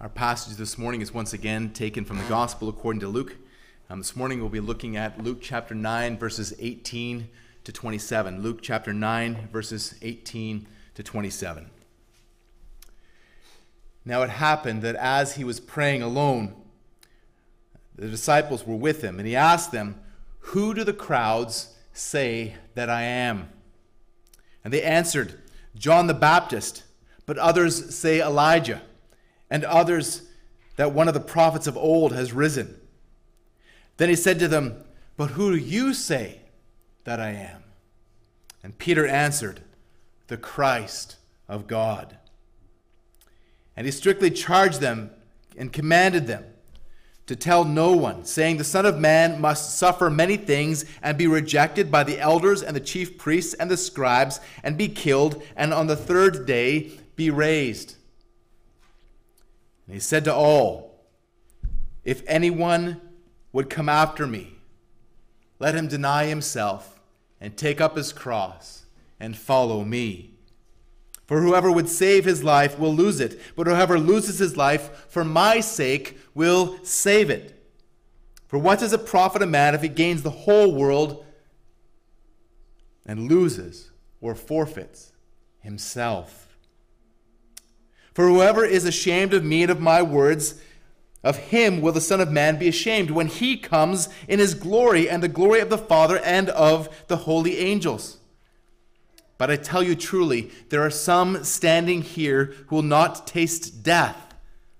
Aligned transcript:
Our 0.00 0.08
passage 0.08 0.56
this 0.56 0.78
morning 0.78 1.02
is 1.02 1.12
once 1.12 1.34
again 1.34 1.74
taken 1.74 2.06
from 2.06 2.16
the 2.16 2.24
Gospel 2.24 2.70
according 2.70 3.00
to 3.00 3.06
Luke. 3.06 3.36
Um, 3.90 3.98
this 3.98 4.16
morning 4.16 4.40
we'll 4.40 4.48
be 4.48 4.58
looking 4.58 4.96
at 4.96 5.22
Luke 5.22 5.42
chapter 5.42 5.74
9, 5.74 6.16
verses 6.16 6.54
18 6.58 7.28
to 7.64 7.70
27. 7.70 8.40
Luke 8.40 8.60
chapter 8.62 8.94
9, 8.94 9.50
verses 9.52 9.96
18 10.00 10.66
to 10.94 11.02
27. 11.02 11.68
Now 14.06 14.22
it 14.22 14.30
happened 14.30 14.80
that 14.80 14.96
as 14.96 15.34
he 15.34 15.44
was 15.44 15.60
praying 15.60 16.00
alone, 16.00 16.54
the 17.94 18.08
disciples 18.08 18.66
were 18.66 18.76
with 18.76 19.02
him, 19.02 19.18
and 19.18 19.28
he 19.28 19.36
asked 19.36 19.70
them, 19.70 20.00
Who 20.38 20.72
do 20.72 20.82
the 20.82 20.94
crowds 20.94 21.74
say 21.92 22.54
that 22.74 22.88
I 22.88 23.02
am? 23.02 23.50
And 24.64 24.72
they 24.72 24.82
answered, 24.82 25.42
John 25.76 26.06
the 26.06 26.14
Baptist, 26.14 26.84
but 27.26 27.36
others 27.36 27.94
say 27.94 28.22
Elijah 28.22 28.80
and 29.50 29.64
others 29.64 30.22
that 30.76 30.92
one 30.92 31.08
of 31.08 31.14
the 31.14 31.20
prophets 31.20 31.66
of 31.66 31.76
old 31.76 32.12
has 32.12 32.32
risen. 32.32 32.80
Then 33.96 34.08
he 34.08 34.16
said 34.16 34.38
to 34.38 34.48
them, 34.48 34.84
But 35.16 35.32
who 35.32 35.50
do 35.52 35.58
you 35.58 35.92
say 35.92 36.40
that 37.04 37.20
I 37.20 37.30
am? 37.30 37.64
And 38.62 38.78
Peter 38.78 39.06
answered, 39.06 39.60
The 40.28 40.36
Christ 40.36 41.16
of 41.48 41.66
God. 41.66 42.16
And 43.76 43.86
he 43.86 43.90
strictly 43.90 44.30
charged 44.30 44.80
them 44.80 45.10
and 45.56 45.72
commanded 45.72 46.26
them 46.26 46.44
to 47.26 47.36
tell 47.36 47.64
no 47.64 47.92
one, 47.92 48.24
saying, 48.24 48.56
The 48.56 48.64
Son 48.64 48.84
of 48.84 48.98
Man 48.98 49.40
must 49.40 49.78
suffer 49.78 50.10
many 50.10 50.36
things 50.36 50.84
and 51.02 51.16
be 51.16 51.26
rejected 51.26 51.90
by 51.90 52.02
the 52.02 52.18
elders 52.18 52.62
and 52.62 52.74
the 52.74 52.80
chief 52.80 53.18
priests 53.18 53.54
and 53.54 53.70
the 53.70 53.76
scribes 53.76 54.40
and 54.64 54.76
be 54.76 54.88
killed, 54.88 55.42
and 55.56 55.72
on 55.72 55.86
the 55.86 55.94
third 55.94 56.44
day 56.44 56.90
be 57.16 57.30
raised. 57.30 57.96
And 59.90 59.96
he 59.96 60.00
said 60.00 60.22
to 60.26 60.32
all, 60.32 61.00
If 62.04 62.22
anyone 62.28 63.00
would 63.52 63.68
come 63.68 63.88
after 63.88 64.24
me, 64.24 64.54
let 65.58 65.74
him 65.74 65.88
deny 65.88 66.26
himself 66.26 67.00
and 67.40 67.56
take 67.56 67.80
up 67.80 67.96
his 67.96 68.12
cross 68.12 68.84
and 69.18 69.36
follow 69.36 69.82
me. 69.84 70.34
For 71.26 71.42
whoever 71.42 71.72
would 71.72 71.88
save 71.88 72.24
his 72.24 72.44
life 72.44 72.78
will 72.78 72.94
lose 72.94 73.18
it, 73.18 73.40
but 73.56 73.66
whoever 73.66 73.98
loses 73.98 74.38
his 74.38 74.56
life 74.56 75.06
for 75.08 75.24
my 75.24 75.58
sake 75.58 76.16
will 76.34 76.78
save 76.84 77.28
it. 77.28 77.60
For 78.46 78.60
what 78.60 78.78
does 78.78 78.92
it 78.92 79.06
profit 79.06 79.42
a 79.42 79.46
man 79.46 79.74
if 79.74 79.82
he 79.82 79.88
gains 79.88 80.22
the 80.22 80.30
whole 80.30 80.72
world 80.72 81.26
and 83.04 83.28
loses 83.28 83.90
or 84.20 84.36
forfeits 84.36 85.10
himself? 85.58 86.49
For 88.14 88.26
whoever 88.28 88.64
is 88.64 88.84
ashamed 88.84 89.34
of 89.34 89.44
me 89.44 89.62
and 89.62 89.70
of 89.70 89.80
my 89.80 90.02
words, 90.02 90.60
of 91.22 91.36
him 91.36 91.80
will 91.80 91.92
the 91.92 92.00
Son 92.00 92.20
of 92.20 92.30
Man 92.30 92.58
be 92.58 92.68
ashamed 92.68 93.10
when 93.10 93.26
he 93.26 93.56
comes 93.56 94.08
in 94.26 94.38
his 94.38 94.54
glory 94.54 95.08
and 95.08 95.22
the 95.22 95.28
glory 95.28 95.60
of 95.60 95.70
the 95.70 95.78
Father 95.78 96.18
and 96.18 96.48
of 96.50 97.06
the 97.08 97.18
holy 97.18 97.58
angels. 97.58 98.18
But 99.36 99.50
I 99.50 99.56
tell 99.56 99.82
you 99.82 99.94
truly, 99.94 100.50
there 100.68 100.82
are 100.82 100.90
some 100.90 101.44
standing 101.44 102.02
here 102.02 102.54
who 102.66 102.76
will 102.76 102.82
not 102.82 103.26
taste 103.26 103.82
death 103.82 104.34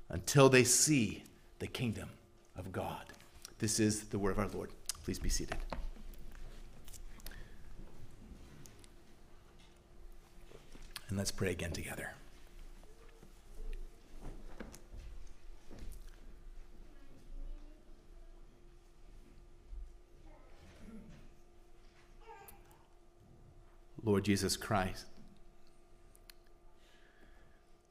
until 0.08 0.48
they 0.48 0.64
see 0.64 1.24
the 1.60 1.66
kingdom 1.66 2.10
of 2.56 2.72
God. 2.72 3.04
This 3.58 3.78
is 3.80 4.04
the 4.04 4.18
word 4.18 4.32
of 4.32 4.38
our 4.38 4.48
Lord. 4.48 4.70
Please 5.04 5.18
be 5.18 5.28
seated. 5.28 5.56
And 11.08 11.18
let's 11.18 11.30
pray 11.30 11.50
again 11.50 11.72
together. 11.72 12.12
Lord 24.10 24.24
Jesus 24.24 24.56
Christ. 24.56 25.06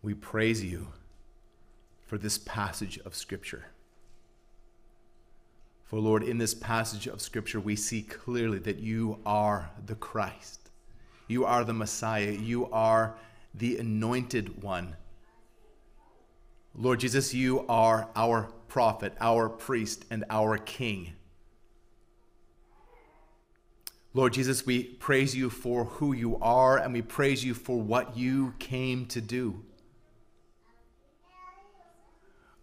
We 0.01 0.13
praise 0.13 0.61
you 0.61 0.89
for 2.07 2.17
this 2.17 2.37
passage 2.37 2.99
of 3.05 3.15
Scripture. 3.15 3.67
For, 5.85 5.97
Lord, 5.97 6.23
in 6.23 6.37
this 6.37 6.53
passage 6.53 7.07
of 7.07 7.21
Scripture, 7.21 7.61
we 7.61 7.77
see 7.77 8.01
clearly 8.01 8.59
that 8.59 8.79
you 8.79 9.19
are 9.25 9.71
the 9.85 9.95
Christ. 9.95 10.71
You 11.29 11.45
are 11.45 11.63
the 11.63 11.71
Messiah. 11.71 12.31
You 12.31 12.69
are 12.69 13.15
the 13.55 13.77
anointed 13.77 14.61
one. 14.61 14.97
Lord 16.75 16.99
Jesus, 16.99 17.33
you 17.33 17.65
are 17.69 18.09
our 18.13 18.51
prophet, 18.67 19.13
our 19.21 19.47
priest, 19.47 20.03
and 20.11 20.25
our 20.29 20.57
king. 20.57 21.13
Lord 24.13 24.33
Jesus, 24.33 24.65
we 24.65 24.83
praise 24.83 25.35
you 25.35 25.49
for 25.49 25.85
who 25.85 26.13
you 26.13 26.37
are 26.41 26.77
and 26.77 26.93
we 26.93 27.01
praise 27.01 27.43
you 27.43 27.53
for 27.53 27.79
what 27.79 28.17
you 28.17 28.55
came 28.57 29.05
to 29.07 29.21
do. 29.21 29.63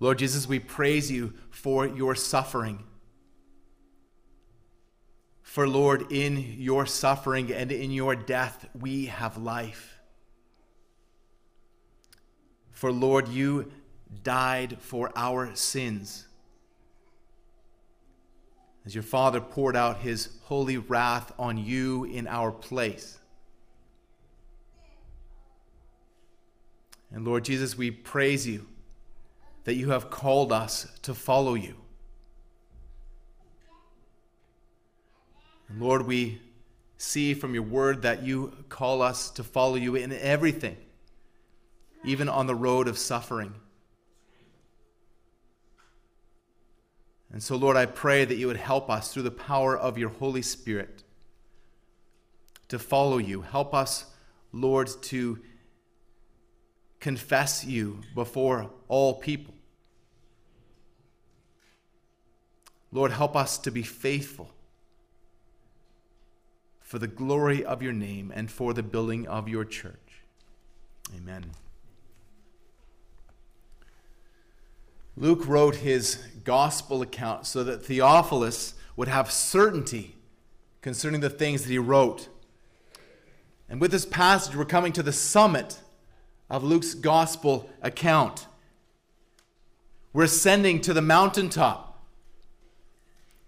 Lord 0.01 0.19
Jesus, 0.19 0.47
we 0.49 0.59
praise 0.59 1.11
you 1.11 1.35
for 1.51 1.87
your 1.87 2.15
suffering. 2.15 2.85
For, 5.43 5.67
Lord, 5.67 6.13
in 6.13 6.57
your 6.59 6.85
suffering 6.85 7.51
and 7.53 7.73
in 7.73 7.91
your 7.91 8.15
death, 8.15 8.69
we 8.79 9.07
have 9.07 9.39
life. 9.39 9.99
For, 12.73 12.93
Lord, 12.93 13.29
you 13.29 13.73
died 14.23 14.77
for 14.81 15.11
our 15.17 15.55
sins 15.55 16.26
as 18.87 18.95
your 18.95 19.03
Father 19.03 19.41
poured 19.41 19.75
out 19.75 19.99
his 19.99 20.29
holy 20.45 20.79
wrath 20.79 21.33
on 21.39 21.59
you 21.59 22.05
in 22.05 22.29
our 22.29 22.53
place. 22.53 23.19
And 27.11 27.25
Lord 27.25 27.45
Jesus, 27.45 27.77
we 27.77 27.91
praise 27.91 28.47
you 28.47 28.67
that 29.65 29.75
you 29.75 29.91
have 29.91 30.09
called 30.09 30.53
us 30.53 30.87
to 31.03 31.15
follow 31.15 31.55
you. 31.55 31.75
And 35.69 35.81
Lord, 35.81 36.07
we 36.07 36.41
see 36.97 37.35
from 37.35 37.55
your 37.55 37.65
word 37.65 38.03
that 38.03 38.23
you 38.23 38.53
call 38.69 39.03
us 39.03 39.31
to 39.31 39.43
follow 39.43 39.75
you 39.75 39.97
in 39.97 40.13
everything, 40.13 40.77
even 42.05 42.29
on 42.29 42.47
the 42.47 42.55
road 42.55 42.87
of 42.87 42.97
suffering. 42.97 43.53
And 47.33 47.43
so, 47.43 47.57
Lord, 47.57 47.77
I 47.77 47.87
pray 47.87 48.25
that 48.25 48.37
you 48.37 48.47
would 48.47 48.57
help 48.57 48.89
us 48.89 49.13
through 49.13 49.25
the 49.25 49.31
power 49.31 49.77
of 49.77 49.99
your 49.99 50.11
Holy 50.11 50.43
Spirit 50.43 51.03
to 52.69 52.79
follow 52.79 53.19
you. 53.19 53.43
Help 53.43 53.75
us, 53.75 54.07
Lord, 54.53 54.89
to 55.03 55.39
confess 57.01 57.65
you 57.65 58.01
before 58.15 58.71
all 58.89 59.15
people. 59.15 59.55
Lord, 62.93 63.11
help 63.13 63.37
us 63.37 63.59
to 63.59 63.71
be 63.71 63.83
faithful 63.83 64.51
for 66.81 66.99
the 66.99 67.09
glory 67.09 67.65
of 67.65 67.83
your 67.83 67.93
name 67.93 68.33
and 68.35 68.51
for 68.51 68.73
the 68.73 68.83
building 68.83 69.27
of 69.27 69.49
your 69.49 69.65
church. 69.65 70.23
Amen. 71.15 71.45
Luke 75.17 75.47
wrote 75.47 75.77
his 75.77 76.23
gospel 76.45 77.03
account 77.03 77.47
so 77.47 77.65
that 77.65 77.85
Theophilus 77.85 78.75
would 78.97 79.09
have 79.09 79.31
certainty 79.31 80.15
concerning 80.83 81.21
the 81.21 81.31
things 81.31 81.63
that 81.63 81.71
he 81.71 81.79
wrote. 81.79 82.29
And 83.69 83.81
with 83.81 83.91
this 83.91 84.07
passage, 84.07 84.55
we're 84.55 84.65
coming 84.65 84.93
to 84.93 85.03
the 85.03 85.13
summit 85.13 85.81
of 86.49 86.63
Luke's 86.63 86.95
gospel 86.95 87.69
account. 87.83 88.47
We're 90.13 90.25
ascending 90.25 90.83
to 90.83 90.93
the 90.93 91.03
mountaintop. 91.03 92.05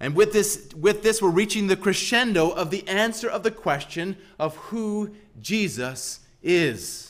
And 0.00 0.14
with 0.14 0.32
this, 0.32 0.68
with 0.74 1.02
this, 1.02 1.20
we're 1.20 1.30
reaching 1.30 1.66
the 1.66 1.76
crescendo 1.76 2.50
of 2.50 2.70
the 2.70 2.86
answer 2.88 3.28
of 3.28 3.42
the 3.42 3.50
question 3.50 4.16
of 4.38 4.56
who 4.56 5.14
Jesus 5.40 6.20
is. 6.42 7.07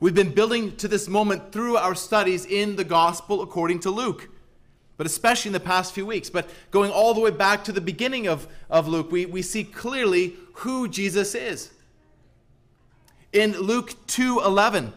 We've 0.00 0.14
been 0.14 0.32
building 0.32 0.76
to 0.76 0.88
this 0.88 1.08
moment 1.08 1.52
through 1.52 1.76
our 1.76 1.94
studies 1.94 2.46
in 2.46 2.76
the 2.76 2.84
gospel 2.84 3.42
according 3.42 3.80
to 3.80 3.90
Luke, 3.90 4.28
but 4.96 5.06
especially 5.06 5.48
in 5.48 5.52
the 5.54 5.60
past 5.60 5.92
few 5.92 6.06
weeks. 6.06 6.30
But 6.30 6.48
going 6.70 6.90
all 6.90 7.14
the 7.14 7.20
way 7.20 7.30
back 7.30 7.64
to 7.64 7.72
the 7.72 7.80
beginning 7.80 8.28
of, 8.28 8.46
of 8.70 8.86
Luke, 8.86 9.10
we, 9.10 9.26
we 9.26 9.42
see 9.42 9.64
clearly 9.64 10.34
who 10.54 10.88
Jesus 10.88 11.34
is. 11.34 11.70
In 13.32 13.52
Luke 13.58 13.94
2:11, 14.06 14.92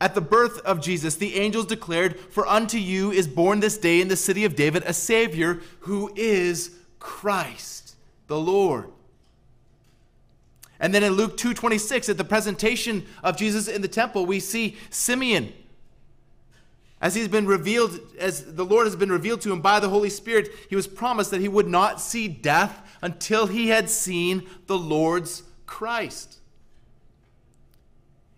at 0.00 0.14
the 0.14 0.20
birth 0.20 0.58
of 0.60 0.80
Jesus, 0.80 1.16
the 1.16 1.36
angels 1.36 1.66
declared, 1.66 2.18
For 2.18 2.46
unto 2.46 2.78
you 2.78 3.10
is 3.10 3.28
born 3.28 3.60
this 3.60 3.76
day 3.76 4.00
in 4.00 4.08
the 4.08 4.16
city 4.16 4.44
of 4.44 4.56
David 4.56 4.82
a 4.86 4.94
Savior 4.94 5.60
who 5.80 6.10
is 6.16 6.76
Christ 6.98 7.96
the 8.26 8.38
Lord. 8.38 8.90
And 10.80 10.94
then 10.94 11.04
in 11.04 11.12
Luke 11.12 11.36
2:26 11.36 12.08
at 12.08 12.16
the 12.16 12.24
presentation 12.24 13.06
of 13.22 13.36
Jesus 13.36 13.68
in 13.68 13.82
the 13.82 13.88
temple, 13.88 14.26
we 14.26 14.40
see 14.40 14.76
Simeon 14.88 15.52
As 17.02 17.14
he's 17.14 17.28
been 17.28 17.46
revealed, 17.46 17.98
as 18.18 18.54
the 18.54 18.64
Lord 18.64 18.86
has 18.86 18.94
been 18.94 19.10
revealed 19.10 19.40
to 19.42 19.52
him 19.52 19.62
by 19.62 19.80
the 19.80 19.88
Holy 19.88 20.10
Spirit, 20.10 20.50
he 20.68 20.76
was 20.76 20.86
promised 20.86 21.30
that 21.30 21.40
he 21.40 21.48
would 21.48 21.68
not 21.68 21.98
see 22.00 22.28
death 22.28 22.98
until 23.00 23.46
he 23.46 23.68
had 23.68 23.88
seen 23.88 24.46
the 24.66 24.76
Lord's 24.76 25.42
Christ. 25.64 26.40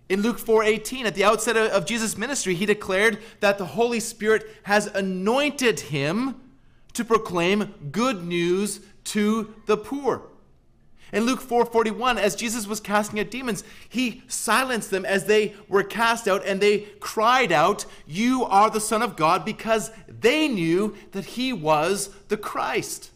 In 0.08 0.20
Luke 0.20 0.38
4:18, 0.38 1.06
at 1.06 1.14
the 1.14 1.24
outset 1.24 1.56
of 1.56 1.86
Jesus' 1.86 2.16
ministry, 2.16 2.54
he 2.54 2.66
declared 2.66 3.18
that 3.40 3.58
the 3.58 3.66
Holy 3.66 3.98
Spirit 3.98 4.48
has 4.64 4.86
anointed 4.86 5.80
him 5.80 6.36
to 6.92 7.04
proclaim 7.04 7.74
good 7.90 8.24
news 8.24 8.80
to 9.04 9.54
the 9.66 9.76
poor. 9.76 10.22
In 11.12 11.26
Luke 11.26 11.42
4:41, 11.42 12.18
as 12.18 12.34
Jesus 12.34 12.66
was 12.66 12.80
casting 12.80 13.20
out 13.20 13.30
demons, 13.30 13.64
he 13.86 14.22
silenced 14.28 14.90
them 14.90 15.04
as 15.04 15.26
they 15.26 15.54
were 15.68 15.82
cast 15.82 16.26
out 16.26 16.44
and 16.46 16.60
they 16.60 16.86
cried 17.00 17.52
out, 17.52 17.84
"You 18.06 18.44
are 18.44 18.70
the 18.70 18.80
Son 18.80 19.02
of 19.02 19.14
God," 19.14 19.44
because 19.44 19.90
they 20.08 20.48
knew 20.48 20.96
that 21.12 21.26
he 21.26 21.52
was 21.52 22.08
the 22.28 22.38
Christ. 22.38 23.10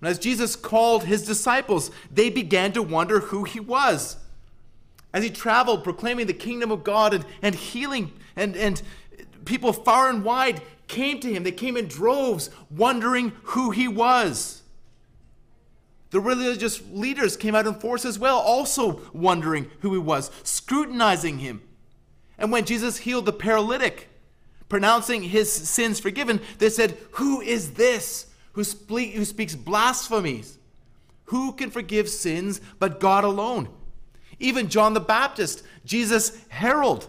And 0.00 0.10
as 0.10 0.18
Jesus 0.18 0.56
called 0.56 1.04
his 1.04 1.24
disciples, 1.24 1.90
they 2.10 2.28
began 2.28 2.72
to 2.72 2.82
wonder 2.82 3.20
who 3.20 3.44
he 3.44 3.60
was. 3.60 4.16
As 5.14 5.22
he 5.22 5.30
traveled 5.30 5.84
proclaiming 5.84 6.26
the 6.26 6.34
kingdom 6.34 6.70
of 6.72 6.84
God 6.84 7.14
and, 7.14 7.24
and 7.40 7.54
healing 7.54 8.12
and, 8.36 8.56
and 8.56 8.82
people 9.44 9.72
far 9.72 10.10
and 10.10 10.24
wide 10.24 10.60
came 10.88 11.20
to 11.20 11.32
him. 11.32 11.42
They 11.42 11.52
came 11.52 11.76
in 11.76 11.86
droves, 11.86 12.50
wondering 12.70 13.32
who 13.42 13.70
he 13.70 13.88
was. 13.88 14.62
The 16.10 16.20
religious 16.20 16.80
leaders 16.92 17.36
came 17.36 17.54
out 17.54 17.66
in 17.66 17.74
force 17.74 18.04
as 18.04 18.18
well, 18.18 18.38
also 18.38 19.00
wondering 19.12 19.70
who 19.80 19.92
he 19.92 19.98
was, 19.98 20.30
scrutinizing 20.44 21.38
him. 21.38 21.62
And 22.38 22.52
when 22.52 22.64
Jesus 22.64 22.98
healed 22.98 23.26
the 23.26 23.32
paralytic, 23.32 24.08
pronouncing 24.68 25.22
his 25.22 25.50
sins 25.52 26.00
forgiven, 26.00 26.40
they 26.58 26.70
said, 26.70 26.96
Who 27.12 27.40
is 27.40 27.74
this 27.74 28.26
who, 28.52 28.64
spe- 28.64 29.14
who 29.14 29.24
speaks 29.24 29.54
blasphemies? 29.54 30.58
Who 31.26 31.52
can 31.52 31.70
forgive 31.70 32.08
sins 32.08 32.60
but 32.78 33.00
God 33.00 33.24
alone? 33.24 33.68
Even 34.38 34.68
John 34.68 34.94
the 34.94 35.00
Baptist, 35.00 35.64
Jesus' 35.84 36.44
herald, 36.48 37.08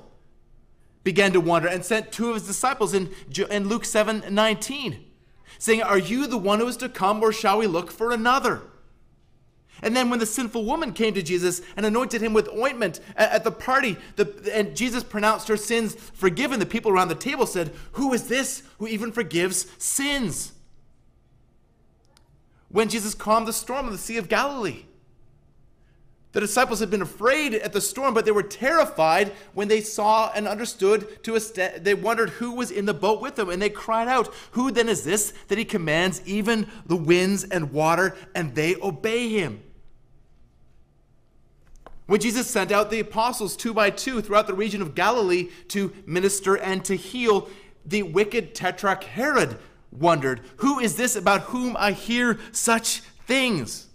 began 1.05 1.31
to 1.31 1.39
wonder 1.39 1.69
and 1.69 1.85
sent 1.85 2.11
two 2.11 2.29
of 2.29 2.33
his 2.33 2.47
disciples 2.47 2.93
in, 2.93 3.09
in 3.49 3.69
Luke 3.69 3.85
7 3.85 4.25
19, 4.29 5.05
saying, 5.59 5.81
Are 5.81 5.99
you 5.99 6.27
the 6.27 6.37
one 6.37 6.59
who 6.59 6.67
is 6.67 6.75
to 6.77 6.89
come, 6.89 7.23
or 7.23 7.31
shall 7.31 7.59
we 7.59 7.67
look 7.67 7.91
for 7.91 8.11
another? 8.11 8.63
And 9.81 9.95
then 9.95 10.09
when 10.09 10.19
the 10.19 10.25
sinful 10.25 10.65
woman 10.65 10.93
came 10.93 11.13
to 11.13 11.21
Jesus 11.21 11.61
and 11.77 11.85
anointed 11.85 12.21
him 12.21 12.33
with 12.33 12.49
ointment 12.49 13.01
at, 13.15 13.43
the 13.43 13.51
party, 13.51 13.97
the, 14.15 14.51
and 14.51 14.75
Jesus 14.75 15.03
pronounced 15.03 15.47
her 15.47 15.57
sins 15.57 15.95
forgiven, 15.95 16.59
the 16.59 16.65
people 16.65 16.91
around 16.91 17.09
the 17.09 17.15
table 17.15 17.45
said, 17.45 17.71
Who 17.93 18.11
is 18.13 18.27
this 18.27 18.63
who 18.79 18.87
even 18.87 19.11
forgives 19.11 19.67
sins? 19.77 20.53
When 22.69 22.89
Jesus 22.89 23.13
calmed 23.13 23.47
the 23.47 23.53
storm 23.53 23.85
of 23.85 23.91
the 23.91 23.97
Sea 23.99 24.17
of 24.17 24.27
Galilee, 24.27 24.85
the 26.35 26.41
disciples 26.41 26.81
had 26.81 26.91
been 26.91 27.01
afraid 27.01 27.53
at 27.53 27.71
the 27.71 27.79
storm, 27.79 28.13
but 28.13 28.25
they 28.25 28.31
were 28.31 28.43
terrified 28.43 29.31
when 29.53 29.69
they 29.69 29.79
saw 29.79 30.29
and 30.35 30.49
understood 30.49 31.23
to 31.23 31.35
a 31.35 31.39
st- 31.39 31.85
they 31.85 31.93
wondered 31.93 32.29
who 32.31 32.51
was 32.51 32.71
in 32.71 32.85
the 32.85 32.93
boat 32.93 33.21
with 33.21 33.37
them, 33.37 33.49
and 33.49 33.61
they 33.61 33.69
cried 33.69 34.09
out, 34.09 34.33
"Who 34.51 34.69
then 34.69 34.89
is 34.89 35.05
this 35.05 35.31
that 35.47 35.57
he 35.57 35.63
commands 35.63 36.21
even 36.25 36.67
the 36.85 36.97
winds 36.97 37.45
and 37.45 37.71
water, 37.71 38.17
and 38.35 38.53
they 38.53 38.75
obey 38.75 39.29
him?" 39.29 39.63
When 42.05 42.19
Jesus 42.19 42.47
sent 42.47 42.69
out 42.69 42.91
the 42.91 42.99
apostles 42.99 43.55
two 43.55 43.73
by 43.73 43.89
two 43.89 44.21
throughout 44.21 44.47
the 44.47 44.53
region 44.53 44.81
of 44.81 44.93
Galilee 44.93 45.47
to 45.69 45.93
minister 46.05 46.57
and 46.57 46.83
to 46.83 46.95
heal, 46.95 47.49
the 47.85 48.03
wicked 48.03 48.53
tetrarch 48.53 49.05
Herod 49.05 49.57
wondered, 49.89 50.41
"Who 50.57 50.79
is 50.79 50.97
this 50.97 51.15
about 51.15 51.43
whom 51.43 51.77
I 51.79 51.93
hear 51.93 52.37
such 52.51 53.03
things?" 53.25 53.87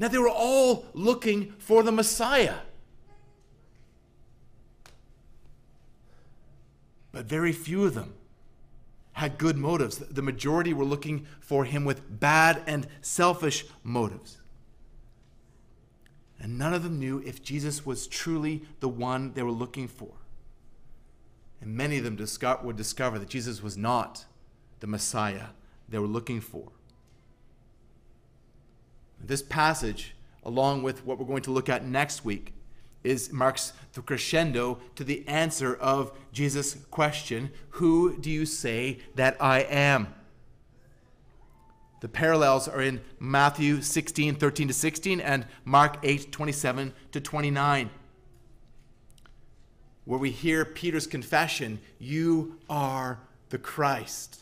Now, 0.00 0.08
they 0.08 0.16
were 0.16 0.30
all 0.30 0.86
looking 0.94 1.52
for 1.58 1.82
the 1.82 1.92
Messiah. 1.92 2.56
But 7.12 7.26
very 7.26 7.52
few 7.52 7.84
of 7.84 7.92
them 7.92 8.14
had 9.12 9.36
good 9.36 9.58
motives. 9.58 9.98
The 9.98 10.22
majority 10.22 10.72
were 10.72 10.86
looking 10.86 11.26
for 11.38 11.66
him 11.66 11.84
with 11.84 12.18
bad 12.18 12.62
and 12.66 12.88
selfish 13.02 13.66
motives. 13.84 14.38
And 16.40 16.56
none 16.56 16.72
of 16.72 16.82
them 16.82 16.98
knew 16.98 17.22
if 17.26 17.42
Jesus 17.42 17.84
was 17.84 18.06
truly 18.06 18.62
the 18.80 18.88
one 18.88 19.34
they 19.34 19.42
were 19.42 19.50
looking 19.50 19.86
for. 19.86 20.12
And 21.60 21.76
many 21.76 21.98
of 21.98 22.04
them 22.04 22.16
would 22.64 22.76
discover 22.76 23.18
that 23.18 23.28
Jesus 23.28 23.62
was 23.62 23.76
not 23.76 24.24
the 24.80 24.86
Messiah 24.86 25.48
they 25.90 25.98
were 25.98 26.06
looking 26.06 26.40
for. 26.40 26.72
This 29.22 29.42
passage, 29.42 30.14
along 30.44 30.82
with 30.82 31.04
what 31.04 31.18
we're 31.18 31.26
going 31.26 31.42
to 31.42 31.50
look 31.50 31.68
at 31.68 31.84
next 31.84 32.24
week, 32.24 32.54
is 33.02 33.32
marks 33.32 33.72
the 33.94 34.02
crescendo 34.02 34.78
to 34.94 35.04
the 35.04 35.26
answer 35.26 35.74
of 35.74 36.12
Jesus' 36.32 36.74
question, 36.90 37.50
Who 37.70 38.16
do 38.16 38.30
you 38.30 38.46
say 38.46 38.98
that 39.14 39.36
I 39.40 39.60
am? 39.60 40.14
The 42.00 42.08
parallels 42.08 42.66
are 42.66 42.80
in 42.80 43.00
Matthew 43.18 43.82
16, 43.82 44.36
13 44.36 44.68
to 44.68 44.74
16, 44.74 45.20
and 45.20 45.46
Mark 45.64 45.98
8, 46.02 46.32
27 46.32 46.94
to 47.12 47.20
29, 47.20 47.90
where 50.04 50.18
we 50.18 50.30
hear 50.30 50.64
Peter's 50.64 51.06
confession, 51.06 51.80
You 51.98 52.58
are 52.68 53.20
the 53.50 53.58
Christ. 53.58 54.40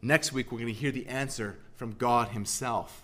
Next 0.00 0.32
week, 0.32 0.50
we're 0.50 0.58
going 0.58 0.72
to 0.72 0.78
hear 0.78 0.92
the 0.92 1.06
answer 1.06 1.58
from 1.76 1.92
God 1.92 2.28
Himself. 2.28 3.02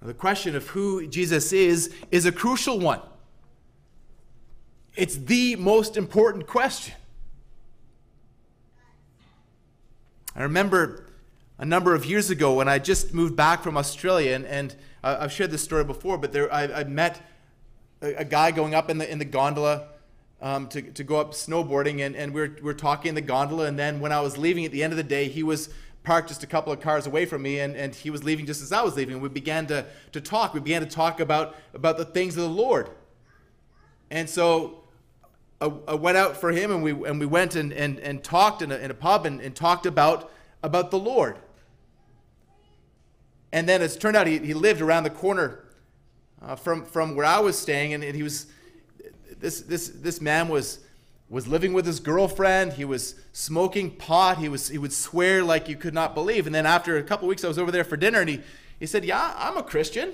Now, 0.00 0.08
the 0.08 0.14
question 0.14 0.56
of 0.56 0.66
who 0.68 1.06
Jesus 1.06 1.52
is 1.52 1.94
is 2.10 2.26
a 2.26 2.32
crucial 2.32 2.80
one. 2.80 3.00
It's 4.96 5.16
the 5.16 5.56
most 5.56 5.96
important 5.96 6.46
question. 6.46 6.94
I 10.34 10.42
remember 10.42 11.06
a 11.58 11.64
number 11.64 11.94
of 11.94 12.04
years 12.04 12.30
ago 12.30 12.54
when 12.54 12.68
I 12.68 12.78
just 12.78 13.14
moved 13.14 13.36
back 13.36 13.62
from 13.62 13.76
Australia, 13.76 14.34
and, 14.34 14.46
and 14.46 14.74
I've 15.04 15.32
shared 15.32 15.50
this 15.50 15.62
story 15.62 15.84
before, 15.84 16.18
but 16.18 16.32
there 16.32 16.52
I, 16.52 16.64
I 16.64 16.84
met 16.84 17.20
a, 18.00 18.14
a, 18.14 18.24
guy 18.24 18.50
going 18.50 18.74
up 18.74 18.90
in 18.90 18.98
the, 18.98 19.10
in 19.10 19.18
the 19.18 19.24
gondola 19.24 19.88
um, 20.40 20.68
to, 20.68 20.82
to 20.82 21.04
go 21.04 21.20
up 21.20 21.32
snowboarding, 21.32 22.04
and, 22.04 22.16
and 22.16 22.34
we, 22.34 22.40
were, 22.40 22.56
we 22.56 22.62
were 22.62 22.74
talking 22.74 23.10
in 23.10 23.14
the 23.14 23.20
gondola, 23.20 23.66
and 23.66 23.78
then 23.78 24.00
when 24.00 24.10
I 24.10 24.20
was 24.20 24.36
leaving 24.36 24.64
at 24.64 24.72
the 24.72 24.82
end 24.82 24.92
of 24.92 24.96
the 24.96 25.04
day, 25.04 25.28
he 25.28 25.42
was 25.42 25.68
parked 26.04 26.28
just 26.28 26.42
a 26.42 26.46
couple 26.46 26.72
of 26.72 26.80
cars 26.80 27.06
away 27.06 27.24
from 27.26 27.42
me 27.42 27.60
and, 27.60 27.76
and 27.76 27.94
he 27.94 28.10
was 28.10 28.24
leaving 28.24 28.44
just 28.44 28.62
as 28.62 28.72
I 28.72 28.82
was 28.82 28.96
leaving. 28.96 29.20
We 29.20 29.28
began 29.28 29.66
to, 29.68 29.86
to 30.12 30.20
talk. 30.20 30.52
We 30.54 30.60
began 30.60 30.82
to 30.82 30.88
talk 30.88 31.20
about, 31.20 31.54
about 31.74 31.96
the 31.96 32.04
things 32.04 32.36
of 32.36 32.42
the 32.42 32.48
Lord. 32.48 32.90
And 34.10 34.28
so 34.28 34.82
I, 35.60 35.72
I 35.86 35.94
went 35.94 36.16
out 36.16 36.36
for 36.36 36.50
him 36.50 36.72
and 36.72 36.82
we, 36.82 36.90
and 36.90 37.20
we 37.20 37.26
went 37.26 37.54
and, 37.54 37.72
and, 37.72 38.00
and 38.00 38.22
talked 38.22 38.62
in 38.62 38.72
a, 38.72 38.76
in 38.76 38.90
a 38.90 38.94
pub 38.94 39.26
and, 39.26 39.40
and 39.40 39.54
talked 39.54 39.86
about, 39.86 40.30
about 40.62 40.90
the 40.90 40.98
Lord. 40.98 41.36
And 43.52 43.68
then 43.68 43.80
it 43.80 43.96
turned 44.00 44.16
out, 44.16 44.26
he, 44.26 44.38
he 44.38 44.54
lived 44.54 44.80
around 44.80 45.04
the 45.04 45.10
corner 45.10 45.64
uh, 46.40 46.56
from, 46.56 46.84
from 46.84 47.14
where 47.14 47.26
I 47.26 47.38
was 47.38 47.56
staying. 47.56 47.94
And, 47.94 48.02
and 48.02 48.16
he 48.16 48.22
was, 48.22 48.46
this, 49.38 49.60
this, 49.60 49.88
this 49.88 50.20
man 50.20 50.48
was, 50.48 50.80
was 51.32 51.48
living 51.48 51.72
with 51.72 51.86
his 51.86 51.98
girlfriend. 51.98 52.74
He 52.74 52.84
was 52.84 53.14
smoking 53.32 53.90
pot. 53.90 54.36
He, 54.36 54.50
was, 54.50 54.68
he 54.68 54.76
would 54.76 54.92
swear 54.92 55.42
like 55.42 55.66
you 55.66 55.76
could 55.76 55.94
not 55.94 56.14
believe. 56.14 56.44
And 56.44 56.54
then 56.54 56.66
after 56.66 56.98
a 56.98 57.02
couple 57.02 57.26
weeks, 57.26 57.42
I 57.42 57.48
was 57.48 57.58
over 57.58 57.70
there 57.70 57.84
for 57.84 57.96
dinner 57.96 58.20
and 58.20 58.28
he, 58.28 58.42
he 58.78 58.84
said, 58.84 59.02
Yeah, 59.02 59.32
I'm 59.38 59.56
a 59.56 59.62
Christian. 59.62 60.12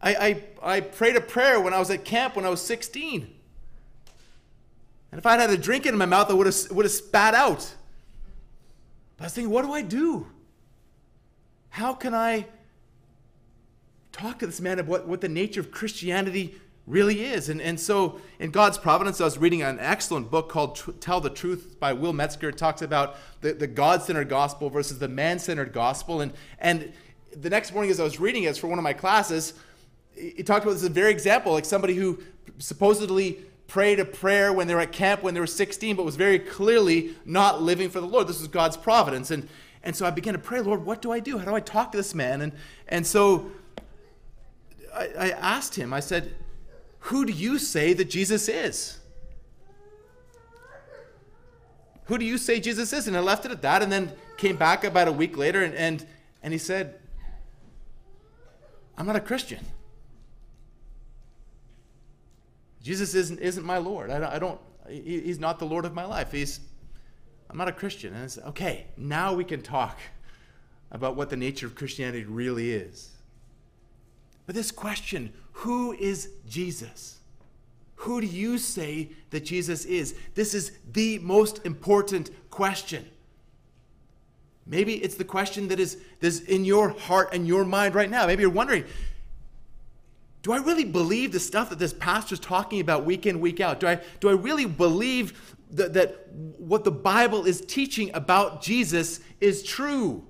I, 0.00 0.14
I, 0.14 0.76
I 0.76 0.80
prayed 0.80 1.16
a 1.16 1.20
prayer 1.20 1.60
when 1.60 1.74
I 1.74 1.78
was 1.78 1.90
at 1.90 2.06
camp 2.06 2.34
when 2.34 2.46
I 2.46 2.48
was 2.48 2.62
16. 2.62 3.30
And 5.12 5.18
if 5.18 5.26
I'd 5.26 5.38
had 5.38 5.50
a 5.50 5.58
drink 5.58 5.84
in 5.84 5.94
my 5.98 6.06
mouth, 6.06 6.30
I 6.30 6.32
would 6.32 6.46
have, 6.46 6.70
would 6.70 6.86
have 6.86 6.92
spat 6.92 7.34
out. 7.34 7.74
But 9.18 9.24
I 9.24 9.26
was 9.26 9.34
thinking, 9.34 9.52
what 9.52 9.66
do 9.66 9.72
I 9.74 9.82
do? 9.82 10.26
How 11.68 11.92
can 11.92 12.14
I 12.14 12.46
talk 14.12 14.38
to 14.38 14.46
this 14.46 14.62
man 14.62 14.78
about 14.78 14.90
what, 14.90 15.06
what 15.06 15.20
the 15.20 15.28
nature 15.28 15.60
of 15.60 15.70
Christianity 15.70 16.54
really 16.90 17.24
is. 17.24 17.48
And, 17.48 17.60
and 17.62 17.78
so, 17.78 18.20
in 18.38 18.50
God's 18.50 18.78
providence, 18.78 19.20
I 19.20 19.24
was 19.24 19.38
reading 19.38 19.62
an 19.62 19.78
excellent 19.78 20.30
book 20.30 20.48
called 20.48 21.00
Tell 21.00 21.20
the 21.20 21.30
Truth 21.30 21.78
by 21.78 21.92
Will 21.92 22.12
Metzger. 22.12 22.48
It 22.48 22.58
talks 22.58 22.82
about 22.82 23.16
the, 23.40 23.52
the 23.52 23.66
God 23.66 24.02
centered 24.02 24.28
gospel 24.28 24.68
versus 24.68 24.98
the 24.98 25.08
man 25.08 25.38
centered 25.38 25.72
gospel. 25.72 26.20
And, 26.20 26.32
and 26.58 26.92
the 27.34 27.50
next 27.50 27.72
morning, 27.72 27.90
as 27.90 28.00
I 28.00 28.04
was 28.04 28.18
reading 28.18 28.42
it 28.42 28.56
for 28.56 28.66
one 28.66 28.78
of 28.78 28.82
my 28.82 28.92
classes, 28.92 29.54
he 30.14 30.42
talked 30.42 30.64
about 30.64 30.76
this 30.76 30.86
very 30.88 31.10
example 31.10 31.52
like 31.52 31.64
somebody 31.64 31.94
who 31.94 32.20
supposedly 32.58 33.38
prayed 33.68 34.00
a 34.00 34.04
prayer 34.04 34.52
when 34.52 34.66
they 34.66 34.74
were 34.74 34.80
at 34.80 34.92
camp 34.92 35.22
when 35.22 35.32
they 35.32 35.40
were 35.40 35.46
16, 35.46 35.94
but 35.94 36.04
was 36.04 36.16
very 36.16 36.38
clearly 36.38 37.14
not 37.24 37.62
living 37.62 37.88
for 37.88 38.00
the 38.00 38.06
Lord. 38.06 38.26
This 38.26 38.40
was 38.40 38.48
God's 38.48 38.76
providence. 38.76 39.30
And, 39.30 39.48
And 39.82 39.94
so 39.94 40.04
I 40.04 40.10
began 40.10 40.34
to 40.34 40.40
pray, 40.40 40.60
Lord, 40.60 40.84
what 40.84 41.00
do 41.00 41.12
I 41.12 41.20
do? 41.20 41.38
How 41.38 41.44
do 41.44 41.54
I 41.54 41.60
talk 41.60 41.92
to 41.92 41.96
this 41.96 42.14
man? 42.14 42.42
And, 42.42 42.52
and 42.88 43.06
so 43.06 43.52
I, 44.92 45.08
I 45.18 45.30
asked 45.30 45.76
him, 45.76 45.92
I 45.92 46.00
said, 46.00 46.34
Who 47.00 47.24
do 47.24 47.32
you 47.32 47.58
say 47.58 47.92
that 47.92 48.10
Jesus 48.10 48.48
is? 48.48 48.98
Who 52.04 52.18
do 52.18 52.24
you 52.24 52.38
say 52.38 52.60
Jesus 52.60 52.92
is? 52.92 53.06
And 53.06 53.16
I 53.16 53.20
left 53.20 53.44
it 53.44 53.52
at 53.52 53.62
that 53.62 53.82
and 53.82 53.90
then 53.90 54.12
came 54.36 54.56
back 54.56 54.84
about 54.84 55.08
a 55.08 55.12
week 55.12 55.36
later 55.36 55.62
and, 55.62 55.74
and, 55.74 56.06
and 56.42 56.52
he 56.52 56.58
said, 56.58 56.98
I'm 58.98 59.06
not 59.06 59.16
a 59.16 59.20
Christian. 59.20 59.64
Jesus 62.82 63.14
isn't, 63.14 63.38
isn't 63.38 63.64
my 63.64 63.78
Lord. 63.78 64.10
I 64.10 64.18
don't, 64.18 64.32
I 64.32 64.38
don't 64.38 64.60
he, 64.88 65.20
he's 65.20 65.38
not 65.38 65.58
the 65.58 65.66
Lord 65.66 65.84
of 65.84 65.94
my 65.94 66.04
life. 66.04 66.32
He's, 66.32 66.60
I'm 67.48 67.56
not 67.56 67.68
a 67.68 67.72
Christian. 67.72 68.14
And 68.14 68.38
okay, 68.48 68.86
now 68.96 69.32
we 69.32 69.44
can 69.44 69.62
talk 69.62 69.98
about 70.90 71.16
what 71.16 71.30
the 71.30 71.36
nature 71.36 71.66
of 71.66 71.74
Christianity 71.74 72.24
really 72.24 72.72
is. 72.72 73.10
But 74.50 74.56
this 74.56 74.72
question, 74.72 75.32
who 75.52 75.92
is 75.92 76.28
Jesus? 76.48 77.20
Who 77.94 78.20
do 78.20 78.26
you 78.26 78.58
say 78.58 79.10
that 79.30 79.44
Jesus 79.44 79.84
is? 79.84 80.16
This 80.34 80.54
is 80.54 80.72
the 80.90 81.20
most 81.20 81.64
important 81.64 82.30
question. 82.50 83.08
Maybe 84.66 84.94
it's 84.94 85.14
the 85.14 85.24
question 85.24 85.68
that 85.68 85.78
is, 85.78 85.98
that 86.18 86.26
is 86.26 86.40
in 86.40 86.64
your 86.64 86.88
heart 86.88 87.32
and 87.32 87.46
your 87.46 87.64
mind 87.64 87.94
right 87.94 88.10
now. 88.10 88.26
Maybe 88.26 88.42
you're 88.42 88.50
wondering, 88.50 88.86
do 90.42 90.50
I 90.50 90.56
really 90.56 90.84
believe 90.84 91.30
the 91.30 91.38
stuff 91.38 91.70
that 91.70 91.78
this 91.78 91.92
pastor's 91.92 92.40
talking 92.40 92.80
about 92.80 93.04
week 93.04 93.26
in, 93.26 93.38
week 93.38 93.60
out? 93.60 93.78
Do 93.78 93.86
I, 93.86 94.00
do 94.18 94.30
I 94.30 94.32
really 94.32 94.66
believe 94.66 95.54
that, 95.70 95.92
that 95.92 96.28
what 96.58 96.82
the 96.82 96.90
Bible 96.90 97.44
is 97.44 97.60
teaching 97.60 98.10
about 98.14 98.62
Jesus 98.62 99.20
is 99.40 99.62
true? 99.62 100.26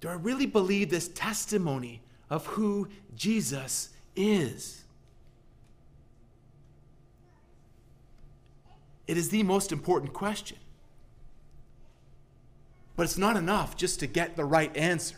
Do 0.00 0.08
I 0.08 0.14
really 0.14 0.46
believe 0.46 0.90
this 0.90 1.08
testimony 1.08 2.02
of 2.30 2.46
who 2.46 2.88
Jesus 3.16 3.90
is? 4.14 4.84
It 9.06 9.16
is 9.16 9.30
the 9.30 9.42
most 9.42 9.72
important 9.72 10.12
question. 10.12 10.58
But 12.94 13.04
it's 13.04 13.18
not 13.18 13.36
enough 13.36 13.76
just 13.76 14.00
to 14.00 14.06
get 14.06 14.36
the 14.36 14.44
right 14.44 14.76
answer. 14.76 15.16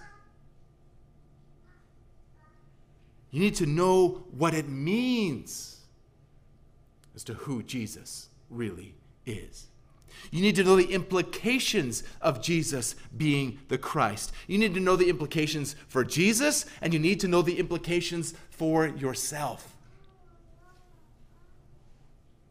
You 3.31 3.41
need 3.41 3.55
to 3.57 3.67
know 3.67 4.25
what 4.37 4.55
it 4.55 4.69
means 4.69 5.81
as 7.15 7.25
to 7.25 7.35
who 7.35 7.63
Jesus 7.63 8.29
really 8.49 8.95
is. 9.25 9.70
You 10.31 10.43
need 10.43 10.57
to 10.57 10.65
know 10.65 10.77
the 10.77 10.93
implications 10.93 12.03
of 12.21 12.43
Jesus 12.43 12.95
being 13.17 13.59
the 13.69 13.79
Christ. 13.79 14.33
You 14.47 14.59
need 14.59 14.75
to 14.75 14.81
know 14.81 14.97
the 14.97 15.09
implications 15.09 15.77
for 15.89 16.05
Jesus, 16.05 16.67
and 16.81 16.93
you 16.93 17.01
need 17.01 17.21
to 17.21 17.29
know 17.29 17.43
the 17.43 17.59
implications 17.59 18.35
for 18.51 18.87
yourself. 18.87 19.77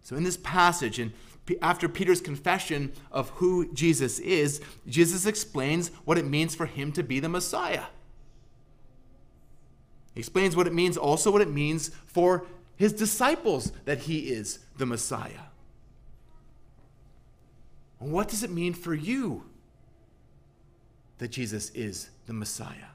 So, 0.01 0.15
in 0.15 0.23
this 0.23 0.37
passage, 0.37 0.97
and 0.97 1.13
after 1.61 1.87
Peter's 1.87 2.21
confession 2.21 2.91
of 3.11 3.29
who 3.31 3.71
Jesus 3.73 4.19
is, 4.19 4.61
Jesus 4.87 5.25
explains 5.25 5.89
what 6.05 6.17
it 6.17 6.25
means 6.25 6.55
for 6.55 6.65
him 6.65 6.91
to 6.93 7.03
be 7.03 7.19
the 7.19 7.29
Messiah. 7.29 7.85
He 10.13 10.19
explains 10.19 10.55
what 10.55 10.67
it 10.67 10.73
means, 10.73 10.97
also 10.97 11.31
what 11.31 11.41
it 11.41 11.51
means 11.51 11.89
for 12.05 12.45
his 12.75 12.93
disciples 12.93 13.71
that 13.85 13.99
he 13.99 14.29
is 14.29 14.59
the 14.77 14.85
Messiah. 14.85 15.48
What 17.99 18.29
does 18.29 18.43
it 18.43 18.49
mean 18.49 18.73
for 18.73 18.93
you 18.93 19.43
that 21.17 21.29
Jesus 21.29 21.69
is 21.71 22.09
the 22.25 22.33
Messiah? 22.33 22.91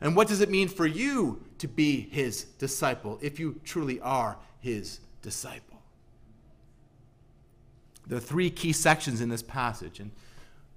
And 0.00 0.16
what 0.16 0.26
does 0.26 0.40
it 0.40 0.48
mean 0.48 0.68
for 0.68 0.86
you 0.86 1.44
to 1.58 1.68
be 1.68 2.00
his 2.10 2.44
disciple 2.44 3.18
if 3.20 3.38
you 3.38 3.60
truly 3.62 4.00
are 4.00 4.38
his 4.60 5.00
disciple? 5.20 5.82
There 8.06 8.16
are 8.16 8.22
three 8.22 8.50
key 8.50 8.72
sections 8.72 9.20
in 9.20 9.28
this 9.28 9.42
passage. 9.42 10.00
In 10.00 10.10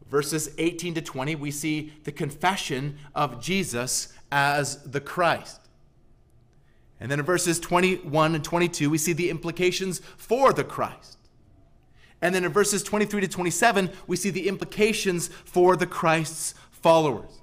verses 0.09 0.53
18 0.57 0.95
to 0.95 1.01
20, 1.01 1.35
we 1.35 1.49
see 1.49 1.93
the 2.03 2.11
confession 2.11 2.97
of 3.15 3.41
Jesus 3.41 4.13
as 4.31 4.83
the 4.83 5.01
Christ. 5.01 5.61
And 6.99 7.09
then 7.09 7.19
in 7.19 7.25
verses 7.25 7.59
21 7.59 8.35
and 8.35 8.43
22, 8.43 8.89
we 8.89 8.97
see 8.97 9.13
the 9.13 9.29
implications 9.29 9.99
for 10.17 10.53
the 10.53 10.63
Christ. 10.63 11.14
And 12.21 12.33
then 12.33 12.45
in 12.45 12.51
verses 12.51 12.81
23 12.83 13.21
to 13.21 13.27
27, 13.27 13.89
we 14.07 14.15
see 14.15 14.29
the 14.29 14.47
implications 14.47 15.27
for 15.27 15.75
the 15.75 15.85
Christ's 15.85 16.55
followers. 16.71 17.41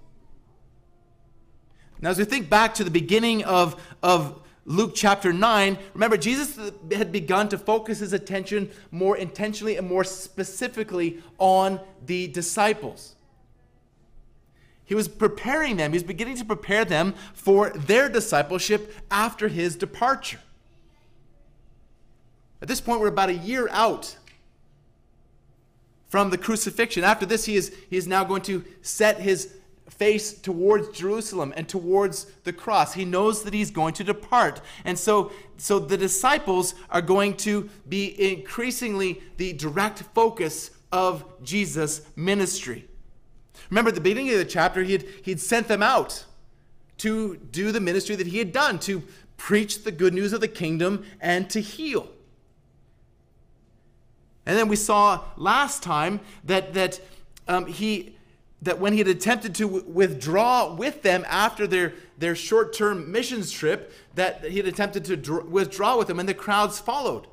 Now, 2.00 2.11
as 2.11 2.19
we 2.19 2.25
think 2.25 2.50
back 2.50 2.75
to 2.75 2.85
the 2.85 2.91
beginning 2.91 3.45
of, 3.45 3.81
of 4.02 4.43
Luke 4.64 4.93
chapter 4.95 5.33
9, 5.33 5.79
remember, 5.95 6.17
Jesus 6.17 6.59
had 6.93 7.12
begun 7.12 7.49
to 7.50 7.59
focus 7.59 8.00
his 8.00 8.12
attention 8.12 8.71
more 8.91 9.17
intentionally 9.17 9.76
and 9.76 9.88
more 9.88 10.05
specifically 10.05 11.23
on 11.38 11.81
the 12.07 12.26
disciples. 12.29 13.14
He 14.85 14.97
was 14.97 15.07
preparing 15.09 15.76
them, 15.76 15.93
he 15.93 15.97
was 15.97 16.02
beginning 16.02 16.37
to 16.37 16.45
prepare 16.45 16.85
them 16.85 17.14
for 17.35 17.71
their 17.71 18.09
discipleship 18.09 18.95
after 19.11 19.49
his 19.49 19.76
departure. 19.76 20.41
At 22.61 22.69
this 22.69 22.81
point, 22.81 23.00
we're 23.00 23.09
about 23.09 23.29
a 23.29 23.35
year 23.35 23.69
out 23.71 24.17
from 26.12 26.28
the 26.28 26.37
crucifixion. 26.37 27.04
After 27.04 27.25
this, 27.25 27.47
he 27.47 27.57
is, 27.57 27.75
he 27.88 27.97
is 27.97 28.07
now 28.07 28.23
going 28.23 28.42
to 28.42 28.62
set 28.83 29.19
his 29.19 29.54
face 29.88 30.35
towards 30.35 30.90
Jerusalem 30.90 31.54
and 31.57 31.66
towards 31.66 32.26
the 32.45 32.52
cross. 32.52 32.92
He 32.92 33.07
knows 33.07 33.45
that 33.45 33.54
he's 33.54 33.71
going 33.71 33.95
to 33.95 34.04
depart. 34.04 34.61
And 34.85 34.99
so, 34.99 35.33
so 35.57 35.78
the 35.78 35.97
disciples 35.97 36.75
are 36.90 37.00
going 37.00 37.38
to 37.38 37.71
be 37.88 38.31
increasingly 38.31 39.23
the 39.38 39.54
direct 39.54 40.00
focus 40.14 40.73
of 40.92 41.25
Jesus' 41.42 42.02
ministry. 42.14 42.87
Remember 43.71 43.88
at 43.88 43.95
the 43.95 44.02
beginning 44.02 44.28
of 44.33 44.37
the 44.37 44.45
chapter, 44.45 44.83
he 44.83 44.92
had, 44.92 45.07
he'd 45.23 45.40
sent 45.40 45.66
them 45.66 45.83
out 45.83 46.26
to 46.99 47.38
do 47.38 47.73
the 47.73 47.81
ministry 47.81 48.16
that 48.16 48.26
he 48.26 48.37
had 48.37 48.52
done, 48.52 48.78
to 48.81 49.02
preach 49.38 49.83
the 49.83 49.90
good 49.90 50.12
news 50.12 50.35
of 50.35 50.42
the 50.42 50.49
kingdom 50.49 51.07
and 51.23 51.49
to 51.49 51.62
heal. 51.62 52.11
And 54.46 54.58
then 54.58 54.68
we 54.68 54.76
saw 54.76 55.25
last 55.37 55.82
time 55.82 56.20
that, 56.44 56.75
that 56.75 57.00
um, 57.49 57.66
he 57.66 58.16
that 58.62 58.78
when 58.78 58.92
he 58.92 59.00
had 59.00 59.08
attempted 59.08 59.56
to 59.56 59.66
withdraw 59.66 60.72
with 60.72 61.02
them 61.02 61.25
after 61.28 61.66
their, 61.66 61.94
their 62.16 62.37
short-term 62.37 63.11
missions 63.11 63.50
trip, 63.50 63.92
that 64.14 64.44
he 64.44 64.56
had 64.56 64.66
attempted 64.66 65.04
to 65.04 65.40
withdraw 65.40 65.99
with 65.99 66.06
them, 66.06 66.20
and 66.20 66.28
the 66.28 66.34
crowds 66.34 66.78
followed. 66.78 67.26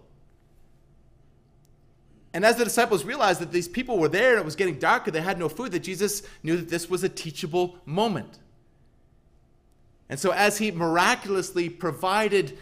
And 2.33 2.43
as 2.43 2.55
the 2.57 2.63
disciples 2.63 3.05
realized 3.05 3.41
that 3.41 3.51
these 3.51 3.67
people 3.67 3.99
were 3.99 4.07
there 4.07 4.31
and 4.31 4.39
it 4.39 4.45
was 4.45 4.55
getting 4.55 4.79
darker, 4.79 5.11
they 5.11 5.21
had 5.21 5.37
no 5.37 5.49
food, 5.49 5.71
that 5.71 5.81
Jesus 5.81 6.23
knew 6.41 6.57
that 6.57 6.69
this 6.69 6.89
was 6.89 7.03
a 7.03 7.09
teachable 7.09 7.77
moment. 7.85 8.39
And 10.09 10.19
so, 10.19 10.31
as 10.31 10.57
he 10.57 10.71
miraculously 10.71 11.69
provided 11.69 12.57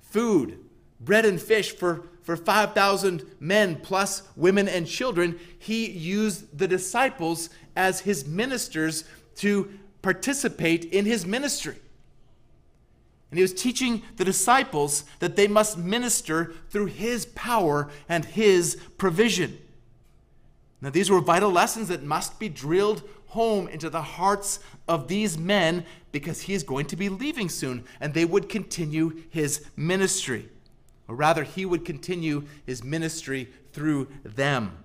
food, 0.00 0.58
bread 0.98 1.26
and 1.26 1.40
fish 1.40 1.72
for, 1.72 2.08
for 2.22 2.36
5,000 2.36 3.24
men 3.40 3.76
plus 3.76 4.22
women 4.36 4.68
and 4.68 4.86
children, 4.86 5.38
he 5.58 5.90
used 5.90 6.58
the 6.58 6.68
disciples 6.68 7.50
as 7.76 8.00
his 8.00 8.26
ministers 8.26 9.04
to 9.36 9.70
participate 10.02 10.84
in 10.86 11.04
his 11.04 11.26
ministry. 11.26 11.76
And 13.30 13.38
he 13.38 13.42
was 13.42 13.54
teaching 13.54 14.02
the 14.16 14.24
disciples 14.24 15.04
that 15.20 15.36
they 15.36 15.46
must 15.46 15.78
minister 15.78 16.52
through 16.70 16.86
his 16.86 17.26
power 17.26 17.88
and 18.08 18.24
his 18.24 18.76
provision. 18.98 19.58
Now, 20.80 20.90
these 20.90 21.10
were 21.10 21.20
vital 21.20 21.50
lessons 21.50 21.88
that 21.88 22.02
must 22.02 22.38
be 22.38 22.48
drilled 22.48 23.02
home 23.26 23.68
into 23.68 23.88
the 23.88 24.02
hearts 24.02 24.58
of 24.88 25.06
these 25.06 25.38
men 25.38 25.84
because 26.10 26.40
he 26.40 26.54
is 26.54 26.64
going 26.64 26.86
to 26.86 26.96
be 26.96 27.08
leaving 27.08 27.48
soon 27.48 27.84
and 28.00 28.12
they 28.12 28.24
would 28.24 28.48
continue 28.48 29.22
his 29.30 29.64
ministry. 29.76 30.48
Or 31.10 31.16
rather, 31.16 31.42
he 31.42 31.66
would 31.66 31.84
continue 31.84 32.44
his 32.64 32.84
ministry 32.84 33.48
through 33.72 34.06
them. 34.22 34.78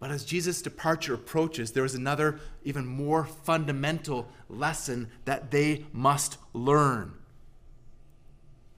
But 0.00 0.10
as 0.10 0.24
Jesus' 0.24 0.62
departure 0.62 1.12
approaches, 1.12 1.72
there 1.72 1.84
is 1.84 1.94
another, 1.94 2.40
even 2.64 2.86
more 2.86 3.26
fundamental 3.26 4.26
lesson 4.48 5.10
that 5.26 5.50
they 5.50 5.84
must 5.92 6.38
learn. 6.54 7.12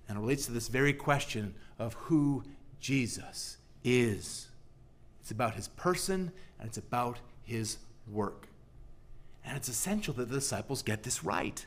And 0.09 0.19
it 0.19 0.21
relates 0.21 0.47
to 0.47 0.53
this 0.53 0.67
very 0.67 0.93
question 0.93 1.55
of 1.79 1.95
who 1.95 2.43
Jesus 2.81 3.59
is. 3.85 4.49
It's 5.21 5.31
about 5.31 5.55
his 5.55 5.69
person 5.69 6.33
and 6.59 6.67
it's 6.67 6.79
about 6.79 7.21
his 7.45 7.79
work. 8.11 8.49
And 9.45 9.57
it's 9.57 9.69
essential 9.69 10.15
that 10.15 10.29
the 10.29 10.35
disciples 10.35 10.83
get 10.83 11.05
this 11.05 11.23
right. 11.23 11.65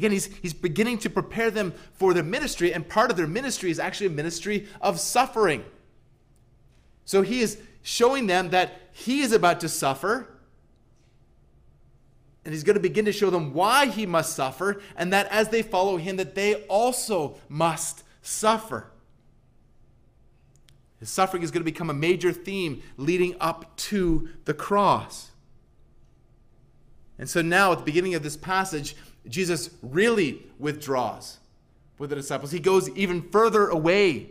Again, 0.00 0.12
he's, 0.12 0.34
he's 0.40 0.54
beginning 0.54 0.96
to 1.00 1.10
prepare 1.10 1.50
them 1.50 1.74
for 1.92 2.14
their 2.14 2.22
ministry, 2.22 2.72
and 2.72 2.88
part 2.88 3.10
of 3.10 3.18
their 3.18 3.26
ministry 3.26 3.70
is 3.70 3.78
actually 3.78 4.06
a 4.06 4.10
ministry 4.10 4.66
of 4.80 4.98
suffering. 4.98 5.62
So 7.04 7.20
he 7.20 7.40
is 7.40 7.58
showing 7.82 8.26
them 8.26 8.48
that 8.48 8.80
he 8.92 9.20
is 9.20 9.32
about 9.32 9.60
to 9.60 9.68
suffer. 9.68 10.26
And 12.46 12.54
he's 12.54 12.64
going 12.64 12.76
to 12.76 12.80
begin 12.80 13.04
to 13.04 13.12
show 13.12 13.28
them 13.28 13.52
why 13.52 13.88
he 13.88 14.06
must 14.06 14.34
suffer, 14.34 14.80
and 14.96 15.12
that 15.12 15.26
as 15.26 15.50
they 15.50 15.60
follow 15.60 15.98
him, 15.98 16.16
that 16.16 16.34
they 16.34 16.54
also 16.64 17.36
must 17.50 18.02
suffer. 18.22 18.86
His 20.98 21.10
suffering 21.10 21.42
is 21.42 21.50
going 21.50 21.60
to 21.60 21.70
become 21.70 21.90
a 21.90 21.94
major 21.94 22.32
theme 22.32 22.82
leading 22.96 23.36
up 23.38 23.76
to 23.76 24.30
the 24.46 24.54
cross. 24.54 25.30
And 27.18 27.28
so 27.28 27.42
now, 27.42 27.72
at 27.72 27.80
the 27.80 27.84
beginning 27.84 28.14
of 28.14 28.22
this 28.22 28.38
passage, 28.38 28.96
Jesus 29.28 29.70
really 29.82 30.46
withdraws 30.58 31.38
with 31.98 32.10
the 32.10 32.16
disciples. 32.16 32.50
He 32.50 32.60
goes 32.60 32.88
even 32.90 33.22
further 33.30 33.68
away 33.68 34.30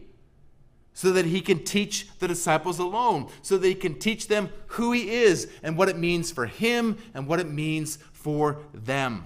so 0.93 1.11
that 1.11 1.25
he 1.25 1.39
can 1.39 1.63
teach 1.63 2.07
the 2.19 2.27
disciples 2.27 2.79
alone, 2.79 3.29
so 3.41 3.57
that 3.57 3.67
he 3.67 3.75
can 3.75 3.97
teach 3.97 4.27
them 4.27 4.49
who 4.67 4.91
he 4.91 5.09
is 5.09 5.47
and 5.63 5.77
what 5.77 5.87
it 5.87 5.97
means 5.97 6.31
for 6.31 6.45
him 6.45 6.97
and 7.13 7.27
what 7.27 7.39
it 7.39 7.49
means 7.49 7.97
for 8.11 8.59
them. 8.73 9.25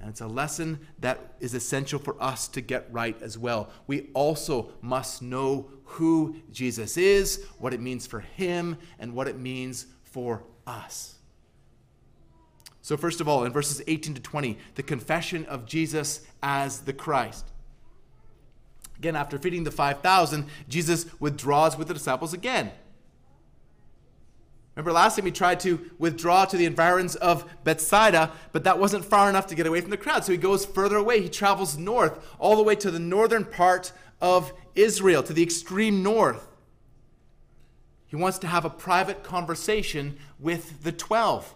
And 0.00 0.08
it's 0.08 0.20
a 0.20 0.26
lesson 0.26 0.80
that 1.00 1.34
is 1.40 1.54
essential 1.54 1.98
for 1.98 2.14
us 2.22 2.46
to 2.48 2.60
get 2.60 2.86
right 2.92 3.20
as 3.22 3.36
well. 3.38 3.70
We 3.86 4.10
also 4.12 4.70
must 4.80 5.22
know 5.22 5.70
who 5.84 6.36
Jesus 6.52 6.96
is, 6.96 7.44
what 7.58 7.74
it 7.74 7.80
means 7.80 8.06
for 8.06 8.20
him, 8.20 8.76
and 8.98 9.14
what 9.14 9.28
it 9.28 9.38
means 9.38 9.86
for 10.02 10.44
us. 10.66 11.13
So, 12.84 12.98
first 12.98 13.22
of 13.22 13.28
all, 13.28 13.44
in 13.44 13.50
verses 13.50 13.80
18 13.86 14.12
to 14.12 14.20
20, 14.20 14.58
the 14.74 14.82
confession 14.82 15.46
of 15.46 15.64
Jesus 15.64 16.20
as 16.42 16.80
the 16.80 16.92
Christ. 16.92 17.50
Again, 18.98 19.16
after 19.16 19.38
feeding 19.38 19.64
the 19.64 19.70
5,000, 19.70 20.44
Jesus 20.68 21.06
withdraws 21.18 21.78
with 21.78 21.88
the 21.88 21.94
disciples 21.94 22.34
again. 22.34 22.72
Remember 24.76 24.92
last 24.92 25.16
time 25.16 25.24
he 25.24 25.32
tried 25.32 25.60
to 25.60 25.92
withdraw 25.98 26.44
to 26.44 26.58
the 26.58 26.66
environs 26.66 27.16
of 27.16 27.46
Bethsaida, 27.64 28.30
but 28.52 28.64
that 28.64 28.78
wasn't 28.78 29.06
far 29.06 29.30
enough 29.30 29.46
to 29.46 29.54
get 29.54 29.66
away 29.66 29.80
from 29.80 29.88
the 29.88 29.96
crowd. 29.96 30.26
So 30.26 30.32
he 30.32 30.38
goes 30.38 30.66
further 30.66 30.96
away. 30.96 31.22
He 31.22 31.30
travels 31.30 31.78
north, 31.78 32.22
all 32.38 32.54
the 32.54 32.62
way 32.62 32.74
to 32.76 32.90
the 32.90 32.98
northern 32.98 33.46
part 33.46 33.92
of 34.20 34.52
Israel, 34.74 35.22
to 35.22 35.32
the 35.32 35.42
extreme 35.42 36.02
north. 36.02 36.46
He 38.08 38.16
wants 38.16 38.36
to 38.40 38.46
have 38.46 38.66
a 38.66 38.70
private 38.70 39.22
conversation 39.22 40.18
with 40.38 40.82
the 40.82 40.92
12. 40.92 41.54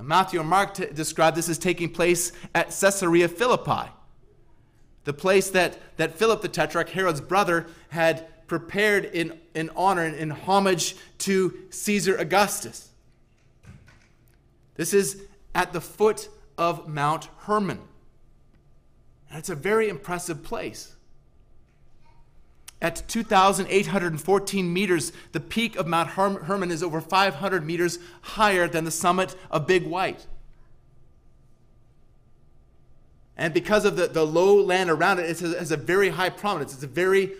Matthew 0.00 0.40
and 0.40 0.48
Mark 0.48 0.74
t- 0.74 0.86
describe 0.86 1.34
this 1.34 1.48
as 1.48 1.58
taking 1.58 1.90
place 1.90 2.32
at 2.54 2.66
Caesarea 2.68 3.28
Philippi, 3.28 3.90
the 5.04 5.12
place 5.12 5.50
that, 5.50 5.78
that 5.96 6.18
Philip 6.18 6.42
the 6.42 6.48
Tetrarch, 6.48 6.90
Herod's 6.90 7.20
brother, 7.20 7.66
had 7.88 8.28
prepared 8.46 9.06
in, 9.06 9.38
in 9.54 9.70
honor 9.76 10.02
and 10.02 10.14
in 10.14 10.30
homage 10.30 10.96
to 11.18 11.56
Caesar 11.70 12.16
Augustus. 12.16 12.90
This 14.74 14.92
is 14.92 15.22
at 15.54 15.72
the 15.72 15.80
foot 15.80 16.28
of 16.58 16.88
Mount 16.88 17.28
Hermon. 17.40 17.80
And 19.30 19.38
it's 19.38 19.48
a 19.48 19.54
very 19.54 19.88
impressive 19.88 20.42
place. 20.42 20.95
At 22.82 23.08
2,814 23.08 24.72
meters, 24.72 25.12
the 25.32 25.40
peak 25.40 25.76
of 25.76 25.86
Mount 25.86 26.10
Hermon 26.10 26.70
is 26.70 26.82
over 26.82 27.00
500 27.00 27.64
meters 27.64 27.98
higher 28.20 28.68
than 28.68 28.84
the 28.84 28.90
summit 28.90 29.34
of 29.50 29.66
Big 29.66 29.86
White. 29.86 30.26
And 33.36 33.52
because 33.52 33.84
of 33.84 33.96
the, 33.96 34.06
the 34.06 34.24
low 34.24 34.60
land 34.62 34.90
around 34.90 35.18
it, 35.18 35.30
it 35.30 35.38
has 35.40 35.70
a 35.70 35.76
very 35.76 36.10
high 36.10 36.30
prominence. 36.30 36.74
It's 36.74 36.82
a 36.82 36.86
very 36.86 37.32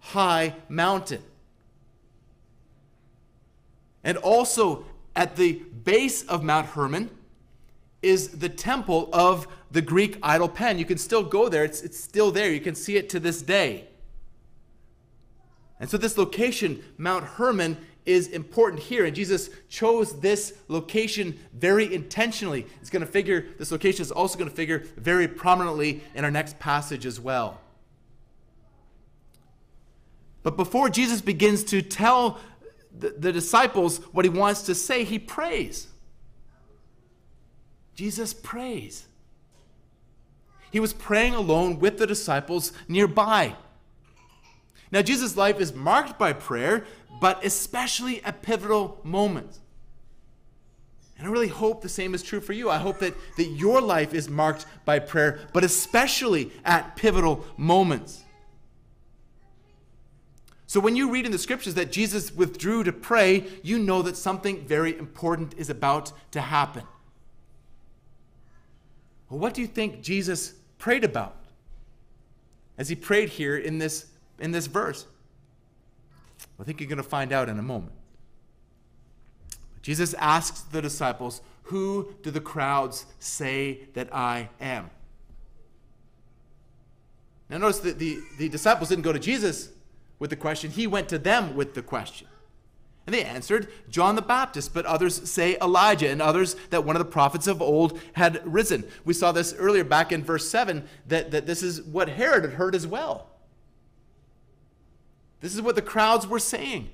high 0.00 0.54
mountain. 0.68 1.22
And 4.04 4.18
also 4.18 4.84
at 5.14 5.36
the 5.36 5.62
base 5.84 6.22
of 6.24 6.42
Mount 6.42 6.66
Hermon 6.68 7.10
is 8.02 8.28
the 8.28 8.48
temple 8.48 9.08
of 9.12 9.46
the 9.70 9.82
Greek 9.82 10.18
idol 10.22 10.48
Pan. 10.48 10.78
You 10.78 10.84
can 10.84 10.98
still 10.98 11.22
go 11.22 11.48
there, 11.48 11.64
it's, 11.64 11.82
it's 11.82 11.98
still 12.00 12.30
there. 12.30 12.50
You 12.52 12.60
can 12.60 12.74
see 12.74 12.96
it 12.96 13.08
to 13.10 13.20
this 13.20 13.42
day. 13.42 13.88
And 15.82 15.90
so, 15.90 15.96
this 15.96 16.16
location, 16.16 16.80
Mount 16.96 17.24
Hermon, 17.24 17.76
is 18.06 18.28
important 18.28 18.80
here. 18.80 19.04
And 19.04 19.16
Jesus 19.16 19.50
chose 19.68 20.20
this 20.20 20.54
location 20.68 21.36
very 21.54 21.92
intentionally. 21.92 22.68
It's 22.80 22.88
going 22.88 23.04
to 23.04 23.10
figure, 23.10 23.46
this 23.58 23.72
location 23.72 24.02
is 24.02 24.12
also 24.12 24.38
going 24.38 24.48
to 24.48 24.54
figure 24.54 24.84
very 24.96 25.26
prominently 25.26 26.00
in 26.14 26.24
our 26.24 26.30
next 26.30 26.60
passage 26.60 27.04
as 27.04 27.18
well. 27.18 27.60
But 30.44 30.56
before 30.56 30.88
Jesus 30.88 31.20
begins 31.20 31.64
to 31.64 31.82
tell 31.82 32.38
the, 32.96 33.10
the 33.18 33.32
disciples 33.32 33.98
what 34.12 34.24
he 34.24 34.28
wants 34.28 34.62
to 34.62 34.76
say, 34.76 35.02
he 35.02 35.18
prays. 35.18 35.88
Jesus 37.96 38.32
prays. 38.32 39.04
He 40.70 40.78
was 40.78 40.92
praying 40.92 41.34
alone 41.34 41.80
with 41.80 41.98
the 41.98 42.06
disciples 42.06 42.72
nearby. 42.86 43.56
Now, 44.92 45.02
Jesus' 45.02 45.36
life 45.36 45.58
is 45.58 45.74
marked 45.74 46.18
by 46.18 46.34
prayer, 46.34 46.84
but 47.20 47.44
especially 47.44 48.22
at 48.22 48.42
pivotal 48.42 49.00
moments. 49.02 49.58
And 51.18 51.26
I 51.26 51.30
really 51.30 51.48
hope 51.48 51.82
the 51.82 51.88
same 51.88 52.14
is 52.14 52.22
true 52.22 52.40
for 52.40 52.52
you. 52.52 52.68
I 52.68 52.78
hope 52.78 52.98
that, 52.98 53.14
that 53.36 53.44
your 53.44 53.80
life 53.80 54.12
is 54.12 54.28
marked 54.28 54.66
by 54.84 54.98
prayer, 54.98 55.40
but 55.52 55.64
especially 55.64 56.52
at 56.64 56.96
pivotal 56.96 57.44
moments. 57.56 58.22
So 60.66 60.80
when 60.80 60.96
you 60.96 61.10
read 61.10 61.26
in 61.26 61.32
the 61.32 61.38
scriptures 61.38 61.74
that 61.74 61.92
Jesus 61.92 62.34
withdrew 62.34 62.82
to 62.84 62.92
pray, 62.92 63.44
you 63.62 63.78
know 63.78 64.02
that 64.02 64.16
something 64.16 64.66
very 64.66 64.98
important 64.98 65.54
is 65.56 65.70
about 65.70 66.12
to 66.32 66.40
happen. 66.40 66.82
Well, 69.28 69.38
what 69.38 69.54
do 69.54 69.60
you 69.60 69.66
think 69.66 70.02
Jesus 70.02 70.54
prayed 70.78 71.04
about 71.04 71.36
as 72.76 72.88
he 72.88 72.94
prayed 72.94 73.28
here 73.28 73.56
in 73.56 73.78
this, 73.78 74.06
in 74.38 74.52
this 74.52 74.66
verse? 74.66 75.06
I 76.60 76.64
think 76.64 76.80
you're 76.80 76.88
going 76.88 76.96
to 76.98 77.02
find 77.02 77.32
out 77.32 77.48
in 77.48 77.58
a 77.58 77.62
moment. 77.62 77.92
Jesus 79.82 80.14
asks 80.14 80.60
the 80.60 80.80
disciples, 80.80 81.42
Who 81.64 82.14
do 82.22 82.30
the 82.30 82.40
crowds 82.40 83.06
say 83.18 83.80
that 83.94 84.14
I 84.14 84.48
am? 84.60 84.90
Now, 87.50 87.58
notice 87.58 87.80
that 87.80 87.98
the, 87.98 88.20
the 88.38 88.48
disciples 88.48 88.88
didn't 88.88 89.02
go 89.02 89.12
to 89.12 89.18
Jesus 89.18 89.70
with 90.18 90.30
the 90.30 90.36
question, 90.36 90.70
he 90.70 90.86
went 90.86 91.08
to 91.08 91.18
them 91.18 91.56
with 91.56 91.74
the 91.74 91.82
question. 91.82 92.28
And 93.06 93.14
they 93.14 93.24
answered, 93.24 93.68
John 93.90 94.14
the 94.14 94.22
Baptist, 94.22 94.72
but 94.72 94.86
others 94.86 95.28
say 95.28 95.56
Elijah, 95.60 96.08
and 96.08 96.22
others 96.22 96.54
that 96.70 96.84
one 96.84 96.94
of 96.94 97.00
the 97.00 97.10
prophets 97.10 97.48
of 97.48 97.60
old 97.60 98.00
had 98.12 98.40
risen. 98.46 98.84
We 99.04 99.14
saw 99.14 99.32
this 99.32 99.52
earlier 99.54 99.82
back 99.82 100.12
in 100.12 100.22
verse 100.22 100.48
7 100.48 100.86
that, 101.08 101.32
that 101.32 101.46
this 101.46 101.64
is 101.64 101.82
what 101.82 102.08
Herod 102.08 102.44
had 102.44 102.52
heard 102.52 102.76
as 102.76 102.86
well. 102.86 103.31
This 105.42 105.54
is 105.54 105.60
what 105.60 105.74
the 105.74 105.82
crowds 105.82 106.26
were 106.26 106.38
saying. 106.38 106.88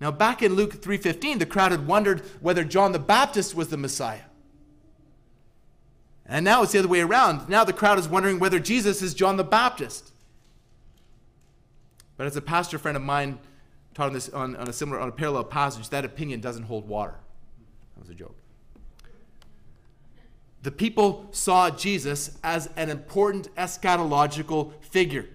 Now 0.00 0.10
back 0.10 0.42
in 0.42 0.54
Luke 0.54 0.80
3:15 0.80 1.38
the 1.38 1.46
crowd 1.46 1.70
had 1.70 1.86
wondered 1.86 2.20
whether 2.40 2.64
John 2.64 2.92
the 2.92 2.98
Baptist 2.98 3.54
was 3.54 3.68
the 3.68 3.76
Messiah. 3.76 4.24
And 6.24 6.44
now 6.44 6.62
it's 6.62 6.72
the 6.72 6.80
other 6.80 6.88
way 6.88 7.00
around. 7.00 7.48
Now 7.48 7.64
the 7.64 7.72
crowd 7.72 7.98
is 7.98 8.08
wondering 8.08 8.40
whether 8.40 8.58
Jesus 8.58 9.00
is 9.02 9.14
John 9.14 9.36
the 9.36 9.44
Baptist. 9.44 10.10
But 12.16 12.26
as 12.26 12.36
a 12.36 12.42
pastor 12.42 12.78
friend 12.78 12.96
of 12.96 13.02
mine 13.02 13.38
taught 13.94 14.08
on 14.08 14.12
this 14.14 14.30
on, 14.30 14.56
on 14.56 14.68
a 14.68 14.72
similar 14.72 14.98
on 14.98 15.08
a 15.08 15.12
parallel 15.12 15.44
passage, 15.44 15.90
that 15.90 16.04
opinion 16.04 16.40
doesn't 16.40 16.64
hold 16.64 16.88
water. 16.88 17.14
That 17.94 18.00
was 18.00 18.10
a 18.10 18.14
joke. 18.14 18.36
The 20.66 20.72
people 20.72 21.28
saw 21.30 21.70
Jesus 21.70 22.38
as 22.42 22.68
an 22.74 22.90
important 22.90 23.54
eschatological 23.54 24.72
figure. 24.82 25.26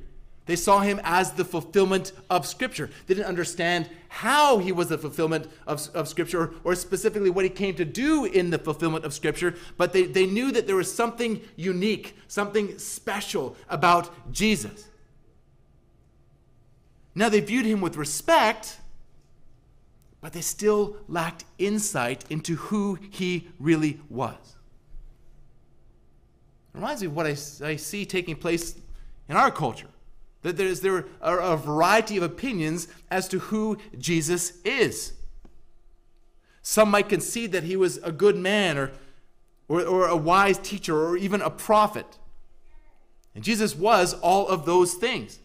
They 0.45 0.57
saw 0.57 0.81
him 0.81 0.99
as 1.05 1.31
the 1.31 1.45
fulfillment 1.45 2.11
of 2.29 2.45
Scripture. 2.45 2.89
They 3.07 3.13
didn't 3.13 3.29
understand 3.29 3.89
how 4.09 4.57
he 4.57 4.73
was 4.73 4.89
the 4.89 4.97
fulfillment 4.97 5.47
of, 5.65 5.87
of 5.93 6.09
Scripture 6.09 6.41
or 6.41 6.53
or, 6.65 6.75
specifically 6.75 7.29
what 7.29 7.45
he 7.45 7.49
came 7.49 7.75
to 7.75 7.85
do 7.85 8.25
in 8.25 8.49
the 8.49 8.57
fulfillment 8.57 9.05
of 9.05 9.13
Scripture, 9.13 9.55
but 9.77 9.93
they, 9.93 10.03
they 10.03 10.25
knew 10.25 10.51
that 10.51 10.67
there 10.67 10.75
was 10.75 10.93
something 10.93 11.39
unique, 11.55 12.13
something 12.27 12.77
special 12.77 13.55
about 13.69 14.33
Jesus. 14.33 14.89
Now 17.15 17.29
they 17.29 17.39
viewed 17.39 17.65
him 17.65 17.79
with 17.79 17.95
respect, 17.95 18.79
but 20.19 20.33
they 20.33 20.41
still 20.41 20.97
lacked 21.07 21.45
insight 21.57 22.25
into 22.29 22.57
who 22.57 22.99
he 23.11 23.47
really 23.59 24.01
was. 24.09 24.57
It 26.73 26.77
reminds 26.77 27.01
me 27.01 27.07
of 27.07 27.15
what 27.15 27.25
I, 27.25 27.35
I 27.65 27.75
see 27.75 28.05
taking 28.05 28.35
place 28.35 28.75
in 29.27 29.35
our 29.35 29.51
culture. 29.51 29.87
That 30.41 30.57
there's, 30.57 30.81
there 30.81 31.05
are 31.21 31.39
a 31.39 31.57
variety 31.57 32.17
of 32.17 32.23
opinions 32.23 32.87
as 33.09 33.27
to 33.29 33.39
who 33.39 33.77
Jesus 33.97 34.59
is. 34.63 35.13
Some 36.61 36.89
might 36.91 37.09
concede 37.09 37.51
that 37.51 37.63
he 37.63 37.75
was 37.75 37.97
a 37.97 38.11
good 38.11 38.37
man 38.37 38.77
or, 38.77 38.91
or, 39.67 39.81
or 39.83 40.07
a 40.07 40.15
wise 40.15 40.57
teacher 40.57 40.97
or 40.97 41.17
even 41.17 41.41
a 41.41 41.49
prophet. 41.49 42.17
And 43.35 43.43
Jesus 43.43 43.75
was 43.75 44.13
all 44.15 44.47
of 44.47 44.65
those 44.65 44.93
things. 44.93 45.39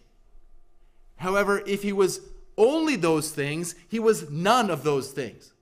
However, 1.17 1.63
if 1.67 1.83
he 1.83 1.93
was 1.93 2.21
only 2.59 2.97
those 2.97 3.31
things, 3.31 3.75
he 3.89 3.99
was 3.99 4.31
none 4.31 4.71
of 4.71 4.83
those 4.83 5.11
things. 5.11 5.53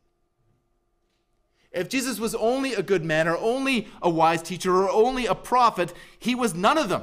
If 1.75 1.89
Jesus 1.89 2.21
was 2.21 2.35
only 2.37 2.75
a 2.75 2.83
good 2.83 3.05
man, 3.05 3.27
or 3.27 3.37
only 3.37 3.89
a 4.01 4.09
wise 4.09 4.43
teacher, 4.43 4.75
or 4.75 4.89
only 4.89 5.27
a 5.27 5.35
prophet, 5.35 5.93
he 6.19 6.35
was 6.35 6.55
none 6.55 6.79
of 6.79 6.89
them. 6.89 7.03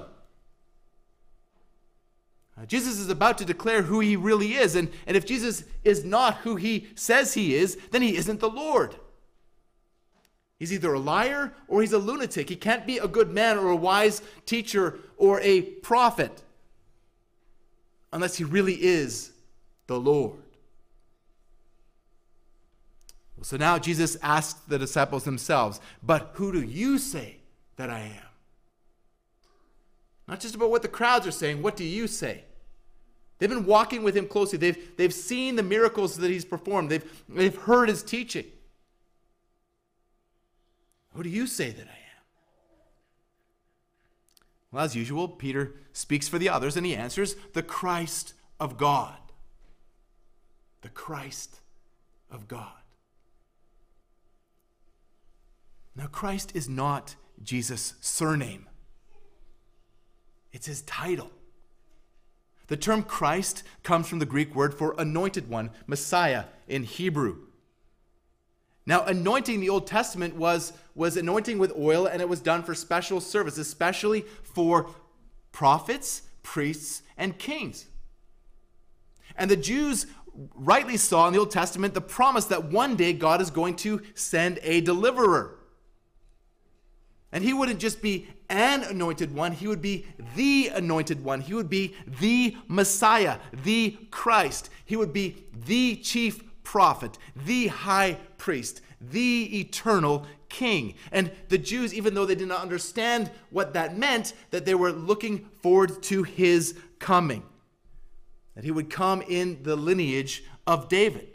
Uh, 2.58 2.66
Jesus 2.66 2.98
is 2.98 3.10
about 3.10 3.38
to 3.40 3.46
declare 3.46 3.82
who 3.84 4.00
he 4.00 4.16
really 4.16 4.54
is, 4.54 4.76
and, 4.76 4.90
and 5.06 5.18
if 5.18 5.26
Jesus 5.26 5.66
is 5.84 6.06
not 6.06 6.38
who 6.38 6.56
he 6.56 6.88
says 6.96 7.34
he 7.34 7.56
is, 7.56 7.78
then 7.92 8.02
he 8.02 8.16
isn't 8.16 8.40
the 8.40 8.50
Lord. 8.50 8.96
He's 10.58 10.72
either 10.72 10.94
a 10.94 11.00
liar 11.00 11.54
or 11.68 11.82
he's 11.82 11.92
a 11.92 11.98
lunatic. 11.98 12.48
He 12.48 12.56
can't 12.56 12.86
be 12.86 13.00
a 13.00 13.08
good 13.08 13.32
man 13.32 13.58
or 13.58 13.70
a 13.70 13.76
wise 13.76 14.22
teacher 14.46 15.00
or 15.18 15.42
a 15.42 15.62
prophet 15.62 16.44
unless 18.14 18.38
he 18.38 18.44
really 18.44 18.76
is 18.76 19.32
the 19.88 20.00
Lord. 20.00 20.38
So 23.42 23.58
now 23.58 23.80
Jesus 23.80 24.18
asks 24.22 24.60
the 24.62 24.78
disciples 24.78 25.24
themselves, 25.24 25.80
But 26.04 26.32
who 26.36 26.52
do 26.52 26.62
you 26.62 26.98
say 26.98 27.38
that 27.78 27.90
I 27.90 28.00
am? 28.00 28.32
Not 30.28 30.40
just 30.40 30.56
about 30.56 30.70
what 30.70 30.82
the 30.82 30.88
crowds 30.88 31.28
are 31.28 31.32
saying, 31.32 31.62
what 31.62 31.76
do 31.76 31.84
you 31.84 32.08
say? 32.08 32.46
They've 33.38 33.50
been 33.50 33.66
walking 33.66 34.04
with 34.04 34.16
him 34.16 34.28
closely. 34.28 34.60
They've, 34.60 34.96
they've 34.96 35.14
seen 35.14 35.56
the 35.56 35.64
miracles 35.64 36.16
that 36.18 36.30
he's 36.30 36.46
performed. 36.46 36.90
They've, 36.90 37.24
they've 37.28 37.56
heard 37.56 37.90
his 37.90 38.04
teaching. 38.04 38.46
Who 41.16 41.24
do 41.24 41.30
you 41.30 41.48
say 41.48 41.72
that 41.72 41.88
I 41.88 41.90
am? 41.90 41.98
Well, 44.72 44.86
as 44.86 44.96
usual, 44.96 45.28
Peter 45.28 45.74
speaks 45.92 46.28
for 46.28 46.38
the 46.38 46.50
others 46.50 46.78
and 46.78 46.86
he 46.86 46.96
answers, 46.96 47.36
the 47.54 47.64
Christ 47.64 48.34
of 48.60 48.78
God. 48.78 49.18
The 50.82 50.90
Christ 50.90 51.60
of 52.30 52.48
God. 52.48 52.81
Now, 55.96 56.08
Christ 56.08 56.52
is 56.56 56.70
not 56.70 57.16
Jesus' 57.44 57.96
surname, 58.02 58.68
it's 60.52 60.68
his 60.68 60.82
title. 60.84 61.32
The 62.68 62.78
term 62.78 63.04
Christ 63.04 63.64
comes 63.84 64.08
from 64.08 64.20
the 64.20 64.26
Greek 64.26 64.56
word 64.56 64.74
for 64.74 64.96
anointed 64.98 65.50
one, 65.50 65.72
Messiah 65.88 66.46
in 66.70 66.84
Hebrew. 66.84 67.40
Now, 68.86 69.04
anointing 69.04 69.60
the 69.60 69.68
Old 69.68 69.88
Testament 69.88 70.38
was, 70.38 70.72
was 70.96 71.18
anointing 71.18 71.60
with 71.60 71.74
oil, 71.78 72.06
and 72.08 72.22
it 72.22 72.30
was 72.30 72.40
done 72.40 72.64
for 72.64 72.74
special 72.74 73.20
service, 73.20 73.58
especially 73.58 74.22
for 74.44 74.90
prophets, 75.52 76.22
priests, 76.44 77.04
and 77.18 77.38
kings. 77.38 77.88
And 79.36 79.52
the 79.52 79.58
Jews 79.58 80.08
rightly 80.56 80.98
saw 80.98 81.28
in 81.28 81.34
the 81.34 81.40
Old 81.40 81.52
Testament 81.52 81.94
the 81.94 82.02
promise 82.02 82.46
that 82.46 82.72
one 82.72 82.96
day 82.96 83.14
God 83.14 83.42
is 83.42 83.52
going 83.52 83.76
to 83.78 84.02
send 84.16 84.60
a 84.64 84.82
deliverer. 84.82 85.58
And 87.32 87.44
he 87.44 87.54
wouldn't 87.54 87.80
just 87.80 88.02
be 88.02 88.28
an 88.50 88.84
anointed 88.84 89.34
one, 89.34 89.54
he 89.54 89.68
would 89.68 89.82
be 89.82 90.06
the 90.36 90.70
anointed 90.74 91.24
one. 91.24 91.40
He 91.40 91.54
would 91.54 91.70
be 91.70 91.96
the 92.20 92.58
Messiah, 92.68 93.38
the 93.64 93.98
Christ. 94.12 94.70
He 94.84 94.98
would 94.98 95.14
be 95.14 95.46
the 95.66 95.96
chief 95.96 96.44
prophet, 96.64 97.18
the 97.46 97.68
high 97.68 98.18
priest, 98.38 98.82
the 99.00 99.60
eternal 99.60 100.28
king. 100.50 100.96
And 101.14 101.32
the 101.48 101.58
Jews, 101.58 101.94
even 101.94 102.14
though 102.14 102.26
they 102.26 102.36
did 102.36 102.50
not 102.50 102.62
understand 102.62 103.32
what 103.50 103.74
that 103.74 103.98
meant, 103.98 104.34
that 104.50 104.66
they 104.66 104.76
were 104.76 104.92
looking 104.92 105.50
forward 105.62 106.04
to 106.04 106.24
his 106.24 106.78
coming, 107.00 107.44
that 108.56 108.66
he 108.66 108.72
would 108.72 108.90
come 108.90 109.22
in 109.22 109.64
the 109.64 109.78
lineage 109.78 110.44
of 110.68 110.90
David. 110.90 111.31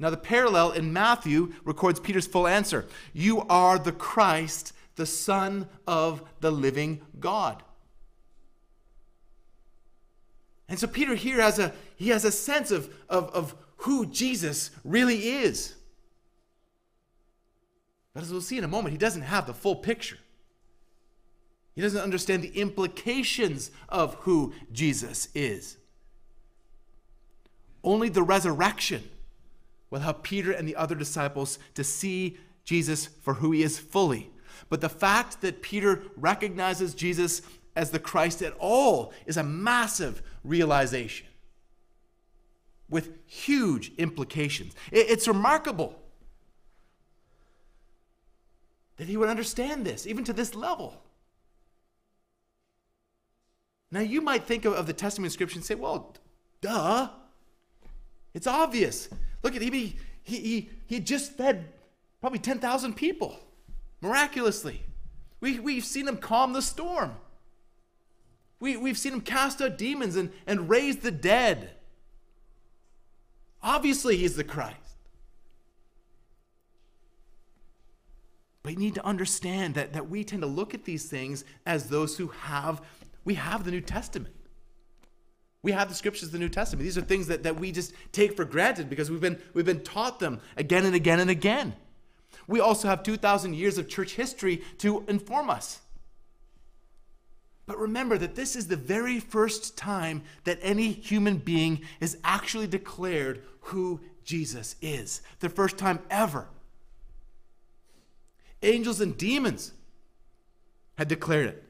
Now, 0.00 0.08
the 0.08 0.16
parallel 0.16 0.72
in 0.72 0.94
Matthew 0.94 1.52
records 1.62 2.00
Peter's 2.00 2.26
full 2.26 2.48
answer 2.48 2.86
You 3.12 3.42
are 3.42 3.78
the 3.78 3.92
Christ, 3.92 4.72
the 4.96 5.04
Son 5.04 5.68
of 5.86 6.22
the 6.40 6.50
living 6.50 7.02
God. 7.20 7.62
And 10.70 10.78
so 10.78 10.86
Peter 10.86 11.14
here 11.14 11.42
has 11.42 11.58
a 11.58 11.74
he 11.96 12.08
has 12.08 12.24
a 12.24 12.32
sense 12.32 12.70
of, 12.70 12.92
of, 13.10 13.28
of 13.30 13.54
who 13.76 14.06
Jesus 14.06 14.70
really 14.84 15.28
is. 15.28 15.74
But 18.14 18.22
as 18.22 18.32
we'll 18.32 18.40
see 18.40 18.56
in 18.56 18.64
a 18.64 18.68
moment, 18.68 18.92
he 18.92 18.98
doesn't 18.98 19.22
have 19.22 19.46
the 19.46 19.54
full 19.54 19.76
picture. 19.76 20.18
He 21.74 21.82
doesn't 21.82 22.00
understand 22.00 22.42
the 22.42 22.58
implications 22.58 23.70
of 23.88 24.14
who 24.20 24.54
Jesus 24.72 25.28
is. 25.34 25.76
Only 27.84 28.08
the 28.08 28.22
resurrection 28.22 29.09
will 29.90 30.00
help 30.00 30.22
Peter 30.22 30.52
and 30.52 30.66
the 30.66 30.76
other 30.76 30.94
disciples 30.94 31.58
to 31.74 31.84
see 31.84 32.38
Jesus 32.64 33.06
for 33.06 33.34
who 33.34 33.50
he 33.52 33.62
is 33.62 33.78
fully. 33.78 34.30
But 34.68 34.80
the 34.80 34.88
fact 34.88 35.40
that 35.40 35.62
Peter 35.62 36.02
recognizes 36.16 36.94
Jesus 36.94 37.42
as 37.74 37.90
the 37.90 37.98
Christ 37.98 38.42
at 38.42 38.54
all 38.58 39.12
is 39.26 39.36
a 39.36 39.42
massive 39.42 40.22
realization 40.44 41.26
with 42.88 43.10
huge 43.26 43.92
implications. 43.98 44.74
It's 44.90 45.28
remarkable 45.28 45.96
that 48.96 49.08
he 49.08 49.16
would 49.16 49.28
understand 49.28 49.84
this, 49.84 50.06
even 50.06 50.24
to 50.24 50.32
this 50.32 50.54
level. 50.54 51.00
Now, 53.90 54.00
you 54.00 54.20
might 54.20 54.44
think 54.44 54.64
of, 54.64 54.86
the 54.86 54.92
Testament 54.92 55.32
scripture 55.32 55.56
and 55.56 55.64
say, 55.64 55.74
well, 55.74 56.14
duh. 56.60 57.08
It's 58.34 58.46
obvious. 58.46 59.08
Look 59.42 59.56
at 59.56 59.62
him. 59.62 59.72
He, 59.72 59.96
he, 60.22 60.36
he, 60.38 60.70
he 60.86 61.00
just 61.00 61.32
fed 61.32 61.72
probably 62.20 62.38
10,000 62.38 62.94
people 62.94 63.38
miraculously. 64.00 64.82
We, 65.40 65.58
we've 65.58 65.84
seen 65.84 66.06
him 66.06 66.18
calm 66.18 66.52
the 66.52 66.62
storm. 66.62 67.12
We, 68.58 68.76
we've 68.76 68.98
seen 68.98 69.14
him 69.14 69.22
cast 69.22 69.62
out 69.62 69.78
demons 69.78 70.16
and, 70.16 70.30
and 70.46 70.68
raise 70.68 70.98
the 70.98 71.10
dead. 71.10 71.70
Obviously, 73.62 74.16
he's 74.18 74.36
the 74.36 74.44
Christ. 74.44 74.76
But 78.62 78.74
you 78.74 78.78
need 78.78 78.94
to 78.96 79.06
understand 79.06 79.74
that, 79.74 79.94
that 79.94 80.10
we 80.10 80.22
tend 80.22 80.42
to 80.42 80.48
look 80.48 80.74
at 80.74 80.84
these 80.84 81.06
things 81.06 81.44
as 81.64 81.88
those 81.88 82.18
who 82.18 82.28
have, 82.28 82.82
we 83.24 83.34
have 83.34 83.64
the 83.64 83.70
New 83.70 83.80
Testament. 83.80 84.34
We 85.62 85.72
have 85.72 85.88
the 85.88 85.94
scriptures 85.94 86.30
the 86.30 86.38
New 86.38 86.48
Testament. 86.48 86.84
These 86.84 86.96
are 86.96 87.02
things 87.02 87.26
that, 87.26 87.42
that 87.42 87.60
we 87.60 87.70
just 87.70 87.92
take 88.12 88.34
for 88.34 88.44
granted 88.44 88.88
because 88.88 89.10
we've 89.10 89.20
been, 89.20 89.40
we've 89.52 89.66
been 89.66 89.82
taught 89.82 90.18
them 90.18 90.40
again 90.56 90.86
and 90.86 90.94
again 90.94 91.20
and 91.20 91.30
again. 91.30 91.74
We 92.46 92.60
also 92.60 92.88
have 92.88 93.02
2,000 93.02 93.54
years 93.54 93.76
of 93.76 93.88
church 93.88 94.14
history 94.14 94.62
to 94.78 95.04
inform 95.06 95.50
us. 95.50 95.80
But 97.66 97.78
remember 97.78 98.18
that 98.18 98.34
this 98.34 98.56
is 98.56 98.66
the 98.66 98.76
very 98.76 99.20
first 99.20 99.76
time 99.76 100.22
that 100.44 100.58
any 100.62 100.90
human 100.90 101.36
being 101.36 101.82
is 102.00 102.18
actually 102.24 102.66
declared 102.66 103.42
who 103.60 104.00
Jesus 104.24 104.74
is. 104.82 105.22
The 105.38 105.48
first 105.48 105.78
time 105.78 106.00
ever. 106.10 106.48
Angels 108.62 109.00
and 109.00 109.16
demons 109.16 109.72
had 110.98 111.06
declared 111.06 111.46
it. 111.46 111.69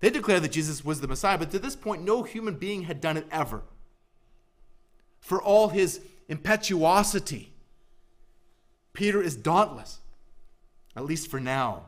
They 0.00 0.10
declared 0.10 0.42
that 0.42 0.52
Jesus 0.52 0.84
was 0.84 1.00
the 1.00 1.08
Messiah, 1.08 1.38
but 1.38 1.50
to 1.50 1.58
this 1.58 1.76
point, 1.76 2.02
no 2.02 2.22
human 2.22 2.54
being 2.54 2.82
had 2.82 3.00
done 3.00 3.16
it 3.16 3.26
ever. 3.30 3.62
For 5.20 5.40
all 5.40 5.68
his 5.68 6.00
impetuosity, 6.28 7.52
Peter 8.94 9.22
is 9.22 9.36
dauntless, 9.36 9.98
at 10.96 11.04
least 11.04 11.30
for 11.30 11.38
now. 11.38 11.84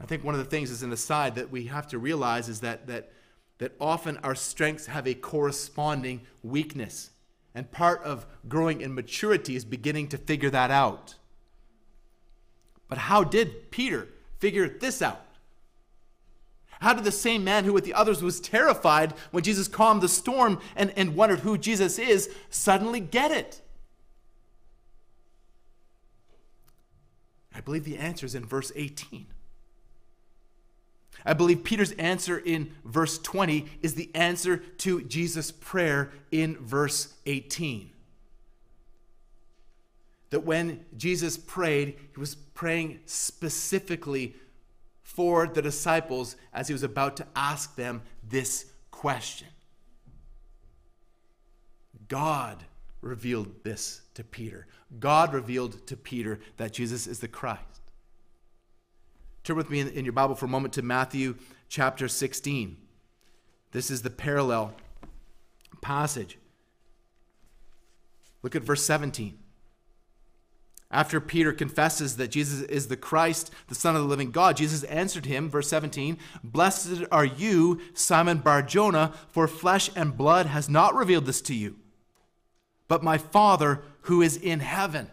I 0.00 0.06
think 0.06 0.22
one 0.22 0.34
of 0.34 0.38
the 0.38 0.50
things, 0.50 0.70
as 0.70 0.82
an 0.82 0.92
aside, 0.92 1.34
that 1.34 1.50
we 1.50 1.66
have 1.66 1.88
to 1.88 1.98
realize 1.98 2.48
is 2.48 2.60
that, 2.60 2.86
that, 2.86 3.12
that 3.58 3.72
often 3.80 4.18
our 4.18 4.34
strengths 4.34 4.86
have 4.86 5.06
a 5.06 5.14
corresponding 5.14 6.22
weakness. 6.42 7.10
And 7.54 7.70
part 7.70 8.02
of 8.02 8.26
growing 8.48 8.80
in 8.80 8.94
maturity 8.94 9.56
is 9.56 9.64
beginning 9.64 10.08
to 10.08 10.18
figure 10.18 10.50
that 10.50 10.70
out. 10.70 11.14
But 12.88 12.98
how 12.98 13.24
did 13.24 13.70
Peter 13.70 14.08
figure 14.38 14.68
this 14.68 15.00
out? 15.00 15.24
How 16.84 16.92
did 16.92 17.04
the 17.04 17.12
same 17.12 17.44
man 17.44 17.64
who 17.64 17.72
with 17.72 17.84
the 17.84 17.94
others 17.94 18.22
was 18.22 18.38
terrified 18.38 19.12
when 19.30 19.42
Jesus 19.42 19.68
calmed 19.68 20.02
the 20.02 20.08
storm 20.08 20.60
and, 20.76 20.92
and 20.98 21.16
wondered 21.16 21.38
who 21.38 21.56
Jesus 21.56 21.98
is 21.98 22.28
suddenly 22.50 23.00
get 23.00 23.30
it? 23.30 23.62
I 27.54 27.62
believe 27.62 27.84
the 27.84 27.96
answer 27.96 28.26
is 28.26 28.34
in 28.34 28.44
verse 28.44 28.70
18. 28.76 29.24
I 31.24 31.32
believe 31.32 31.64
Peter's 31.64 31.92
answer 31.92 32.36
in 32.36 32.74
verse 32.84 33.16
20 33.16 33.64
is 33.80 33.94
the 33.94 34.10
answer 34.14 34.58
to 34.58 35.04
Jesus' 35.04 35.52
prayer 35.52 36.12
in 36.30 36.58
verse 36.58 37.14
18. 37.24 37.92
That 40.28 40.44
when 40.44 40.84
Jesus 40.98 41.38
prayed, 41.38 41.96
he 42.12 42.20
was 42.20 42.34
praying 42.34 43.00
specifically 43.06 44.34
for 45.14 45.46
the 45.46 45.62
disciples 45.62 46.34
as 46.52 46.66
he 46.66 46.74
was 46.74 46.82
about 46.82 47.16
to 47.16 47.26
ask 47.36 47.76
them 47.76 48.02
this 48.28 48.66
question. 48.90 49.46
God 52.08 52.64
revealed 53.00 53.62
this 53.62 54.02
to 54.14 54.24
Peter. 54.24 54.66
God 54.98 55.32
revealed 55.32 55.86
to 55.86 55.96
Peter 55.96 56.40
that 56.56 56.72
Jesus 56.72 57.06
is 57.06 57.20
the 57.20 57.28
Christ. 57.28 57.62
Turn 59.44 59.56
with 59.56 59.70
me 59.70 59.80
in, 59.80 59.88
in, 59.90 60.04
your 60.04 60.12
Bible 60.12 60.34
for 60.34 60.46
a 60.46 60.48
moment 60.48 60.74
to 60.74 60.82
Matthew 60.82 61.36
chapter 61.68 62.08
16. 62.08 62.76
This 63.70 63.92
is 63.92 64.02
the 64.02 64.10
parallel 64.10 64.74
passage. 65.80 66.38
Look 68.42 68.56
at 68.56 68.62
verse 68.62 68.82
17. 68.82 69.38
After 70.94 71.20
Peter 71.20 71.52
confesses 71.52 72.18
that 72.18 72.30
Jesus 72.30 72.60
is 72.60 72.86
the 72.86 72.96
Christ, 72.96 73.50
the 73.66 73.74
Son 73.74 73.96
of 73.96 74.02
the 74.02 74.08
living 74.08 74.30
God, 74.30 74.56
Jesus 74.56 74.84
answered 74.84 75.26
him, 75.26 75.50
verse 75.50 75.68
17, 75.68 76.16
Blessed 76.44 77.02
are 77.10 77.24
you, 77.24 77.80
Simon 77.94 78.38
Barjona, 78.38 79.12
for 79.28 79.48
flesh 79.48 79.90
and 79.96 80.16
blood 80.16 80.46
has 80.46 80.68
not 80.68 80.94
revealed 80.94 81.26
this 81.26 81.40
to 81.42 81.54
you, 81.54 81.74
but 82.86 83.02
my 83.02 83.18
Father 83.18 83.82
who 84.02 84.22
is 84.22 84.36
in 84.36 84.60
heaven. 84.60 85.10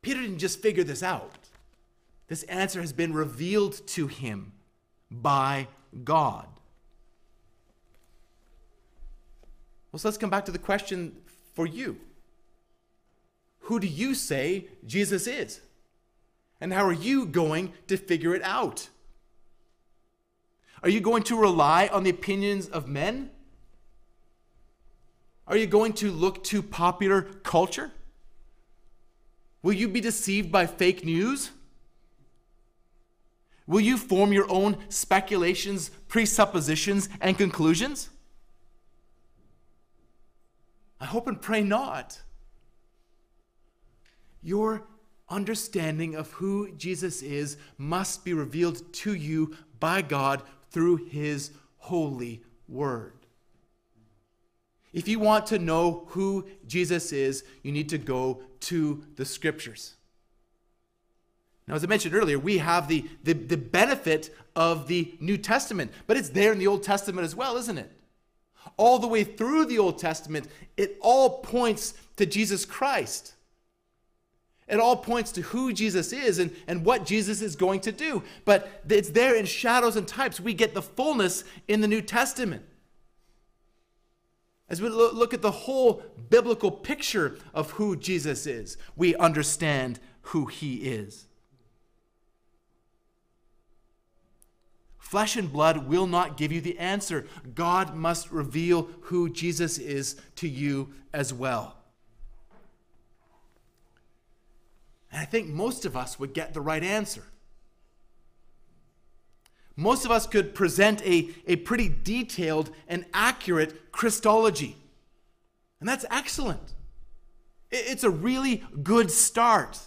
Peter 0.00 0.22
didn't 0.22 0.38
just 0.38 0.62
figure 0.62 0.84
this 0.84 1.02
out. 1.02 1.50
This 2.28 2.44
answer 2.44 2.80
has 2.80 2.94
been 2.94 3.12
revealed 3.12 3.86
to 3.88 4.06
him 4.06 4.52
by 5.10 5.68
God. 6.02 6.46
Well, 9.92 9.98
so 9.98 10.08
let's 10.08 10.16
come 10.16 10.30
back 10.30 10.46
to 10.46 10.52
the 10.52 10.58
question 10.58 11.14
for 11.54 11.66
you 11.66 11.98
who 13.68 13.78
do 13.78 13.86
you 13.86 14.14
say 14.14 14.66
Jesus 14.86 15.26
is? 15.26 15.60
And 16.58 16.72
how 16.72 16.86
are 16.86 16.92
you 16.92 17.26
going 17.26 17.74
to 17.88 17.98
figure 17.98 18.34
it 18.34 18.42
out? 18.42 18.88
Are 20.82 20.88
you 20.88 21.00
going 21.00 21.22
to 21.24 21.38
rely 21.38 21.86
on 21.88 22.02
the 22.02 22.08
opinions 22.08 22.66
of 22.66 22.88
men? 22.88 23.30
Are 25.46 25.56
you 25.58 25.66
going 25.66 25.92
to 25.94 26.10
look 26.10 26.42
to 26.44 26.62
popular 26.62 27.20
culture? 27.42 27.92
Will 29.62 29.74
you 29.74 29.86
be 29.86 30.00
deceived 30.00 30.50
by 30.50 30.64
fake 30.64 31.04
news? 31.04 31.50
Will 33.66 33.80
you 33.80 33.98
form 33.98 34.32
your 34.32 34.50
own 34.50 34.78
speculations, 34.88 35.90
presuppositions, 36.08 37.10
and 37.20 37.36
conclusions? 37.36 38.08
I 40.98 41.04
hope 41.04 41.26
and 41.26 41.38
pray 41.38 41.62
not. 41.62 42.22
Your 44.42 44.84
understanding 45.28 46.14
of 46.14 46.30
who 46.32 46.72
Jesus 46.72 47.22
is 47.22 47.56
must 47.76 48.24
be 48.24 48.32
revealed 48.32 48.92
to 48.94 49.14
you 49.14 49.56
by 49.78 50.02
God 50.02 50.42
through 50.70 50.96
His 51.06 51.50
holy 51.78 52.42
word. 52.68 53.14
If 54.92 55.06
you 55.06 55.18
want 55.18 55.46
to 55.46 55.58
know 55.58 56.04
who 56.08 56.46
Jesus 56.66 57.12
is, 57.12 57.44
you 57.62 57.72
need 57.72 57.88
to 57.90 57.98
go 57.98 58.42
to 58.60 59.04
the 59.16 59.24
scriptures. 59.24 59.94
Now, 61.66 61.74
as 61.74 61.84
I 61.84 61.86
mentioned 61.86 62.14
earlier, 62.14 62.38
we 62.38 62.58
have 62.58 62.88
the, 62.88 63.04
the, 63.22 63.34
the 63.34 63.58
benefit 63.58 64.34
of 64.56 64.88
the 64.88 65.14
New 65.20 65.36
Testament, 65.36 65.92
but 66.06 66.16
it's 66.16 66.30
there 66.30 66.50
in 66.52 66.58
the 66.58 66.66
Old 66.66 66.82
Testament 66.82 67.26
as 67.26 67.36
well, 67.36 67.58
isn't 67.58 67.76
it? 67.76 67.92
All 68.78 68.98
the 68.98 69.06
way 69.06 69.22
through 69.22 69.66
the 69.66 69.78
Old 69.78 69.98
Testament, 69.98 70.48
it 70.76 70.96
all 71.00 71.40
points 71.40 71.94
to 72.16 72.24
Jesus 72.24 72.64
Christ. 72.64 73.34
It 74.68 74.80
all 74.80 74.96
points 74.96 75.32
to 75.32 75.42
who 75.42 75.72
Jesus 75.72 76.12
is 76.12 76.38
and, 76.38 76.54
and 76.66 76.84
what 76.84 77.06
Jesus 77.06 77.40
is 77.40 77.56
going 77.56 77.80
to 77.80 77.92
do. 77.92 78.22
But 78.44 78.82
it's 78.88 79.10
there 79.10 79.34
in 79.34 79.46
shadows 79.46 79.96
and 79.96 80.06
types. 80.06 80.40
We 80.40 80.52
get 80.52 80.74
the 80.74 80.82
fullness 80.82 81.44
in 81.68 81.80
the 81.80 81.88
New 81.88 82.02
Testament. 82.02 82.62
As 84.68 84.82
we 84.82 84.90
look 84.90 85.32
at 85.32 85.40
the 85.40 85.50
whole 85.50 86.02
biblical 86.28 86.70
picture 86.70 87.38
of 87.54 87.70
who 87.72 87.96
Jesus 87.96 88.46
is, 88.46 88.76
we 88.96 89.16
understand 89.16 89.98
who 90.20 90.44
he 90.44 90.76
is. 90.76 91.26
Flesh 94.98 95.36
and 95.36 95.50
blood 95.50 95.88
will 95.88 96.06
not 96.06 96.36
give 96.36 96.52
you 96.52 96.60
the 96.60 96.78
answer. 96.78 97.26
God 97.54 97.94
must 97.94 98.30
reveal 98.30 98.90
who 99.04 99.30
Jesus 99.30 99.78
is 99.78 100.20
to 100.36 100.46
you 100.46 100.92
as 101.14 101.32
well. 101.32 101.77
And 105.10 105.20
I 105.20 105.24
think 105.24 105.48
most 105.48 105.84
of 105.84 105.96
us 105.96 106.18
would 106.18 106.34
get 106.34 106.54
the 106.54 106.60
right 106.60 106.82
answer. 106.82 107.24
Most 109.76 110.04
of 110.04 110.10
us 110.10 110.26
could 110.26 110.54
present 110.54 111.00
a, 111.02 111.30
a 111.46 111.56
pretty 111.56 111.88
detailed 111.88 112.70
and 112.88 113.06
accurate 113.14 113.92
Christology. 113.92 114.76
And 115.78 115.88
that's 115.88 116.04
excellent. 116.10 116.74
It's 117.70 118.02
a 118.02 118.10
really 118.10 118.64
good 118.82 119.10
start. 119.10 119.78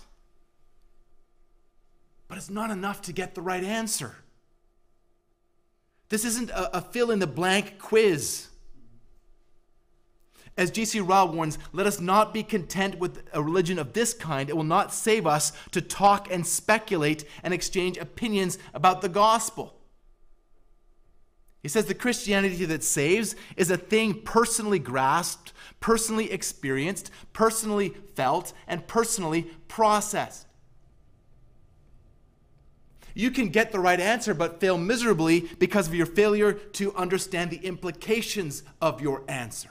But 2.27 2.37
it's 2.37 2.49
not 2.49 2.71
enough 2.71 3.01
to 3.03 3.13
get 3.13 3.35
the 3.35 3.41
right 3.41 3.63
answer. 3.63 4.15
This 6.07 6.23
isn't 6.23 6.49
a, 6.51 6.77
a 6.77 6.81
fill 6.81 7.11
in 7.11 7.19
the 7.19 7.27
blank 7.27 7.77
quiz. 7.77 8.47
As 10.57 10.69
J.C. 10.69 10.99
Ryle 10.99 11.29
warns, 11.29 11.57
let 11.71 11.87
us 11.87 12.01
not 12.01 12.33
be 12.33 12.43
content 12.43 12.99
with 12.99 13.23
a 13.33 13.41
religion 13.41 13.79
of 13.79 13.93
this 13.93 14.13
kind. 14.13 14.49
It 14.49 14.55
will 14.55 14.63
not 14.63 14.93
save 14.93 15.25
us 15.25 15.53
to 15.71 15.81
talk 15.81 16.29
and 16.29 16.45
speculate 16.45 17.23
and 17.43 17.53
exchange 17.53 17.97
opinions 17.97 18.57
about 18.73 19.01
the 19.01 19.09
gospel. 19.09 19.75
He 21.63 21.69
says 21.69 21.85
the 21.85 21.93
Christianity 21.93 22.65
that 22.65 22.83
saves 22.83 23.35
is 23.55 23.71
a 23.71 23.77
thing 23.77 24.21
personally 24.23 24.79
grasped, 24.79 25.53
personally 25.79 26.31
experienced, 26.31 27.11
personally 27.33 27.89
felt, 28.15 28.51
and 28.67 28.85
personally 28.87 29.43
processed. 29.67 30.47
You 33.13 33.29
can 33.31 33.49
get 33.49 33.71
the 33.71 33.79
right 33.79 33.99
answer 33.99 34.33
but 34.33 34.59
fail 34.59 34.77
miserably 34.77 35.49
because 35.59 35.87
of 35.87 35.93
your 35.93 36.05
failure 36.05 36.53
to 36.53 36.95
understand 36.95 37.51
the 37.51 37.57
implications 37.57 38.63
of 38.81 39.01
your 39.01 39.23
answer 39.27 39.69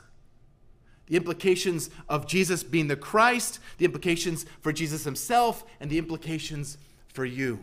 the 1.11 1.16
implications 1.16 1.90
of 2.09 2.25
Jesus 2.25 2.62
being 2.62 2.87
the 2.87 2.94
Christ, 2.94 3.59
the 3.79 3.85
implications 3.85 4.46
for 4.62 4.73
Jesus 4.73 5.03
himself, 5.03 5.64
and 5.81 5.90
the 5.90 5.99
implications 5.99 6.79
for 7.09 7.25
you. 7.25 7.59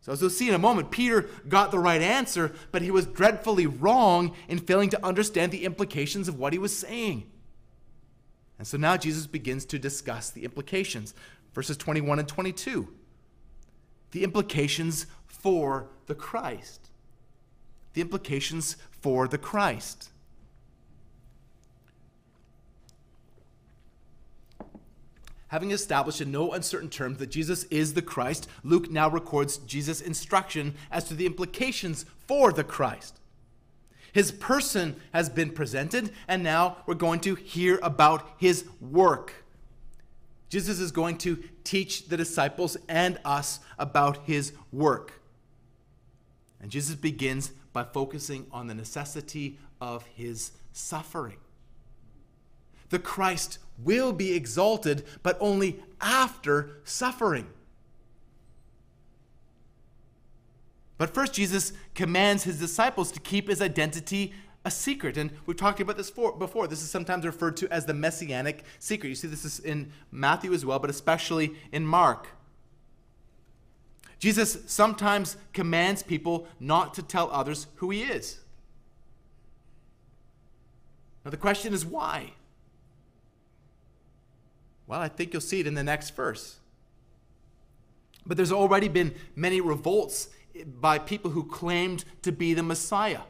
So, 0.00 0.10
as 0.10 0.20
we'll 0.20 0.30
see 0.30 0.48
in 0.48 0.54
a 0.54 0.58
moment, 0.58 0.90
Peter 0.90 1.28
got 1.48 1.70
the 1.70 1.78
right 1.78 2.02
answer, 2.02 2.52
but 2.72 2.82
he 2.82 2.90
was 2.90 3.06
dreadfully 3.06 3.68
wrong 3.68 4.34
in 4.48 4.58
failing 4.58 4.90
to 4.90 5.06
understand 5.06 5.52
the 5.52 5.64
implications 5.64 6.26
of 6.26 6.40
what 6.40 6.52
he 6.52 6.58
was 6.58 6.76
saying. 6.76 7.30
And 8.58 8.66
so 8.66 8.76
now 8.76 8.96
Jesus 8.96 9.28
begins 9.28 9.64
to 9.66 9.78
discuss 9.78 10.30
the 10.30 10.44
implications. 10.44 11.14
Verses 11.52 11.76
21 11.76 12.18
and 12.18 12.26
22. 12.26 12.88
The 14.10 14.24
implications 14.24 15.06
for 15.26 15.86
the 16.06 16.16
Christ. 16.16 16.90
The 17.94 18.00
implications 18.00 18.76
for 18.90 19.28
the 19.28 19.38
Christ. 19.38 20.11
Having 25.52 25.72
established 25.72 26.22
in 26.22 26.32
no 26.32 26.52
uncertain 26.52 26.88
terms 26.88 27.18
that 27.18 27.30
Jesus 27.30 27.64
is 27.64 27.92
the 27.92 28.00
Christ, 28.00 28.48
Luke 28.64 28.90
now 28.90 29.10
records 29.10 29.58
Jesus' 29.58 30.00
instruction 30.00 30.74
as 30.90 31.04
to 31.04 31.14
the 31.14 31.26
implications 31.26 32.06
for 32.26 32.54
the 32.54 32.64
Christ. 32.64 33.20
His 34.14 34.32
person 34.32 34.96
has 35.12 35.28
been 35.28 35.50
presented, 35.50 36.10
and 36.26 36.42
now 36.42 36.78
we're 36.86 36.94
going 36.94 37.20
to 37.20 37.34
hear 37.34 37.78
about 37.82 38.30
his 38.38 38.64
work. 38.80 39.44
Jesus 40.48 40.80
is 40.80 40.90
going 40.90 41.18
to 41.18 41.44
teach 41.64 42.06
the 42.06 42.16
disciples 42.16 42.78
and 42.88 43.18
us 43.22 43.60
about 43.78 44.24
his 44.24 44.54
work. 44.72 45.20
And 46.62 46.70
Jesus 46.70 46.94
begins 46.94 47.52
by 47.74 47.84
focusing 47.84 48.46
on 48.52 48.68
the 48.68 48.74
necessity 48.74 49.58
of 49.82 50.06
his 50.14 50.52
suffering. 50.72 51.36
The 52.88 52.98
Christ 52.98 53.58
will 53.84 54.12
be 54.12 54.34
exalted, 54.34 55.04
but 55.22 55.36
only 55.40 55.82
after 56.00 56.80
suffering. 56.84 57.46
But 60.98 61.12
first, 61.12 61.34
Jesus 61.34 61.72
commands 61.94 62.44
his 62.44 62.58
disciples 62.58 63.10
to 63.12 63.20
keep 63.20 63.48
his 63.48 63.60
identity 63.60 64.32
a 64.64 64.70
secret. 64.70 65.16
And 65.16 65.32
we've 65.46 65.56
talked 65.56 65.80
about 65.80 65.96
this 65.96 66.10
before. 66.10 66.68
This 66.68 66.82
is 66.82 66.90
sometimes 66.90 67.26
referred 67.26 67.56
to 67.58 67.72
as 67.72 67.86
the 67.86 67.94
messianic 67.94 68.62
secret. 68.78 69.08
You 69.08 69.14
see, 69.14 69.28
this 69.28 69.44
is 69.44 69.58
in 69.58 69.90
Matthew 70.10 70.52
as 70.52 70.64
well, 70.64 70.78
but 70.78 70.90
especially 70.90 71.54
in 71.72 71.84
Mark. 71.84 72.28
Jesus 74.18 74.58
sometimes 74.66 75.36
commands 75.52 76.04
people 76.04 76.46
not 76.60 76.94
to 76.94 77.02
tell 77.02 77.28
others 77.32 77.66
who 77.76 77.90
he 77.90 78.02
is. 78.02 78.38
Now, 81.24 81.32
the 81.32 81.36
question 81.36 81.74
is 81.74 81.84
why? 81.84 82.34
Well, 84.92 85.00
I 85.00 85.08
think 85.08 85.32
you'll 85.32 85.40
see 85.40 85.58
it 85.58 85.66
in 85.66 85.72
the 85.72 85.82
next 85.82 86.14
verse. 86.14 86.58
But 88.26 88.36
there's 88.36 88.52
already 88.52 88.88
been 88.88 89.14
many 89.34 89.58
revolts 89.58 90.28
by 90.66 90.98
people 90.98 91.30
who 91.30 91.44
claimed 91.44 92.04
to 92.20 92.30
be 92.30 92.52
the 92.52 92.62
Messiah. 92.62 93.22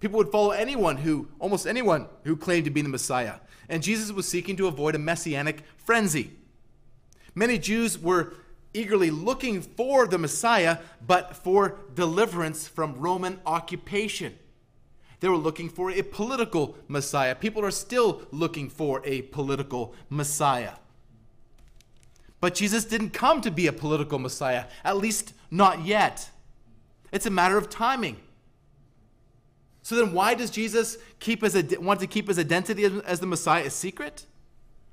People 0.00 0.18
would 0.18 0.32
follow 0.32 0.50
anyone 0.50 0.96
who, 0.96 1.28
almost 1.38 1.68
anyone 1.68 2.08
who 2.24 2.36
claimed 2.36 2.64
to 2.64 2.70
be 2.72 2.82
the 2.82 2.88
Messiah. 2.88 3.34
And 3.68 3.80
Jesus 3.80 4.10
was 4.10 4.26
seeking 4.26 4.56
to 4.56 4.66
avoid 4.66 4.96
a 4.96 4.98
messianic 4.98 5.62
frenzy. 5.76 6.32
Many 7.36 7.56
Jews 7.56 7.96
were 7.96 8.34
eagerly 8.74 9.12
looking 9.12 9.62
for 9.62 10.08
the 10.08 10.18
Messiah, 10.18 10.78
but 11.06 11.36
for 11.36 11.78
deliverance 11.94 12.66
from 12.66 12.96
Roman 12.96 13.38
occupation. 13.46 14.36
They 15.20 15.28
were 15.28 15.36
looking 15.36 15.68
for 15.68 15.90
a 15.90 16.02
political 16.02 16.76
Messiah. 16.88 17.34
People 17.34 17.64
are 17.64 17.70
still 17.70 18.22
looking 18.30 18.68
for 18.68 19.02
a 19.04 19.22
political 19.22 19.94
Messiah. 20.10 20.74
But 22.40 22.54
Jesus 22.54 22.84
didn't 22.84 23.10
come 23.10 23.40
to 23.40 23.50
be 23.50 23.66
a 23.66 23.72
political 23.72 24.18
Messiah, 24.18 24.66
at 24.84 24.96
least 24.98 25.32
not 25.50 25.84
yet. 25.84 26.30
It's 27.12 27.26
a 27.26 27.30
matter 27.30 27.56
of 27.56 27.70
timing. 27.70 28.18
So 29.82 29.94
then, 29.94 30.12
why 30.12 30.34
does 30.34 30.50
Jesus 30.50 30.98
keep 31.20 31.42
his, 31.42 31.78
want 31.78 32.00
to 32.00 32.06
keep 32.06 32.28
his 32.28 32.38
identity 32.38 32.84
as 32.84 33.20
the 33.20 33.26
Messiah 33.26 33.66
a 33.66 33.70
secret? 33.70 34.26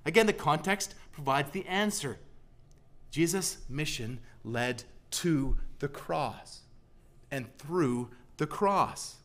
Again, 0.06 0.28
the 0.28 0.34
context 0.34 0.96
provides 1.12 1.52
the 1.52 1.66
answer. 1.66 2.20
Jesus' 3.10 3.58
mission 3.68 4.20
led 4.44 4.84
to 5.12 5.58
the 5.80 5.88
cross 5.88 6.62
and 7.32 7.56
through 7.58 8.10
the 8.38 8.48
cross. 8.48 9.16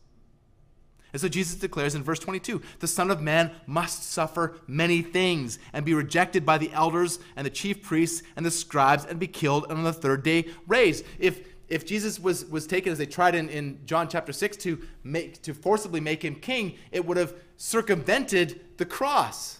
And 1.11 1.21
so 1.21 1.27
Jesus 1.27 1.55
declares 1.55 1.95
in 1.95 2.03
verse 2.03 2.19
22 2.19 2.61
the 2.79 2.87
Son 2.87 3.09
of 3.09 3.21
Man 3.21 3.51
must 3.65 4.03
suffer 4.03 4.57
many 4.67 5.01
things 5.01 5.57
and 5.73 5.85
be 5.85 5.93
rejected 5.93 6.45
by 6.45 6.57
the 6.57 6.71
elders 6.71 7.19
and 7.35 7.45
the 7.45 7.51
chief 7.51 7.81
priests 7.81 8.21
and 8.35 8.45
the 8.45 8.51
scribes 8.51 9.05
and 9.05 9.19
be 9.19 9.27
killed 9.27 9.65
and 9.69 9.79
on 9.79 9.83
the 9.83 9.93
third 9.93 10.23
day 10.23 10.45
raised. 10.67 11.03
If, 11.17 11.47
if 11.67 11.85
Jesus 11.85 12.19
was, 12.19 12.45
was 12.45 12.67
taken 12.67 12.91
as 12.91 12.97
they 12.97 13.05
tried 13.07 13.35
in, 13.35 13.49
in 13.49 13.79
John 13.85 14.07
chapter 14.07 14.31
6 14.31 14.57
to, 14.57 14.79
make, 15.03 15.41
to 15.41 15.53
forcibly 15.53 15.99
make 15.99 16.23
him 16.23 16.35
king, 16.35 16.77
it 16.91 17.05
would 17.05 17.17
have 17.17 17.33
circumvented 17.57 18.61
the 18.77 18.85
cross. 18.85 19.59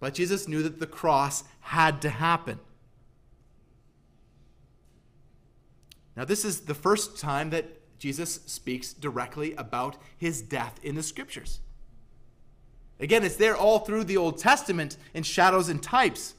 But 0.00 0.14
Jesus 0.14 0.48
knew 0.48 0.62
that 0.62 0.80
the 0.80 0.86
cross 0.86 1.44
had 1.60 2.02
to 2.02 2.08
happen. 2.08 2.58
Now, 6.16 6.24
this 6.24 6.44
is 6.44 6.62
the 6.62 6.74
first 6.74 7.18
time 7.18 7.50
that 7.50 7.81
Jesus 8.02 8.40
speaks 8.46 8.92
directly 8.92 9.54
about 9.54 9.96
his 10.18 10.42
death 10.42 10.80
in 10.82 10.96
the 10.96 11.04
scriptures. 11.04 11.60
Again, 12.98 13.22
it's 13.22 13.36
there 13.36 13.56
all 13.56 13.78
through 13.78 14.02
the 14.02 14.16
Old 14.16 14.38
Testament 14.38 14.96
in 15.14 15.22
shadows 15.22 15.68
and 15.68 15.80
types. 15.80 16.34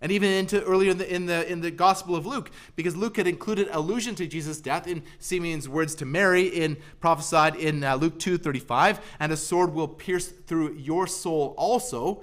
And 0.00 0.12
even 0.12 0.30
into 0.30 0.62
earlier 0.62 0.92
in 0.92 0.98
the, 0.98 1.12
in 1.12 1.26
the, 1.26 1.50
in 1.50 1.60
the 1.60 1.72
Gospel 1.72 2.14
of 2.14 2.24
Luke, 2.24 2.52
because 2.76 2.94
Luke 2.94 3.16
had 3.16 3.26
included 3.26 3.66
allusion 3.72 4.14
to 4.14 4.28
Jesus' 4.28 4.60
death 4.60 4.86
in 4.86 5.02
Simeon's 5.18 5.68
words 5.68 5.96
to 5.96 6.04
Mary, 6.04 6.46
in 6.46 6.76
prophesied 7.00 7.56
in 7.56 7.82
uh, 7.82 7.96
Luke 7.96 8.20
2:35, 8.20 9.00
and 9.18 9.32
a 9.32 9.36
sword 9.36 9.74
will 9.74 9.88
pierce 9.88 10.28
through 10.28 10.74
your 10.74 11.08
soul 11.08 11.52
also, 11.58 12.22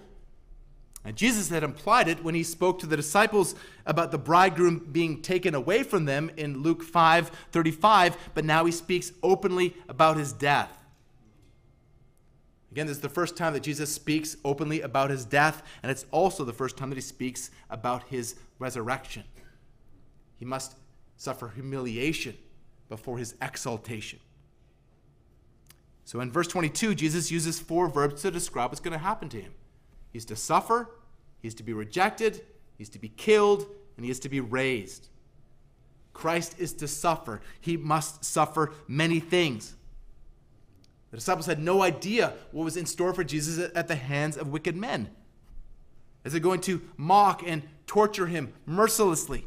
and 1.06 1.16
Jesus 1.16 1.50
had 1.50 1.64
implied 1.64 2.08
it 2.08 2.24
when 2.24 2.36
he 2.36 2.44
spoke 2.44 2.80
to 2.80 2.86
the 2.86 2.98
disciples 2.98 3.56
about 3.86 4.12
the 4.12 4.18
bridegroom 4.18 4.88
being 4.92 5.22
taken 5.22 5.56
away 5.56 5.84
from 5.84 6.06
them 6.06 6.30
in 6.36 6.62
Luke 6.62 6.84
5 6.84 7.30
35, 7.52 8.18
but 8.34 8.46
now 8.46 8.66
he 8.66 8.72
speaks 8.72 9.12
openly 9.24 9.76
about 9.88 10.18
his 10.18 10.34
death. 10.34 10.76
Again, 12.72 12.86
this 12.86 12.98
is 12.98 13.02
the 13.02 13.10
first 13.10 13.36
time 13.36 13.54
that 13.54 13.64
Jesus 13.64 13.92
speaks 13.92 14.36
openly 14.46 14.82
about 14.82 15.10
his 15.10 15.26
death, 15.26 15.64
and 15.82 15.92
it's 15.92 16.06
also 16.12 16.44
the 16.44 16.54
first 16.54 16.78
time 16.78 16.90
that 16.90 16.96
he 16.96 17.02
speaks 17.02 17.50
about 17.70 18.04
his 18.10 18.36
resurrection. 18.60 19.24
He 20.38 20.46
must 20.46 20.76
suffer 21.18 21.50
humiliation 21.50 22.38
before 22.88 23.18
his 23.18 23.36
exaltation. 23.42 24.20
So 26.06 26.20
in 26.20 26.32
verse 26.32 26.48
22, 26.48 26.96
Jesus 26.96 27.32
uses 27.32 27.60
four 27.60 27.88
verbs 27.88 28.22
to 28.22 28.32
describe 28.32 28.70
what's 28.70 28.80
going 28.80 28.94
to 28.94 29.04
happen 29.04 29.30
to 29.30 29.42
him. 29.42 29.54
He's 30.12 30.26
to 30.26 30.36
suffer, 30.36 30.90
he's 31.42 31.56
to 31.56 31.64
be 31.64 31.74
rejected, 31.74 32.42
he's 32.78 32.90
to 32.90 33.00
be 33.00 33.10
killed, 33.10 33.66
and 33.96 34.06
he 34.06 34.12
is 34.12 34.20
to 34.22 34.30
be 34.30 34.40
raised. 34.40 35.10
Christ 36.14 36.56
is 36.58 36.74
to 36.74 36.88
suffer. 36.88 37.42
He 37.62 37.78
must 37.78 38.26
suffer 38.26 38.74
many 38.88 39.20
things. 39.20 39.76
The 41.12 41.18
disciples 41.18 41.46
had 41.46 41.60
no 41.60 41.82
idea 41.82 42.34
what 42.52 42.64
was 42.64 42.78
in 42.78 42.86
store 42.86 43.14
for 43.14 43.24
Jesus 43.24 43.72
at 43.74 43.88
the 43.88 43.96
hands 43.96 44.38
of 44.38 44.50
wicked 44.50 44.76
men. 44.76 45.10
As 46.24 46.34
they're 46.34 46.42
going 46.42 46.62
to 46.62 46.82
mock 46.98 47.42
and 47.46 47.64
torture 47.88 48.28
him 48.28 48.54
mercilessly. 48.66 49.46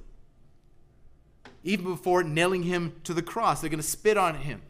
Even 1.63 1.85
before 1.85 2.25
nailing 2.25 2.65
him 2.65 2.95
to 3.05 3.15
the 3.15 3.23
cross, 3.23 3.61
they're 3.61 3.71
going 3.71 3.79
to 3.79 3.87
spit 3.87 4.17
on 4.17 4.35
him. 4.35 4.63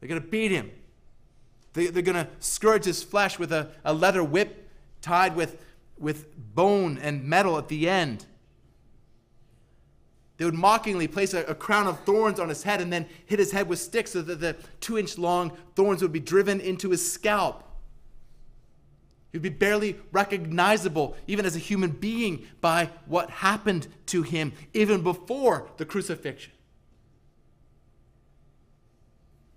They're 0.00 0.08
going 0.08 0.20
to 0.20 0.26
beat 0.26 0.50
him. 0.50 0.70
They, 1.74 1.86
are 1.86 2.02
going 2.02 2.14
to 2.16 2.28
scourge 2.40 2.84
his 2.84 3.02
flesh 3.02 3.38
with 3.38 3.52
a, 3.52 3.70
a 3.84 3.94
leather 3.94 4.24
whip 4.24 4.61
tied 5.02 5.36
with, 5.36 5.62
with 5.98 6.34
bone 6.54 6.98
and 6.98 7.24
metal 7.24 7.58
at 7.58 7.68
the 7.68 7.88
end. 7.88 8.24
They 10.38 10.44
would 10.44 10.54
mockingly 10.54 11.06
place 11.06 11.34
a, 11.34 11.44
a, 11.44 11.54
crown 11.54 11.86
of 11.86 12.00
thorns 12.00 12.40
on 12.40 12.48
his 12.48 12.62
head 12.62 12.80
and 12.80 12.92
then 12.92 13.06
hit 13.26 13.38
his 13.38 13.52
head 13.52 13.68
with 13.68 13.78
sticks 13.78 14.12
so 14.12 14.22
that 14.22 14.40
the 14.40 14.56
two 14.80 14.98
inch 14.98 15.18
long 15.18 15.52
thorns 15.76 16.02
would 16.02 16.12
be 16.12 16.20
driven 16.20 16.60
into 16.60 16.90
his 16.90 17.12
scalp. 17.12 17.62
He 19.30 19.38
would 19.38 19.42
be 19.42 19.50
barely 19.50 19.98
recognizable, 20.10 21.16
even 21.26 21.46
as 21.46 21.56
a 21.56 21.60
human 21.60 21.90
being, 21.90 22.46
by 22.60 22.90
what 23.06 23.30
happened 23.30 23.88
to 24.06 24.22
him 24.22 24.52
even 24.74 25.02
before 25.02 25.68
the 25.76 25.86
crucifixion. 25.86 26.52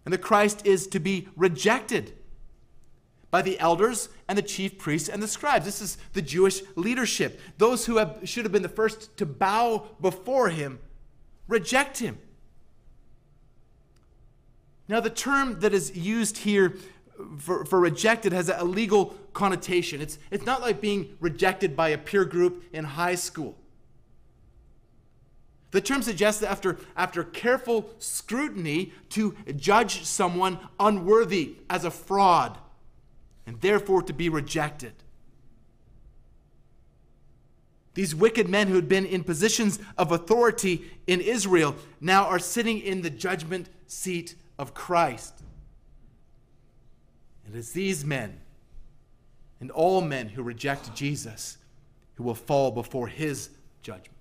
And 0.05 0.13
the 0.13 0.17
Christ 0.19 0.65
is 0.65 0.87
to 0.87 0.99
be 0.99 1.27
rejected 1.35 2.13
by 3.35 3.41
the 3.41 3.59
elders 3.59 4.07
and 4.29 4.37
the 4.37 4.41
chief 4.41 4.77
priests 4.77 5.09
and 5.09 5.21
the 5.21 5.27
scribes. 5.27 5.65
This 5.65 5.81
is 5.81 5.97
the 6.13 6.21
Jewish 6.21 6.61
leadership. 6.77 7.37
Those 7.57 7.85
who 7.85 7.97
have, 7.97 8.19
should 8.23 8.45
have 8.45 8.53
been 8.53 8.61
the 8.61 8.69
first 8.69 9.17
to 9.17 9.25
bow 9.25 9.87
before 9.99 10.47
him 10.47 10.79
reject 11.49 11.97
him. 11.97 12.17
Now, 14.87 15.01
the 15.01 15.09
term 15.09 15.59
that 15.59 15.73
is 15.73 15.97
used 15.97 16.37
here 16.37 16.77
for, 17.37 17.65
for 17.65 17.81
rejected 17.81 18.31
has 18.31 18.47
a 18.47 18.63
legal 18.63 19.13
connotation. 19.33 19.99
It's, 19.99 20.17
it's 20.31 20.45
not 20.45 20.61
like 20.61 20.79
being 20.79 21.17
rejected 21.19 21.75
by 21.75 21.89
a 21.89 21.97
peer 21.97 22.23
group 22.23 22.63
in 22.71 22.85
high 22.85 23.15
school. 23.15 23.57
The 25.71 25.81
term 25.81 26.03
suggests 26.03 26.39
that 26.39 26.51
after, 26.51 26.77
after 26.95 27.25
careful 27.25 27.89
scrutiny, 27.99 28.93
to 29.09 29.35
judge 29.57 30.05
someone 30.05 30.57
unworthy 30.79 31.57
as 31.69 31.83
a 31.83 31.91
fraud 31.91 32.59
and 33.45 33.61
therefore 33.61 34.01
to 34.03 34.13
be 34.13 34.29
rejected. 34.29 34.93
These 37.93 38.13
wicked 38.13 38.49
men 38.49 38.67
who 38.67 38.75
had 38.75 38.89
been 38.89 39.05
in 39.05 39.23
positions 39.23 39.79
of 39.97 40.11
authority 40.11 40.91
in 41.07 41.21
Israel 41.21 41.75
now 42.01 42.25
are 42.25 42.39
sitting 42.39 42.79
in 42.79 43.01
the 43.01 43.09
judgment 43.09 43.69
seat 43.87 44.35
of 44.59 44.73
Christ. 44.73 45.33
And 47.45 47.55
it's 47.55 47.71
these 47.71 48.03
men 48.03 48.41
and 49.61 49.71
all 49.71 50.01
men 50.01 50.29
who 50.29 50.43
reject 50.43 50.93
Jesus 50.93 51.57
who 52.15 52.23
will 52.23 52.35
fall 52.35 52.71
before 52.71 53.07
his 53.07 53.49
judgment. 53.81 54.11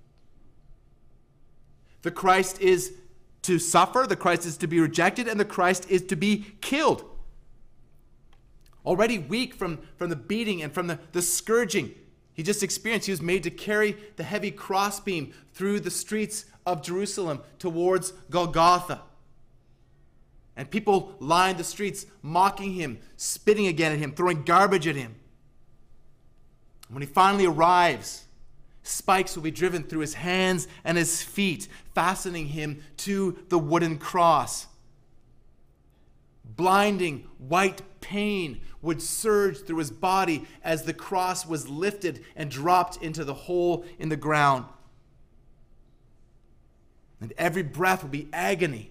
The 2.02 2.10
Christ 2.10 2.60
is 2.60 2.92
to 3.42 3.58
suffer, 3.58 4.06
the 4.08 4.16
Christ 4.16 4.46
is 4.46 4.56
to 4.58 4.66
be 4.66 4.78
rejected, 4.78 5.26
and 5.26 5.38
the 5.40 5.44
Christ 5.44 5.90
is 5.90 6.02
to 6.02 6.16
be 6.16 6.46
killed. 6.60 7.04
Already 8.84 9.18
weak 9.18 9.54
from, 9.54 9.78
from 9.96 10.10
the 10.10 10.16
beating 10.16 10.62
and 10.62 10.72
from 10.72 10.86
the, 10.86 10.98
the 11.12 11.22
scourging 11.22 11.94
he 12.34 12.42
just 12.42 12.64
experienced, 12.64 13.06
he 13.06 13.12
was 13.12 13.22
made 13.22 13.44
to 13.44 13.50
carry 13.50 13.96
the 14.16 14.24
heavy 14.24 14.50
crossbeam 14.50 15.32
through 15.54 15.80
the 15.80 15.90
streets 15.90 16.44
of 16.66 16.82
Jerusalem 16.82 17.40
towards 17.60 18.10
Golgotha. 18.28 19.02
And 20.56 20.68
people 20.68 21.14
lined 21.20 21.58
the 21.58 21.64
streets 21.64 22.06
mocking 22.22 22.72
him, 22.72 22.98
spitting 23.16 23.68
again 23.68 23.92
at 23.92 23.98
him, 23.98 24.12
throwing 24.12 24.42
garbage 24.42 24.86
at 24.88 24.96
him. 24.96 25.14
When 26.88 27.02
he 27.02 27.08
finally 27.08 27.46
arrives, 27.46 28.24
spikes 28.82 29.36
will 29.36 29.42
be 29.42 29.50
driven 29.50 29.84
through 29.84 30.00
his 30.00 30.14
hands 30.14 30.66
and 30.84 30.98
his 30.98 31.22
feet, 31.22 31.68
fastening 31.94 32.48
him 32.48 32.82
to 32.98 33.38
the 33.48 33.58
wooden 33.58 33.96
cross. 33.96 34.66
Blinding 36.44 37.28
white 37.38 37.82
pain 38.00 38.60
would 38.84 39.02
surge 39.02 39.60
through 39.60 39.78
his 39.78 39.90
body 39.90 40.44
as 40.62 40.84
the 40.84 40.92
cross 40.92 41.46
was 41.46 41.68
lifted 41.68 42.24
and 42.36 42.50
dropped 42.50 43.02
into 43.02 43.24
the 43.24 43.34
hole 43.34 43.84
in 43.98 44.10
the 44.10 44.16
ground. 44.16 44.66
And 47.20 47.32
every 47.38 47.62
breath 47.62 48.02
would 48.02 48.12
be 48.12 48.28
agony. 48.32 48.90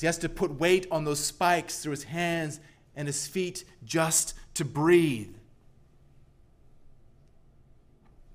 He 0.00 0.06
has 0.06 0.18
to 0.18 0.28
put 0.28 0.58
weight 0.58 0.86
on 0.90 1.04
those 1.04 1.20
spikes 1.20 1.82
through 1.82 1.92
his 1.92 2.04
hands 2.04 2.60
and 2.96 3.06
his 3.06 3.26
feet 3.26 3.64
just 3.84 4.34
to 4.54 4.64
breathe. 4.64 5.34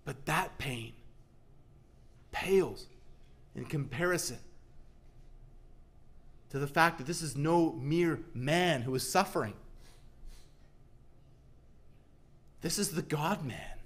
But 0.05 0.25
that 0.25 0.57
pain 0.57 0.93
pales 2.31 2.87
in 3.55 3.65
comparison 3.65 4.37
to 6.49 6.59
the 6.59 6.67
fact 6.67 6.97
that 6.97 7.07
this 7.07 7.21
is 7.21 7.35
no 7.35 7.73
mere 7.73 8.19
man 8.33 8.81
who 8.81 8.95
is 8.95 9.07
suffering. 9.07 9.53
This 12.61 12.79
is 12.79 12.91
the 12.91 13.01
God 13.01 13.45
man. 13.45 13.77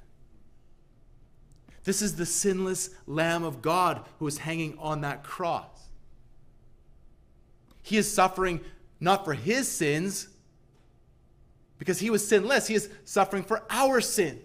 This 1.84 2.02
is 2.02 2.16
the 2.16 2.26
sinless 2.26 2.90
Lamb 3.06 3.44
of 3.44 3.62
God 3.62 4.06
who 4.20 4.28
is 4.28 4.38
hanging 4.40 4.78
on 4.80 5.02
that 5.02 5.24
cross. 5.24 5.68
He 7.82 7.98
is 7.98 8.12
suffering 8.12 8.62
not 9.00 9.26
for 9.26 9.34
his 9.34 9.70
sins, 9.70 10.30
because 11.78 12.00
he 12.00 12.10
was 12.10 12.26
sinless, 12.26 12.68
he 12.68 12.76
is 12.76 12.90
suffering 13.04 13.44
for 13.44 13.64
our 13.70 14.00
sin. 14.00 14.40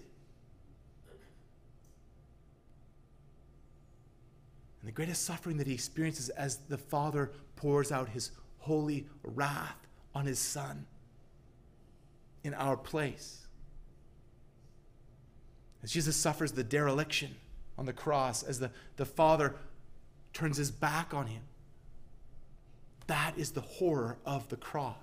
And 4.80 4.88
the 4.88 4.92
greatest 4.92 5.24
suffering 5.24 5.58
that 5.58 5.68
he 5.68 5.74
experiences 5.74 6.30
as 6.30 6.56
the 6.68 6.78
Father 6.78 7.30
pours 7.58 7.90
out 7.90 8.10
his 8.10 8.30
holy 8.58 9.06
wrath 9.24 9.76
on 10.14 10.26
his 10.26 10.38
Son 10.38 10.86
in 12.44 12.54
our 12.54 12.76
place. 12.76 13.46
As 15.82 15.92
Jesus 15.92 16.16
suffers 16.16 16.52
the 16.52 16.62
dereliction 16.62 17.34
on 17.76 17.84
the 17.84 17.92
cross, 17.92 18.42
as 18.42 18.60
the, 18.60 18.70
the 18.96 19.04
Father 19.04 19.56
turns 20.32 20.56
his 20.56 20.70
back 20.70 21.12
on 21.12 21.26
him. 21.26 21.42
That 23.08 23.34
is 23.36 23.52
the 23.52 23.60
horror 23.60 24.18
of 24.24 24.48
the 24.48 24.56
cross. 24.56 24.96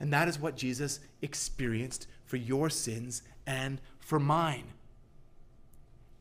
And 0.00 0.12
that 0.12 0.28
is 0.28 0.38
what 0.38 0.56
Jesus 0.56 1.00
experienced 1.22 2.06
for 2.24 2.36
your 2.36 2.70
sins 2.70 3.22
and 3.46 3.80
for 3.98 4.18
mine. 4.18 4.64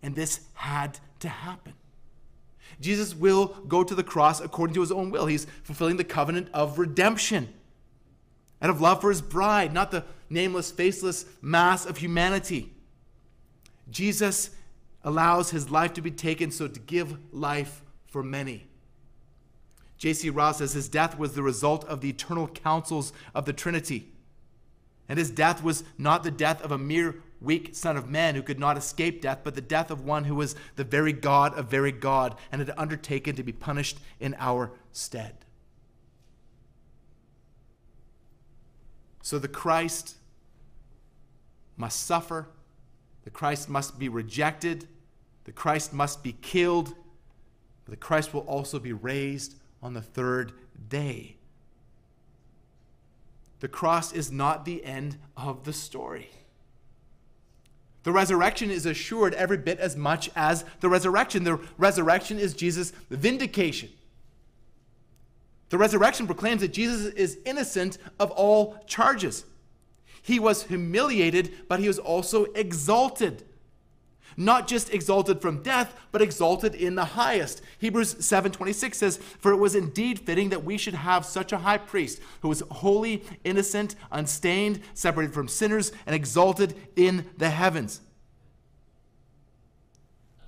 And 0.03 0.15
this 0.15 0.41
had 0.53 0.99
to 1.19 1.29
happen. 1.29 1.73
Jesus 2.81 3.15
will 3.15 3.47
go 3.67 3.83
to 3.83 3.95
the 3.95 4.03
cross 4.03 4.41
according 4.41 4.73
to 4.75 4.81
his 4.81 4.91
own 4.91 5.11
will. 5.11 5.25
He's 5.25 5.47
fulfilling 5.63 5.97
the 5.97 6.03
covenant 6.03 6.49
of 6.53 6.79
redemption 6.79 7.53
out 8.61 8.69
of 8.69 8.81
love 8.81 9.01
for 9.01 9.09
his 9.09 9.21
bride, 9.21 9.73
not 9.73 9.91
the 9.91 10.03
nameless, 10.29 10.71
faceless 10.71 11.25
mass 11.41 11.85
of 11.85 11.97
humanity. 11.97 12.73
Jesus 13.89 14.49
allows 15.03 15.51
his 15.51 15.69
life 15.69 15.93
to 15.93 16.01
be 16.01 16.11
taken 16.11 16.51
so 16.51 16.67
to 16.67 16.79
give 16.79 17.17
life 17.31 17.81
for 18.07 18.23
many. 18.23 18.67
J.C. 19.97 20.29
Ryle 20.29 20.53
says 20.53 20.73
his 20.73 20.89
death 20.89 21.17
was 21.17 21.33
the 21.33 21.43
result 21.43 21.85
of 21.85 22.01
the 22.01 22.09
eternal 22.09 22.47
counsels 22.47 23.13
of 23.33 23.45
the 23.45 23.53
Trinity. 23.53 24.11
And 25.07 25.19
his 25.19 25.29
death 25.29 25.63
was 25.63 25.83
not 25.97 26.23
the 26.23 26.31
death 26.31 26.61
of 26.61 26.71
a 26.71 26.77
mere 26.77 27.15
weak 27.45 27.75
son 27.75 27.95
of 27.95 28.09
man 28.09 28.35
who 28.35 28.41
could 28.41 28.59
not 28.59 28.77
escape 28.77 29.21
death, 29.21 29.39
but 29.43 29.55
the 29.55 29.61
death 29.61 29.91
of 29.91 30.03
one 30.03 30.25
who 30.25 30.35
was 30.35 30.55
the 30.75 30.83
very 30.83 31.13
God 31.13 31.57
of 31.57 31.69
very 31.69 31.91
God 31.91 32.35
and 32.51 32.59
had 32.59 32.73
undertaken 32.77 33.35
to 33.35 33.43
be 33.43 33.53
punished 33.53 33.99
in 34.19 34.35
our 34.39 34.71
stead. 34.91 35.35
So 39.21 39.39
the 39.39 39.47
Christ 39.47 40.15
must 41.77 42.05
suffer, 42.05 42.47
the 43.23 43.29
Christ 43.29 43.69
must 43.69 43.97
be 43.97 44.09
rejected, 44.09 44.87
the 45.45 45.51
Christ 45.51 45.93
must 45.93 46.23
be 46.23 46.33
killed, 46.33 46.93
but 47.85 47.91
the 47.91 47.97
Christ 47.97 48.33
will 48.33 48.41
also 48.41 48.79
be 48.79 48.93
raised 48.93 49.55
on 49.81 49.93
the 49.93 50.01
third 50.01 50.51
day. 50.89 51.37
The 53.59 53.67
cross 53.67 54.13
is 54.13 54.31
not 54.31 54.65
the 54.65 54.83
end 54.83 55.17
of 55.35 55.63
the 55.63 55.73
story. 55.73 56.29
The 58.05 58.11
resurrection 58.11 58.69
is 58.69 58.85
assured 58.85 59.33
every 59.33 59.57
bit 59.57 59.79
as 59.79 59.97
much 59.97 60.29
as 60.35 60.63
the 60.79 60.89
resurrection. 60.89 61.43
The 61.43 61.59
resurrection 61.79 62.37
is 62.37 62.53
Jesus' 62.53 62.91
vindication. 63.09 63.89
The 65.69 65.79
resurrection 65.79 66.27
proclaims 66.27 66.61
that 66.61 66.71
Jesus 66.71 67.11
is 67.13 67.39
innocent 67.45 67.97
of 68.19 68.29
all 68.29 68.77
charges. 68.85 69.45
He 70.21 70.39
was 70.39 70.63
humiliated, 70.63 71.67
but 71.67 71.79
he 71.79 71.87
was 71.87 71.97
also 71.97 72.43
exalted 72.53 73.43
not 74.37 74.67
just 74.67 74.93
exalted 74.93 75.41
from 75.41 75.63
death, 75.63 75.95
but 76.11 76.21
exalted 76.21 76.75
in 76.75 76.95
the 76.95 77.05
highest. 77.05 77.61
Hebrews 77.79 78.17
7:26 78.19 78.97
says, 78.97 79.17
"For 79.39 79.51
it 79.51 79.57
was 79.57 79.75
indeed 79.75 80.19
fitting 80.19 80.49
that 80.49 80.63
we 80.63 80.77
should 80.77 80.93
have 80.93 81.25
such 81.25 81.51
a 81.51 81.59
high 81.59 81.77
priest 81.77 82.19
who 82.41 82.49
was 82.49 82.63
holy, 82.71 83.23
innocent, 83.43 83.95
unstained, 84.11 84.81
separated 84.93 85.33
from 85.33 85.47
sinners, 85.47 85.91
and 86.05 86.15
exalted 86.15 86.75
in 86.95 87.29
the 87.37 87.49
heavens." 87.49 88.01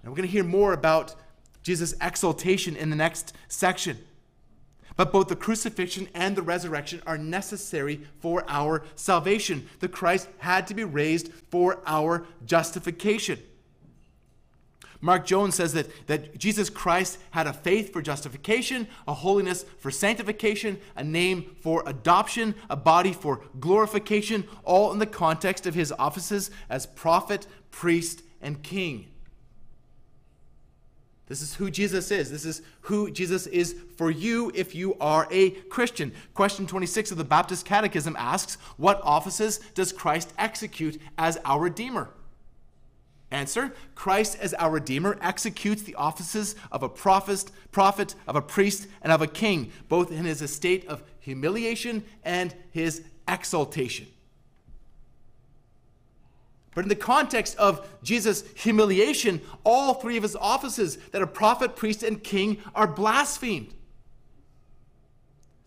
And 0.02 0.12
we're 0.12 0.18
going 0.18 0.28
to 0.28 0.32
hear 0.32 0.44
more 0.44 0.74
about 0.74 1.16
Jesus' 1.64 1.94
exaltation 2.00 2.76
in 2.76 2.90
the 2.90 2.96
next 2.96 3.34
section. 3.48 3.98
But 4.96 5.12
both 5.12 5.28
the 5.28 5.36
crucifixion 5.36 6.10
and 6.14 6.36
the 6.36 6.42
resurrection 6.42 7.04
are 7.06 7.18
necessary 7.18 8.08
for 8.20 8.44
our 8.48 8.84
salvation. 8.96 9.70
The 9.80 9.88
Christ 9.88 10.28
had 10.40 10.66
to 10.68 10.74
be 10.74 10.84
raised 10.84 11.32
for 11.52 11.82
our 11.86 12.26
justification. 12.46 13.40
Mark 15.00 15.26
Jones 15.26 15.56
says 15.56 15.74
that, 15.74 16.08
that 16.08 16.38
Jesus 16.38 16.70
Christ 16.70 17.20
had 17.32 17.48
a 17.48 17.54
faith 17.54 17.94
for 17.94 18.02
justification, 18.02 18.88
a 19.08 19.14
holiness 19.14 19.64
for 19.78 19.92
sanctification, 19.92 20.80
a 20.96 21.04
name 21.04 21.56
for 21.62 21.84
adoption, 21.86 22.56
a 22.70 22.76
body 22.76 23.14
for 23.14 23.42
glorification, 23.60 24.46
all 24.64 24.92
in 24.92 25.00
the 25.00 25.06
context 25.06 25.68
of 25.68 25.76
his 25.76 25.92
offices 26.00 26.50
as 26.70 26.86
prophet, 26.86 27.46
priest, 27.70 28.24
and 28.42 28.64
king. 28.64 29.08
This 31.28 31.42
is 31.42 31.56
who 31.56 31.70
Jesus 31.70 32.10
is. 32.10 32.32
This 32.32 32.46
is 32.46 32.62
who 32.82 33.12
Jesus 33.12 33.48
is 33.48 33.76
for 33.98 34.10
you 34.10 34.52
if 34.56 34.74
you 34.74 34.96
are 35.02 35.28
a 35.30 35.52
Christian. 35.52 36.14
Question 36.34 36.66
26 36.66 37.12
of 37.12 37.18
the 37.18 37.26
Baptist 37.26 37.66
Catechism 37.66 38.16
asks 38.18 38.56
What 38.78 39.02
offices 39.04 39.60
does 39.76 39.92
Christ 39.92 40.34
execute 40.38 41.00
as 41.18 41.38
our 41.44 41.60
Redeemer? 41.60 42.10
Answer 43.30 43.74
Christ, 43.94 44.38
as 44.40 44.54
our 44.54 44.72
Redeemer, 44.72 45.18
executes 45.22 45.82
the 45.82 45.96
offices 45.96 46.56
of 46.72 46.82
a 46.82 46.90
prophet, 46.90 47.52
prophet, 47.72 48.16
of 48.26 48.38
a 48.38 48.42
priest, 48.42 48.88
and 49.02 49.12
of 49.12 49.22
a 49.22 49.28
king, 49.28 49.72
both 49.90 50.12
in 50.12 50.24
his 50.24 50.42
estate 50.42 50.88
of 50.88 51.04
humiliation 51.20 52.06
and 52.24 52.56
his 52.72 53.04
exaltation. 53.28 54.08
But 56.74 56.86
in 56.86 56.90
the 56.90 56.96
context 56.96 57.58
of 57.58 57.86
Jesus' 58.04 58.44
humiliation, 58.56 59.42
all 59.66 59.96
three 59.96 60.16
of 60.16 60.24
his 60.24 60.36
offices, 60.36 60.98
that 61.12 61.22
a 61.22 61.28
prophet, 61.28 61.76
priest, 61.76 62.04
and 62.04 62.24
king, 62.24 62.60
are 62.76 62.88
blasphemed. 62.88 63.74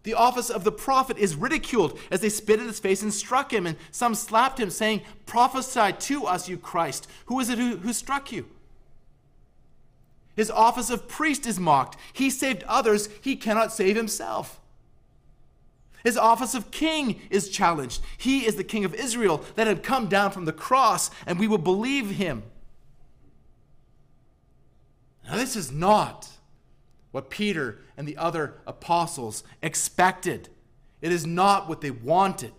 The 0.02 0.14
office 0.14 0.48
of 0.48 0.64
the 0.64 0.72
prophet 0.72 1.18
is 1.18 1.36
ridiculed 1.36 1.98
as 2.10 2.20
they 2.20 2.30
spit 2.30 2.60
in 2.60 2.66
his 2.66 2.80
face 2.80 3.02
and 3.02 3.12
struck 3.12 3.52
him, 3.52 3.66
and 3.66 3.76
some 3.90 4.14
slapped 4.14 4.58
him, 4.58 4.70
saying, 4.70 5.02
Prophesy 5.26 5.92
to 5.92 6.24
us, 6.24 6.48
you 6.48 6.56
Christ. 6.56 7.06
Who 7.26 7.38
is 7.40 7.50
it 7.50 7.58
who, 7.58 7.76
who 7.76 7.92
struck 7.92 8.32
you? 8.32 8.46
His 10.36 10.50
office 10.50 10.88
of 10.88 11.06
priest 11.06 11.46
is 11.46 11.60
mocked. 11.60 11.98
He 12.14 12.30
saved 12.30 12.64
others, 12.66 13.10
he 13.20 13.36
cannot 13.36 13.72
save 13.72 13.94
himself. 13.94 14.58
His 16.02 16.16
office 16.16 16.54
of 16.54 16.70
king 16.70 17.20
is 17.28 17.50
challenged. 17.50 18.00
He 18.16 18.46
is 18.46 18.56
the 18.56 18.64
king 18.64 18.86
of 18.86 18.94
Israel 18.94 19.44
that 19.56 19.66
had 19.66 19.82
come 19.82 20.08
down 20.08 20.30
from 20.30 20.46
the 20.46 20.52
cross, 20.52 21.10
and 21.26 21.38
we 21.38 21.46
will 21.46 21.58
believe 21.58 22.12
him. 22.12 22.42
Now, 25.26 25.36
this 25.36 25.56
is 25.56 25.70
not 25.70 26.28
what 27.10 27.30
Peter 27.30 27.78
and 27.96 28.06
the 28.06 28.16
other 28.16 28.54
apostles 28.66 29.42
expected. 29.62 30.48
It 31.00 31.12
is 31.12 31.26
not 31.26 31.68
what 31.68 31.80
they 31.80 31.90
wanted. 31.90 32.52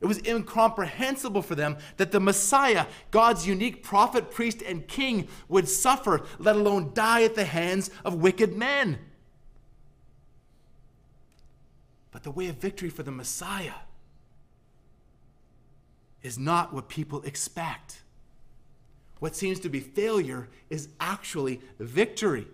It 0.00 0.06
was 0.06 0.20
incomprehensible 0.26 1.42
for 1.42 1.54
them 1.54 1.78
that 1.96 2.12
the 2.12 2.20
Messiah, 2.20 2.86
God's 3.10 3.46
unique 3.46 3.82
prophet, 3.82 4.30
priest, 4.30 4.62
and 4.62 4.86
king, 4.86 5.28
would 5.48 5.68
suffer, 5.68 6.22
let 6.38 6.56
alone 6.56 6.90
die 6.92 7.22
at 7.22 7.34
the 7.34 7.44
hands 7.44 7.90
of 8.04 8.14
wicked 8.14 8.54
men. 8.54 8.98
But 12.10 12.24
the 12.24 12.30
way 12.30 12.48
of 12.48 12.56
victory 12.56 12.90
for 12.90 13.02
the 13.02 13.10
Messiah 13.10 13.72
is 16.22 16.38
not 16.38 16.74
what 16.74 16.88
people 16.88 17.22
expect. 17.22 18.02
What 19.18 19.34
seems 19.34 19.60
to 19.60 19.68
be 19.68 19.80
failure 19.80 20.48
is 20.68 20.88
actually 21.00 21.60
victory. 21.78 22.46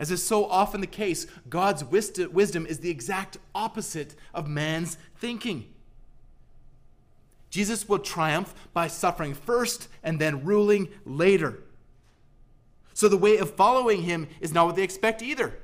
As 0.00 0.10
is 0.10 0.24
so 0.24 0.46
often 0.46 0.80
the 0.80 0.86
case, 0.86 1.26
God's 1.50 1.84
wisdom 1.84 2.64
is 2.66 2.78
the 2.78 2.88
exact 2.88 3.36
opposite 3.54 4.16
of 4.32 4.48
man's 4.48 4.96
thinking. 5.18 5.66
Jesus 7.50 7.86
will 7.86 7.98
triumph 7.98 8.54
by 8.72 8.88
suffering 8.88 9.34
first 9.34 9.88
and 10.02 10.18
then 10.18 10.42
ruling 10.42 10.88
later. 11.04 11.62
So 12.94 13.08
the 13.08 13.18
way 13.18 13.36
of 13.36 13.54
following 13.54 14.02
him 14.02 14.28
is 14.40 14.54
not 14.54 14.64
what 14.64 14.76
they 14.76 14.82
expect 14.82 15.20
either. 15.20 15.58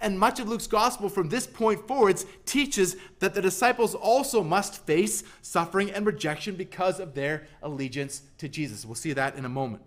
And 0.00 0.18
much 0.18 0.40
of 0.40 0.48
Luke's 0.48 0.66
gospel 0.66 1.10
from 1.10 1.28
this 1.28 1.46
point 1.46 1.86
forwards 1.86 2.24
teaches 2.46 2.96
that 3.18 3.34
the 3.34 3.42
disciples 3.42 3.94
also 3.94 4.42
must 4.42 4.86
face 4.86 5.22
suffering 5.42 5.90
and 5.90 6.06
rejection 6.06 6.54
because 6.54 6.98
of 6.98 7.12
their 7.12 7.46
allegiance 7.62 8.22
to 8.38 8.48
Jesus. 8.48 8.86
We'll 8.86 8.94
see 8.94 9.12
that 9.12 9.36
in 9.36 9.44
a 9.44 9.50
moment. 9.50 9.82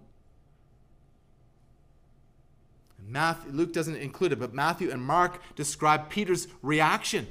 Matthew, 3.08 3.52
Luke 3.52 3.74
doesn't 3.74 3.96
include 3.96 4.32
it, 4.32 4.40
but 4.40 4.54
Matthew 4.54 4.92
and 4.92 5.02
Mark 5.02 5.42
describe 5.56 6.10
Peter's 6.10 6.48
reaction 6.62 7.28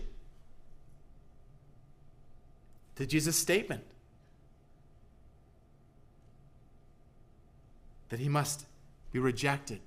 to 2.96 3.06
Jesus' 3.06 3.36
statement 3.36 3.84
that 8.10 8.20
he 8.20 8.28
must 8.28 8.66
be 9.10 9.18
rejected 9.18 9.80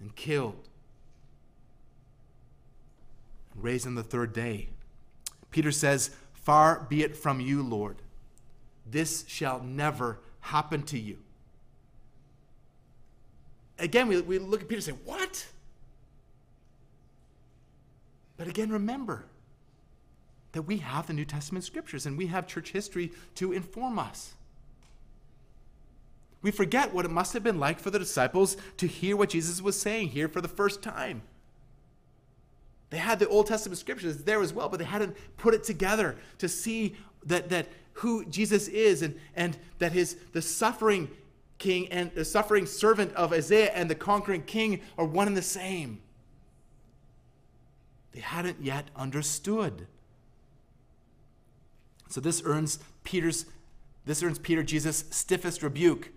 and 0.00 0.14
killed 0.14 0.68
and 3.54 3.64
raised 3.64 3.86
on 3.86 3.94
the 3.94 4.02
third 4.02 4.32
day. 4.32 4.68
Peter 5.50 5.72
says, 5.72 6.10
Far 6.34 6.86
be 6.88 7.02
it 7.02 7.16
from 7.16 7.40
you, 7.40 7.62
Lord. 7.62 7.96
This 8.88 9.24
shall 9.26 9.62
never 9.62 10.20
happen 10.40 10.82
to 10.84 10.98
you. 10.98 11.18
Again, 13.78 14.08
we, 14.08 14.20
we 14.20 14.38
look 14.38 14.62
at 14.62 14.68
Peter 14.68 14.76
and 14.76 14.84
say, 14.84 14.94
What? 15.04 15.46
But 18.36 18.48
again, 18.48 18.70
remember 18.70 19.24
that 20.52 20.62
we 20.62 20.78
have 20.78 21.06
the 21.06 21.12
New 21.12 21.24
Testament 21.24 21.64
scriptures 21.64 22.06
and 22.06 22.16
we 22.16 22.26
have 22.26 22.46
church 22.46 22.72
history 22.72 23.12
to 23.34 23.52
inform 23.52 23.98
us. 23.98 24.34
We 26.42 26.50
forget 26.50 26.94
what 26.94 27.04
it 27.04 27.10
must 27.10 27.32
have 27.32 27.42
been 27.42 27.58
like 27.58 27.80
for 27.80 27.90
the 27.90 27.98
disciples 27.98 28.56
to 28.76 28.86
hear 28.86 29.16
what 29.16 29.30
Jesus 29.30 29.60
was 29.60 29.78
saying 29.78 30.08
here 30.08 30.28
for 30.28 30.40
the 30.40 30.48
first 30.48 30.82
time. 30.82 31.22
They 32.90 32.98
had 32.98 33.18
the 33.18 33.28
Old 33.28 33.46
Testament 33.46 33.78
scriptures 33.78 34.18
there 34.18 34.40
as 34.40 34.52
well, 34.52 34.68
but 34.68 34.78
they 34.78 34.84
hadn't 34.84 35.16
put 35.36 35.54
it 35.54 35.64
together 35.64 36.16
to 36.38 36.48
see 36.48 36.94
that, 37.24 37.48
that 37.48 37.66
who 37.94 38.24
Jesus 38.26 38.68
is 38.68 39.02
and, 39.02 39.18
and 39.34 39.56
that 39.78 39.92
his 39.92 40.16
the 40.32 40.42
suffering 40.42 41.10
king 41.58 41.88
and 41.88 42.12
the 42.14 42.24
suffering 42.24 42.66
servant 42.66 43.12
of 43.14 43.32
Isaiah 43.32 43.70
and 43.74 43.88
the 43.90 43.94
conquering 43.94 44.42
king 44.42 44.80
are 44.98 45.04
one 45.04 45.26
and 45.26 45.36
the 45.36 45.42
same. 45.42 46.00
They 48.12 48.20
hadn't 48.20 48.62
yet 48.62 48.86
understood. 48.96 49.86
So 52.08 52.20
this 52.20 52.42
earns 52.44 52.78
Peter's 53.04 53.46
this 54.06 54.22
earns 54.22 54.38
Peter 54.38 54.62
Jesus' 54.62 55.04
stiffest 55.10 55.62
rebuke. 55.62 56.10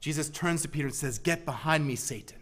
Jesus 0.00 0.30
turns 0.30 0.62
to 0.62 0.68
Peter 0.68 0.86
and 0.86 0.94
says, 0.94 1.18
Get 1.18 1.44
behind 1.44 1.86
me, 1.86 1.94
Satan. 1.94 2.38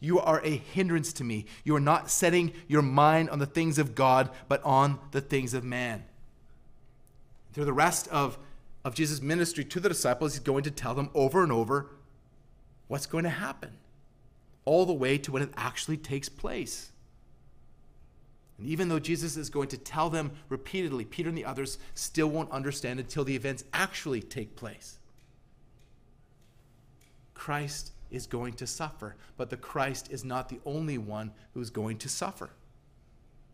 You 0.00 0.20
are 0.20 0.42
a 0.44 0.50
hindrance 0.50 1.14
to 1.14 1.24
me. 1.24 1.46
You 1.64 1.74
are 1.74 1.80
not 1.80 2.10
setting 2.10 2.52
your 2.68 2.82
mind 2.82 3.30
on 3.30 3.38
the 3.38 3.46
things 3.46 3.78
of 3.78 3.94
God, 3.94 4.30
but 4.46 4.62
on 4.62 4.98
the 5.12 5.22
things 5.22 5.54
of 5.54 5.64
man. 5.64 6.04
Through 7.54 7.64
the 7.64 7.72
rest 7.72 8.06
of, 8.08 8.38
of 8.86 8.94
Jesus' 8.94 9.20
ministry 9.20 9.64
to 9.64 9.80
the 9.80 9.88
disciples, 9.88 10.34
he's 10.34 10.40
going 10.40 10.62
to 10.62 10.70
tell 10.70 10.94
them 10.94 11.10
over 11.12 11.42
and 11.42 11.50
over 11.50 11.90
what's 12.86 13.06
going 13.06 13.24
to 13.24 13.30
happen, 13.30 13.72
all 14.64 14.86
the 14.86 14.92
way 14.92 15.18
to 15.18 15.32
when 15.32 15.42
it 15.42 15.50
actually 15.56 15.96
takes 15.96 16.28
place. 16.28 16.92
And 18.58 18.68
even 18.68 18.88
though 18.88 19.00
Jesus 19.00 19.36
is 19.36 19.50
going 19.50 19.66
to 19.70 19.76
tell 19.76 20.08
them 20.08 20.30
repeatedly, 20.48 21.04
Peter 21.04 21.28
and 21.28 21.36
the 21.36 21.44
others 21.44 21.78
still 21.94 22.28
won't 22.28 22.52
understand 22.52 23.00
until 23.00 23.24
the 23.24 23.34
events 23.34 23.64
actually 23.72 24.22
take 24.22 24.54
place. 24.54 24.98
Christ 27.34 27.90
is 28.12 28.28
going 28.28 28.52
to 28.52 28.68
suffer, 28.68 29.16
but 29.36 29.50
the 29.50 29.56
Christ 29.56 30.12
is 30.12 30.24
not 30.24 30.48
the 30.48 30.60
only 30.64 30.96
one 30.96 31.32
who's 31.54 31.70
going 31.70 31.98
to 31.98 32.08
suffer. 32.08 32.50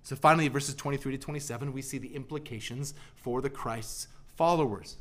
So 0.03 0.15
finally, 0.15 0.49
verses 0.49 0.75
23 0.75 1.13
to 1.13 1.19
27, 1.19 1.73
we 1.73 1.81
see 1.81 1.97
the 1.97 2.15
implications 2.15 2.93
for 3.17 3.41
the 3.41 3.49
Christ's 3.49 4.09
followers. 4.37 4.99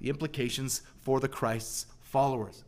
The 0.00 0.08
implications 0.08 0.82
for 1.00 1.20
the 1.20 1.28
Christ's 1.28 1.86
followers. 2.02 2.64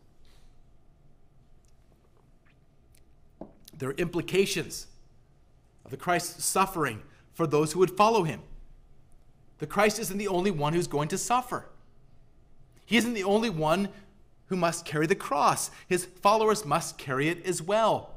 There 3.77 3.89
are 3.89 3.95
implications 3.95 4.87
of 5.85 5.91
the 5.91 5.97
Christ's 5.97 6.45
suffering 6.45 7.03
for 7.33 7.47
those 7.47 7.73
who 7.73 7.79
would 7.79 7.97
follow 7.97 8.25
him. 8.25 8.41
The 9.59 9.67
Christ 9.67 9.99
isn't 9.99 10.19
the 10.19 10.29
only 10.29 10.51
one 10.51 10.73
who's 10.73 10.87
going 10.87 11.09
to 11.09 11.19
suffer. 11.19 11.67
He 12.85 12.97
isn't 12.97 13.15
the 13.15 13.25
only 13.25 13.51
one 13.51 13.89
who 14.47 14.57
must 14.57 14.85
carry 14.85 15.07
the 15.07 15.15
cross. 15.15 15.71
His 15.87 16.05
followers 16.05 16.65
must 16.65 16.99
carry 16.99 17.29
it 17.29 17.47
as 17.47 17.63
well. 17.63 18.15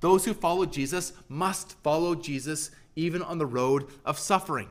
Those 0.00 0.24
who 0.24 0.34
follow 0.34 0.66
Jesus 0.66 1.12
must 1.28 1.72
follow 1.82 2.14
Jesus 2.14 2.70
even 2.96 3.22
on 3.22 3.38
the 3.38 3.46
road 3.46 3.86
of 4.04 4.18
suffering. 4.18 4.68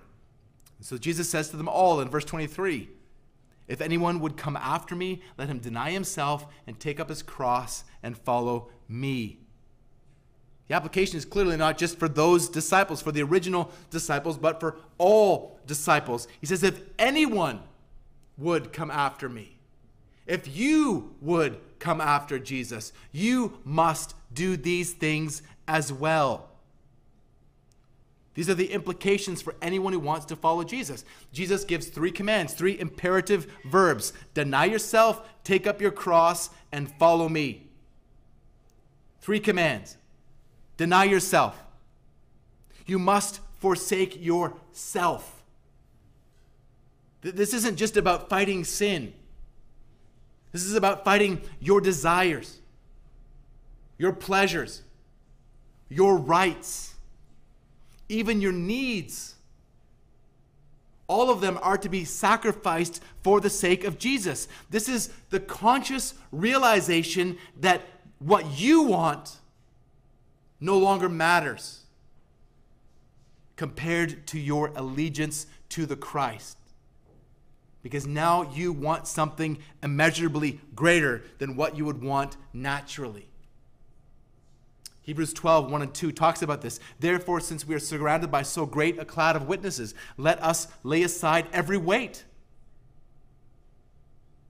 So 0.82 0.98
Jesus 0.98 1.30
says 1.30 1.50
to 1.50 1.58
them 1.58 1.70
all 1.70 2.02
in 2.02 2.10
verse 2.10 2.26
23 2.26 2.90
If 3.68 3.82
anyone 3.82 4.20
would 4.20 4.38
come 4.38 4.58
after 4.58 4.96
me, 4.96 5.22
let 5.38 5.48
him 5.48 5.60
deny 5.60 5.92
himself 5.92 6.48
and 6.68 6.80
take 6.80 7.00
up 7.00 7.10
his 7.10 7.24
cross 7.24 7.84
and 8.02 8.18
follow 8.18 8.70
me. 8.88 9.40
The 10.68 10.76
application 10.76 11.18
is 11.18 11.26
clearly 11.26 11.58
not 11.58 11.78
just 11.78 12.00
for 12.00 12.08
those 12.08 12.50
disciples, 12.50 13.02
for 13.02 13.12
the 13.12 13.24
original 13.24 13.72
disciples, 13.90 14.38
but 14.38 14.60
for 14.60 14.78
all 14.98 15.60
disciples. 15.66 16.28
He 16.40 16.48
says, 16.48 16.64
If 16.64 16.82
anyone 16.98 17.62
would 18.38 18.74
come 18.74 18.90
after 18.90 19.30
me, 19.30 19.60
if 20.26 20.56
you 20.56 21.16
would 21.22 21.60
come 21.80 22.00
after 22.00 22.40
Jesus, 22.40 22.94
you 23.12 23.60
must 23.66 24.16
do 24.34 24.56
these 24.56 24.94
things 24.94 25.42
as 25.68 25.92
well. 25.92 26.50
These 28.34 28.50
are 28.50 28.56
the 28.56 28.72
implications 28.72 29.42
for 29.42 29.56
anyone 29.62 29.94
who 29.94 30.00
wants 30.00 30.26
to 30.28 30.36
follow 30.36 30.64
Jesus. 30.64 31.06
Jesus 31.32 31.64
gives 31.64 31.88
three 31.88 32.12
commands, 32.12 32.54
three 32.54 32.80
imperative 32.80 33.52
verbs 33.66 34.14
deny 34.34 34.66
yourself, 34.66 35.22
take 35.44 35.68
up 35.68 35.80
your 35.80 35.92
cross, 35.92 36.50
and 36.72 36.92
follow 36.96 37.30
me. 37.30 37.68
Three 39.22 39.40
commands. 39.40 39.98
Deny 40.78 41.06
yourself. 41.06 41.64
You 42.86 43.00
must 43.00 43.40
forsake 43.60 44.22
yourself. 44.22 45.44
This 47.22 47.54
isn't 47.54 47.78
just 47.78 47.96
about 47.96 48.28
fighting 48.28 48.66
sin. 48.66 49.14
This 50.52 50.66
is 50.66 50.76
about 50.76 51.06
fighting 51.06 51.42
your 51.60 51.80
desires, 51.80 52.60
your 53.98 54.12
pleasures, 54.12 54.82
your 55.90 56.18
rights, 56.18 56.93
even 58.10 58.42
your 58.42 58.52
needs. 58.52 59.36
All 61.08 61.30
of 61.30 61.42
them 61.42 61.60
are 61.62 61.78
to 61.78 61.90
be 61.90 62.06
sacrificed 62.06 63.02
for 63.22 63.40
the 63.40 63.50
sake 63.50 63.84
of 63.84 64.00
Jesus. 64.00 64.48
This 64.70 64.88
is 64.88 65.10
the 65.30 65.40
conscious 65.40 66.14
realization 66.32 67.38
that 67.60 67.82
what 68.20 68.60
you 68.60 68.84
want 68.84 69.38
no 70.60 70.78
longer 70.78 71.10
matters 71.10 71.82
compared 73.56 74.26
to 74.28 74.40
your 74.40 74.72
allegiance 74.76 75.46
to 75.70 75.86
the 75.86 75.96
Christ 75.96 76.58
because 77.84 78.08
now 78.08 78.50
you 78.54 78.72
want 78.72 79.08
something 79.08 79.60
immeasurably 79.84 80.60
greater 80.74 81.22
than 81.38 81.56
what 81.56 81.78
you 81.78 81.86
would 81.86 82.02
want 82.02 82.38
naturally. 82.54 83.28
Hebrews 85.04 85.34
12, 85.34 85.70
1 85.70 85.82
and 85.82 85.94
2 85.94 86.12
talks 86.14 86.42
about 86.42 86.62
this. 86.62 86.80
Therefore, 87.00 87.40
since 87.40 87.68
we 87.68 87.76
are 87.76 87.80
surrounded 87.80 88.32
by 88.32 88.42
so 88.42 88.66
great 88.66 88.98
a 89.00 89.06
cloud 89.06 89.36
of 89.36 89.48
witnesses, 89.48 89.94
let 90.18 90.42
us 90.42 90.68
lay 90.82 91.04
aside 91.04 91.48
every 91.52 91.78
weight. 91.78 92.24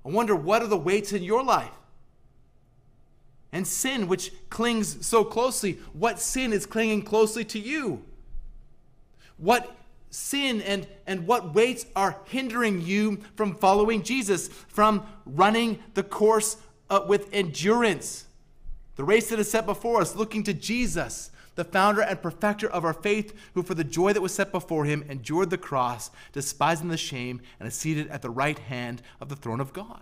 I 0.06 0.10
wonder 0.10 0.36
what 0.36 0.62
are 0.62 0.68
the 0.68 0.78
weights 0.78 1.12
in 1.12 1.24
your 1.24 1.44
life? 1.44 1.72
And 3.52 3.68
sin, 3.68 4.08
which 4.08 4.32
clings 4.50 5.06
so 5.06 5.24
closely, 5.24 5.80
what 5.94 6.20
sin 6.20 6.54
is 6.54 6.66
clinging 6.66 7.04
closely 7.04 7.46
to 7.46 7.60
you? 7.60 8.04
What 9.38 9.76
sin 10.12 10.62
and, 10.62 10.88
and 11.08 11.26
what 11.26 11.56
weights 11.56 11.88
are 11.96 12.18
hindering 12.26 12.82
you 12.82 13.20
from 13.36 13.56
following 13.56 14.04
Jesus, 14.04 14.48
from 14.48 15.06
running 15.26 15.80
the 15.96 16.04
course 16.04 16.58
uh, 16.92 17.02
with 17.08 17.28
endurance. 17.34 18.26
The 18.96 19.04
race 19.04 19.30
that 19.30 19.40
is 19.40 19.50
set 19.50 19.66
before 19.66 20.02
us, 20.02 20.16
looking 20.16 20.44
to 20.44 20.54
Jesus, 20.54 21.32
the 21.56 21.64
founder 21.64 22.02
and 22.02 22.22
perfecter 22.22 22.70
of 22.70 22.86
our 22.86 22.94
faith, 22.94 23.34
who 23.54 23.64
for 23.64 23.74
the 23.74 23.84
joy 23.84 24.14
that 24.14 24.22
was 24.22 24.34
set 24.34 24.52
before 24.52 24.86
him 24.86 25.04
endured 25.10 25.50
the 25.50 25.58
cross, 25.58 26.12
despising 26.32 26.90
the 26.90 26.98
shame, 26.98 27.42
and 27.60 27.68
is 27.68 27.76
seated 27.76 28.08
at 28.10 28.22
the 28.22 28.30
right 28.30 28.60
hand 28.60 29.02
of 29.20 29.30
the 29.30 29.36
throne 29.36 29.60
of 29.60 29.74
God. 29.74 30.02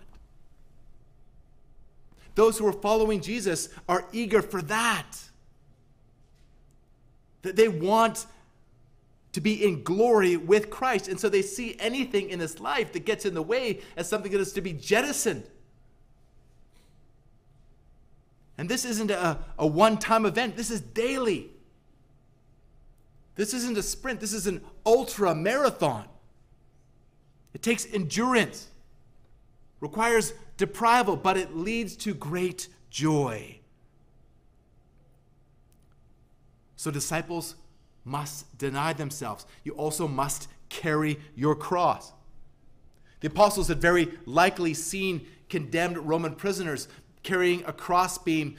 Those 2.34 2.58
who 2.58 2.66
are 2.66 2.72
following 2.72 3.20
Jesus 3.20 3.68
are 3.88 4.06
eager 4.12 4.40
for 4.40 4.62
that. 4.62 5.18
That 7.42 7.56
they 7.56 7.68
want 7.68 8.26
to 9.32 9.40
be 9.40 9.64
in 9.64 9.82
glory 9.82 10.36
with 10.36 10.70
Christ. 10.70 11.08
And 11.08 11.18
so 11.18 11.28
they 11.28 11.42
see 11.42 11.76
anything 11.78 12.30
in 12.30 12.38
this 12.38 12.60
life 12.60 12.92
that 12.92 13.04
gets 13.04 13.24
in 13.24 13.34
the 13.34 13.42
way 13.42 13.80
as 13.96 14.08
something 14.08 14.32
that 14.32 14.40
is 14.40 14.52
to 14.54 14.60
be 14.60 14.72
jettisoned. 14.72 15.44
And 18.62 18.70
this 18.70 18.84
isn't 18.84 19.10
a, 19.10 19.40
a 19.58 19.66
one 19.66 19.98
time 19.98 20.24
event, 20.24 20.56
this 20.56 20.70
is 20.70 20.80
daily. 20.80 21.50
This 23.34 23.54
isn't 23.54 23.76
a 23.76 23.82
sprint, 23.82 24.20
this 24.20 24.32
is 24.32 24.46
an 24.46 24.60
ultra 24.86 25.34
marathon. 25.34 26.04
It 27.54 27.60
takes 27.60 27.92
endurance, 27.92 28.68
requires 29.80 30.32
deprival, 30.58 31.20
but 31.20 31.36
it 31.36 31.56
leads 31.56 31.96
to 31.96 32.14
great 32.14 32.68
joy. 32.88 33.58
So, 36.76 36.92
disciples 36.92 37.56
must 38.04 38.58
deny 38.58 38.92
themselves. 38.92 39.44
You 39.64 39.72
also 39.72 40.06
must 40.06 40.46
carry 40.68 41.18
your 41.34 41.56
cross. 41.56 42.12
The 43.22 43.26
apostles 43.26 43.66
had 43.66 43.80
very 43.80 44.12
likely 44.24 44.72
seen 44.72 45.26
condemned 45.48 45.98
Roman 45.98 46.36
prisoners 46.36 46.86
carrying 47.22 47.64
a 47.64 47.72
crossbeam 47.72 48.56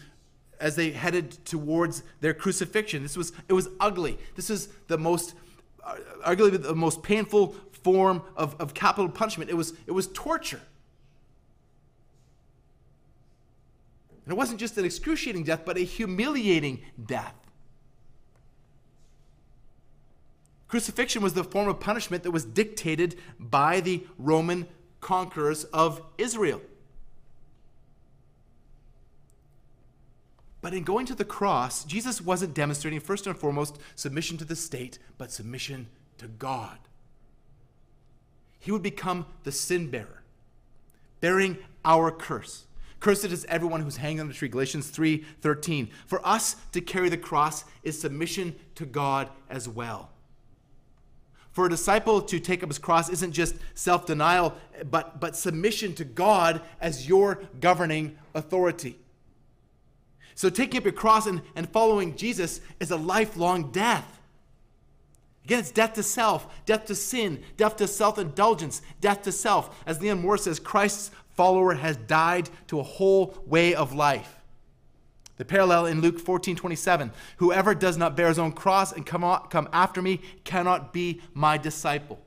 as 0.59 0.75
they 0.75 0.91
headed 0.91 1.43
towards 1.45 2.03
their 2.21 2.33
crucifixion. 2.33 3.03
This 3.03 3.17
was 3.17 3.33
it 3.47 3.53
was 3.53 3.67
ugly. 3.79 4.17
This 4.35 4.49
is 4.49 4.69
the 4.87 4.97
most 4.97 5.35
uh, 5.83 5.95
arguably 6.25 6.61
the 6.61 6.75
most 6.75 7.03
painful 7.03 7.55
form 7.71 8.21
of, 8.35 8.55
of 8.59 8.73
capital 8.73 9.09
punishment. 9.09 9.49
It 9.49 9.55
was 9.55 9.73
it 9.87 9.91
was 9.91 10.07
torture. 10.07 10.61
And 14.25 14.31
it 14.31 14.37
wasn't 14.37 14.59
just 14.59 14.77
an 14.77 14.85
excruciating 14.85 15.43
death, 15.43 15.63
but 15.65 15.77
a 15.77 15.81
humiliating 15.81 16.81
death. 17.05 17.35
Crucifixion 20.69 21.21
was 21.21 21.33
the 21.33 21.43
form 21.43 21.67
of 21.67 21.79
punishment 21.79 22.23
that 22.23 22.31
was 22.31 22.45
dictated 22.45 23.15
by 23.37 23.81
the 23.81 24.07
Roman 24.17 24.65
conquerors 25.01 25.65
of 25.65 26.01
Israel. 26.17 26.61
But 30.63 30.73
in 30.73 30.83
going 30.83 31.05
to 31.07 31.13
the 31.13 31.25
cross, 31.25 31.83
Jesus 31.83 32.21
wasn't 32.21 32.53
demonstrating, 32.53 33.01
first 33.01 33.27
and 33.27 33.37
foremost, 33.37 33.77
submission 33.95 34.37
to 34.37 34.45
the 34.45 34.55
state, 34.55 34.97
but 35.17 35.29
submission 35.29 35.87
to 36.19 36.27
God. 36.29 36.79
He 38.59 38.71
would 38.71 38.81
become 38.81 39.25
the 39.43 39.51
sin 39.51 39.89
bearer, 39.89 40.23
bearing 41.19 41.57
our 41.83 42.11
curse. 42.11 42.63
Cursed 43.01 43.25
is 43.25 43.45
everyone 43.49 43.81
who's 43.81 43.97
hanging 43.97 44.21
on 44.21 44.29
the 44.29 44.33
tree. 44.33 44.47
Galatians 44.47 44.89
3 44.89 45.25
13. 45.41 45.89
For 46.05 46.25
us 46.25 46.55
to 46.71 46.79
carry 46.79 47.09
the 47.09 47.17
cross 47.17 47.65
is 47.83 47.99
submission 47.99 48.55
to 48.75 48.85
God 48.85 49.27
as 49.49 49.67
well. 49.67 50.11
For 51.51 51.65
a 51.65 51.69
disciple 51.69 52.21
to 52.21 52.39
take 52.39 52.63
up 52.63 52.69
his 52.69 52.79
cross 52.79 53.09
isn't 53.09 53.33
just 53.33 53.55
self 53.73 54.05
denial, 54.05 54.55
but, 54.89 55.19
but 55.19 55.35
submission 55.35 55.93
to 55.95 56.05
God 56.05 56.61
as 56.79 57.05
your 57.05 57.43
governing 57.59 58.17
authority. 58.33 58.97
So 60.35 60.49
taking 60.49 60.79
up 60.79 60.83
your 60.83 60.93
cross 60.93 61.27
and, 61.27 61.41
and 61.55 61.69
following 61.69 62.15
Jesus 62.15 62.61
is 62.79 62.91
a 62.91 62.97
lifelong 62.97 63.71
death. 63.71 64.19
Again, 65.45 65.59
it's 65.59 65.71
death 65.71 65.93
to 65.93 66.03
self, 66.03 66.65
death 66.65 66.85
to 66.85 66.95
sin, 66.95 67.43
death 67.57 67.75
to 67.77 67.87
self 67.87 68.17
indulgence, 68.17 68.81
death 69.01 69.23
to 69.23 69.31
self. 69.31 69.83
As 69.85 70.01
Leon 70.01 70.21
Morris 70.21 70.43
says, 70.43 70.59
Christ's 70.59 71.11
follower 71.31 71.73
has 71.73 71.97
died 71.97 72.49
to 72.67 72.79
a 72.79 72.83
whole 72.83 73.37
way 73.45 73.75
of 73.75 73.93
life. 73.93 74.39
The 75.37 75.45
parallel 75.45 75.87
in 75.87 75.99
Luke 75.99 76.19
14 76.19 76.55
27 76.55 77.11
Whoever 77.37 77.75
does 77.75 77.97
not 77.97 78.15
bear 78.15 78.29
his 78.29 78.39
own 78.39 78.53
cross 78.53 78.93
and 78.93 79.05
come, 79.05 79.23
come 79.49 79.67
after 79.73 80.01
me 80.01 80.21
cannot 80.43 80.93
be 80.93 81.21
my 81.33 81.57
disciple. 81.57 82.19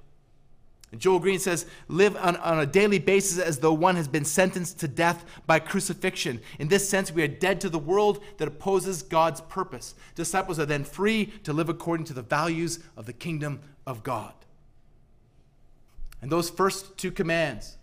Joel 0.98 1.18
Green 1.18 1.38
says, 1.38 1.66
live 1.88 2.16
on, 2.16 2.36
on, 2.36 2.58
a 2.58 2.66
daily 2.66 2.98
basis 2.98 3.38
as 3.38 3.58
though 3.58 3.72
one 3.72 3.96
has 3.96 4.08
been 4.08 4.24
sentenced 4.24 4.78
to 4.80 4.88
death 4.88 5.24
by 5.46 5.58
crucifixion. 5.58 6.40
In 6.58 6.68
this 6.68 6.88
sense, 6.88 7.12
we 7.12 7.22
are 7.22 7.28
dead 7.28 7.60
to 7.62 7.68
the 7.68 7.78
world 7.78 8.22
that 8.38 8.48
opposes 8.48 9.02
God's 9.02 9.40
purpose. 9.42 9.94
Disciples 10.14 10.58
are 10.58 10.66
then 10.66 10.84
free 10.84 11.26
to 11.44 11.52
live 11.52 11.68
according 11.68 12.06
to 12.06 12.14
the 12.14 12.22
values 12.22 12.80
of 12.96 13.06
the 13.06 13.12
kingdom 13.12 13.60
of 13.86 14.02
God. 14.02 14.32
And 16.22 16.30
those 16.30 16.50
first 16.50 16.96
two 16.96 17.10
commands, 17.10 17.76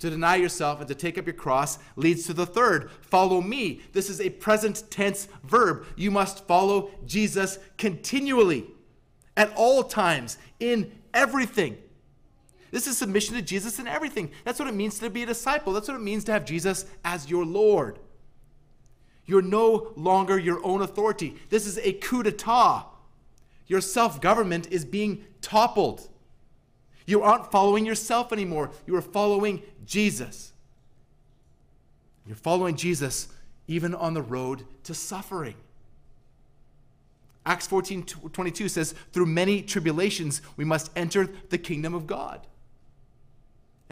to 0.00 0.10
deny 0.10 0.36
yourself 0.36 0.80
and 0.80 0.88
to 0.88 0.94
take 0.94 1.16
up 1.16 1.26
your 1.26 1.34
cross, 1.34 1.78
leads 1.96 2.26
to 2.26 2.34
the 2.34 2.46
third 2.46 2.90
follow 3.00 3.40
me. 3.40 3.80
This 3.92 4.10
is 4.10 4.20
a 4.20 4.30
present 4.30 4.84
tense 4.90 5.28
verb. 5.44 5.86
You 5.96 6.10
must 6.10 6.46
follow 6.46 6.90
Jesus 7.06 7.58
continually, 7.78 8.66
at 9.36 9.52
all 9.56 9.82
times, 9.84 10.36
in 10.60 10.92
everything. 11.14 11.78
This 12.74 12.88
is 12.88 12.98
submission 12.98 13.36
to 13.36 13.40
Jesus 13.42 13.78
in 13.78 13.86
everything. 13.86 14.32
That's 14.42 14.58
what 14.58 14.66
it 14.66 14.74
means 14.74 14.98
to 14.98 15.08
be 15.08 15.22
a 15.22 15.26
disciple. 15.26 15.72
That's 15.72 15.86
what 15.86 15.96
it 15.96 16.02
means 16.02 16.24
to 16.24 16.32
have 16.32 16.44
Jesus 16.44 16.86
as 17.04 17.30
your 17.30 17.44
Lord. 17.44 18.00
You're 19.26 19.42
no 19.42 19.92
longer 19.94 20.36
your 20.36 20.58
own 20.66 20.82
authority. 20.82 21.36
This 21.50 21.68
is 21.68 21.78
a 21.78 21.92
coup 21.92 22.24
d'etat. 22.24 22.86
Your 23.68 23.80
self 23.80 24.20
government 24.20 24.72
is 24.72 24.84
being 24.84 25.24
toppled. 25.40 26.08
You 27.06 27.22
aren't 27.22 27.52
following 27.52 27.86
yourself 27.86 28.32
anymore. 28.32 28.72
You 28.88 28.96
are 28.96 29.02
following 29.02 29.62
Jesus. 29.86 30.52
You're 32.26 32.34
following 32.34 32.74
Jesus 32.74 33.28
even 33.68 33.94
on 33.94 34.14
the 34.14 34.22
road 34.22 34.64
to 34.82 34.94
suffering. 34.94 35.54
Acts 37.46 37.68
14 37.68 38.02
22 38.02 38.68
says, 38.68 38.96
Through 39.12 39.26
many 39.26 39.62
tribulations 39.62 40.42
we 40.56 40.64
must 40.64 40.90
enter 40.96 41.28
the 41.50 41.58
kingdom 41.58 41.94
of 41.94 42.08
God. 42.08 42.44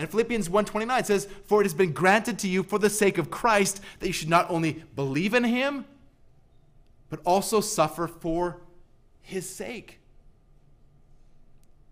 And 0.03 0.11
Philippians 0.11 0.51
1:29 0.51 1.05
says, 1.05 1.29
"For 1.47 1.61
it 1.61 1.65
has 1.65 1.75
been 1.75 1.93
granted 1.93 2.37
to 2.41 2.49
you 2.49 2.65
for 2.65 2.77
the 2.77 2.91
sake 2.91 3.19
of 3.19 3.31
Christ 3.31 3.81
that 4.01 4.09
you 4.09 4.13
should 4.13 4.29
not 4.29 4.51
only 4.51 4.83
believe 4.97 5.33
in 5.33 5.45
him, 5.45 5.85
but 7.09 7.21
also 7.25 7.61
suffer 7.61 8.09
for 8.09 8.63
his 9.21 9.49
sake." 9.49 10.01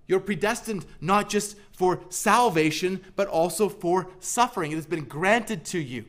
You're 0.08 0.18
predestined 0.18 0.86
not 1.00 1.28
just 1.28 1.54
for 1.70 2.02
salvation, 2.08 3.00
but 3.14 3.28
also 3.28 3.68
for 3.68 4.10
suffering. 4.18 4.72
It 4.72 4.74
has 4.74 4.86
been 4.86 5.04
granted 5.04 5.64
to 5.66 5.78
you. 5.78 6.04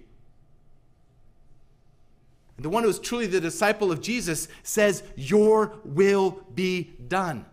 And 2.58 2.66
the 2.66 2.70
one 2.70 2.82
who 2.82 2.90
is 2.90 2.98
truly 2.98 3.28
the 3.28 3.40
disciple 3.40 3.92
of 3.92 4.02
Jesus 4.02 4.48
says, 4.64 5.04
Your 5.16 5.74
will 5.84 6.48
be 6.56 6.94
done. 7.08 7.46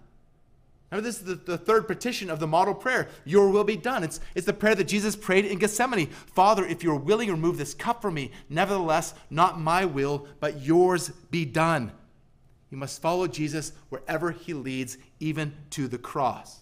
Remember, 0.90 1.06
this 1.06 1.18
is 1.18 1.24
the, 1.24 1.34
the, 1.34 1.58
third 1.58 1.86
petition 1.86 2.30
of 2.30 2.40
the 2.40 2.46
model 2.46 2.74
prayer. 2.74 3.08
Your 3.24 3.50
will 3.50 3.64
be 3.64 3.76
done. 3.76 4.02
It's, 4.02 4.20
it's 4.34 4.46
the 4.46 4.54
prayer 4.54 4.74
that 4.74 4.88
Jesus 4.88 5.16
prayed 5.16 5.44
in 5.44 5.58
Gethsemane. 5.58 6.06
Father, 6.06 6.64
if 6.64 6.82
you're 6.82 6.94
willing, 6.94 7.30
remove 7.30 7.58
this 7.58 7.74
cup 7.74 8.00
from 8.00 8.14
me. 8.14 8.30
Nevertheless, 8.48 9.12
not 9.28 9.60
my 9.60 9.84
will, 9.84 10.26
but 10.40 10.62
yours 10.62 11.10
be 11.30 11.44
done. 11.44 11.92
You 12.70 12.78
must 12.78 13.02
follow 13.02 13.26
Jesus 13.26 13.72
wherever 13.90 14.30
he 14.30 14.54
leads, 14.54 14.96
even 15.20 15.52
to 15.70 15.88
the 15.88 15.98
cross. 15.98 16.60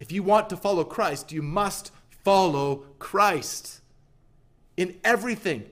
If 0.00 0.10
you 0.10 0.22
want 0.22 0.50
to 0.50 0.56
follow 0.56 0.82
Christ, 0.82 1.30
you 1.30 1.42
must 1.42 1.92
follow 2.24 2.86
Christ 2.98 3.80
in 4.76 4.96
everything. 5.04 5.64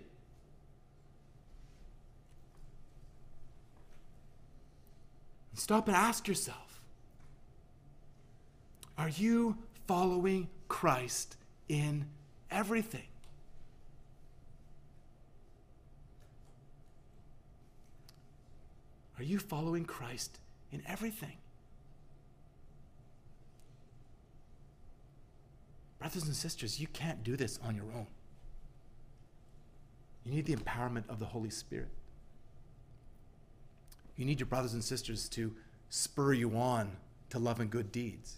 Stop 5.55 5.89
and 5.89 5.97
ask 5.97 6.27
yourself 6.29 6.64
are 8.97 9.09
you 9.09 9.57
following 9.87 10.49
Christ 10.69 11.37
in 11.69 12.07
everything? 12.51 13.07
Are 19.19 19.25
you 19.25 19.39
following 19.39 19.85
Christ 19.85 20.39
in 20.73 20.83
everything? 20.87 21.37
Brothers 25.99 26.25
and 26.25 26.35
sisters, 26.35 26.81
you 26.81 26.87
can't 26.89 27.25
do 27.25 27.37
this 27.37 27.59
on 27.65 27.75
your 27.75 27.87
own. 27.97 28.07
You 30.25 30.33
need 30.33 30.47
the 30.47 30.57
empowerment 30.57 31.09
of 31.09 31.19
the 31.19 31.27
Holy 31.27 31.51
Spirit. 31.51 31.89
You 34.17 34.25
need 34.25 34.41
your 34.41 34.47
brothers 34.47 34.75
and 34.75 34.83
sisters 34.83 35.29
to 35.31 35.55
spur 35.91 36.33
you 36.33 36.57
on 36.57 36.97
to 37.31 37.39
love 37.39 37.61
and 37.61 37.71
good 37.71 37.91
deeds. 37.91 38.37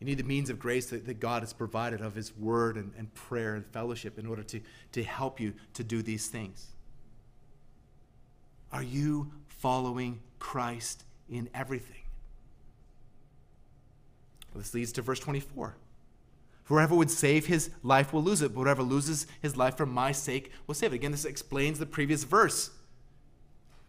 You 0.00 0.06
need 0.06 0.18
the 0.18 0.24
means 0.24 0.50
of 0.50 0.58
grace 0.58 0.86
that, 0.90 1.06
that 1.06 1.20
God 1.20 1.42
has 1.42 1.52
provided 1.52 2.00
of 2.00 2.14
His 2.14 2.36
Word 2.36 2.76
and, 2.76 2.92
and 2.98 3.12
prayer 3.14 3.54
and 3.54 3.64
fellowship 3.66 4.18
in 4.18 4.26
order 4.26 4.42
to, 4.44 4.60
to 4.92 5.02
help 5.02 5.40
you 5.40 5.54
to 5.74 5.82
do 5.82 6.02
these 6.02 6.26
things. 6.26 6.66
Are 8.72 8.82
you 8.82 9.32
following 9.48 10.20
Christ 10.38 11.04
in 11.30 11.48
everything? 11.54 12.02
This 14.54 14.74
leads 14.74 14.92
to 14.92 15.02
verse 15.02 15.20
24. 15.20 15.76
Whoever 16.64 16.94
would 16.94 17.10
save 17.10 17.46
his 17.46 17.70
life 17.82 18.12
will 18.12 18.22
lose 18.22 18.42
it, 18.42 18.54
but 18.54 18.62
whoever 18.62 18.82
loses 18.82 19.26
his 19.40 19.56
life 19.56 19.76
for 19.76 19.86
my 19.86 20.12
sake 20.12 20.50
will 20.66 20.74
save 20.74 20.92
it. 20.92 20.96
Again, 20.96 21.12
this 21.12 21.24
explains 21.24 21.78
the 21.78 21.86
previous 21.86 22.24
verse 22.24 22.70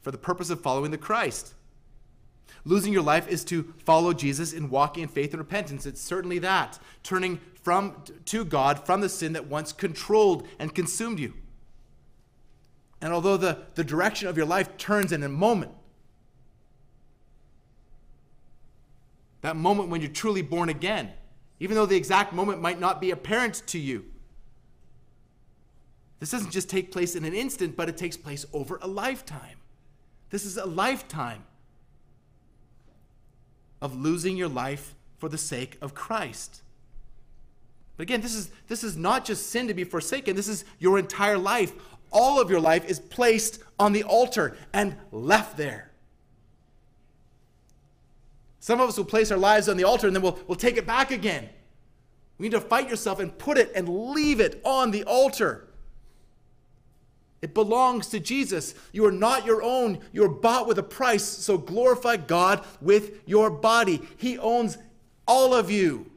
for 0.02 0.12
the 0.12 0.18
purpose 0.18 0.50
of 0.50 0.62
following 0.62 0.92
the 0.92 0.98
Christ. 0.98 1.54
Losing 2.66 2.94
your 2.94 3.04
life 3.04 3.28
is 3.28 3.44
to 3.46 3.74
follow 3.86 4.14
Jesus 4.14 4.54
in 4.54 4.70
walking 4.70 5.04
in 5.04 5.10
faith 5.10 5.32
and 5.32 5.40
repentance. 5.40 5.86
It's 5.86 6.02
certainly 6.02 6.40
that. 6.40 6.80
Turning 7.04 7.40
from 7.62 8.04
to 8.26 8.46
God 8.46 8.86
from 8.86 9.02
the 9.02 9.10
sin 9.10 9.34
that 9.34 9.48
once 9.48 9.72
controlled 9.74 10.48
and 10.60 10.74
consumed 10.74 11.20
you. 11.20 11.34
And 13.02 13.14
although 13.14 13.38
the, 13.38 13.60
the 13.76 13.84
direction 13.84 14.28
of 14.28 14.38
your 14.38 14.46
life 14.46 14.78
turns 14.78 15.12
in 15.12 15.24
a 15.24 15.30
moment, 15.30 15.72
that 19.42 19.56
moment 19.56 19.90
when 19.90 20.02
you're 20.02 20.10
truly 20.10 20.42
born 20.42 20.70
again, 20.70 21.12
even 21.60 21.76
though 21.76 21.86
the 21.86 21.96
exact 21.96 22.34
moment 22.34 22.62
might 22.62 22.80
not 22.80 23.00
be 23.00 23.12
apparent 23.12 23.64
to 23.68 23.80
you, 23.80 24.06
this 26.20 26.32
doesn't 26.32 26.52
just 26.52 26.70
take 26.70 26.92
place 26.92 27.16
in 27.16 27.26
an 27.26 27.34
instant, 27.34 27.76
but 27.76 27.90
it 27.90 27.98
takes 27.98 28.18
place 28.18 28.46
over 28.52 28.80
a 28.82 28.88
lifetime. 28.88 29.58
This 30.30 30.46
is 30.46 30.58
a 30.58 30.66
lifetime 30.66 31.44
of 33.82 33.96
losing 33.96 34.38
your 34.38 34.48
life 34.48 34.96
for 35.18 35.30
the 35.30 35.38
sake 35.38 35.78
of 35.82 35.94
Christ. 35.94 36.62
But 37.96 38.04
again, 38.04 38.22
this 38.22 38.36
is, 38.36 38.52
this 38.68 38.84
is 38.84 38.96
not 38.96 39.26
just 39.26 39.50
sin 39.50 39.68
to 39.68 39.74
be 39.74 39.84
forsaken, 39.84 40.36
this 40.36 40.48
is 40.48 40.66
your 40.80 41.00
entire 41.00 41.38
life. 41.38 41.74
All 42.12 42.40
of 42.40 42.50
your 42.50 42.62
life 42.62 42.86
is 42.86 43.00
placed 43.00 43.62
on 43.80 43.92
the 43.92 44.04
altar 44.04 44.56
and 44.72 44.96
left 45.12 45.58
there. 45.58 45.92
Some 48.60 48.80
of 48.80 48.90
us 48.90 48.98
will 48.98 49.06
place 49.06 49.32
our 49.32 49.38
lives 49.38 49.68
on 49.68 49.78
the 49.78 49.84
altar 49.84 50.08
and 50.08 50.16
then 50.16 50.24
we'll, 50.24 50.40
we'll 50.48 50.56
take 50.56 50.78
it 50.78 50.86
back 50.86 51.12
again. 51.12 51.50
We 52.38 52.44
need 52.44 52.52
to 52.52 52.62
fight 52.62 52.90
yourself 52.90 53.20
and 53.20 53.36
put 53.38 53.58
it 53.58 53.72
and 53.76 53.90
leave 53.90 54.40
it 54.40 54.62
on 54.64 54.92
the 54.92 55.04
altar. 55.04 55.67
It 57.42 57.54
belongs 57.54 58.08
to 58.08 58.20
Jesus. 58.20 58.74
You 58.92 59.06
are 59.06 59.12
not 59.12 59.46
your 59.46 59.62
own. 59.62 60.00
You 60.12 60.24
are 60.24 60.30
bought 60.30 60.68
with 60.68 60.80
a 60.80 60.84
price. 60.84 61.24
So 61.24 61.58
glorify 61.58 62.18
God 62.18 62.66
with 62.82 63.22
your 63.28 63.50
body. 63.50 64.02
He 64.18 64.38
owns 64.38 64.78
all 65.28 65.54
of 65.54 65.70
you. 65.70 66.10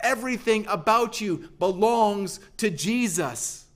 Everything 0.00 0.66
about 0.68 1.20
you 1.20 1.50
belongs 1.58 2.40
to 2.56 2.70
Jesus. 2.70 3.66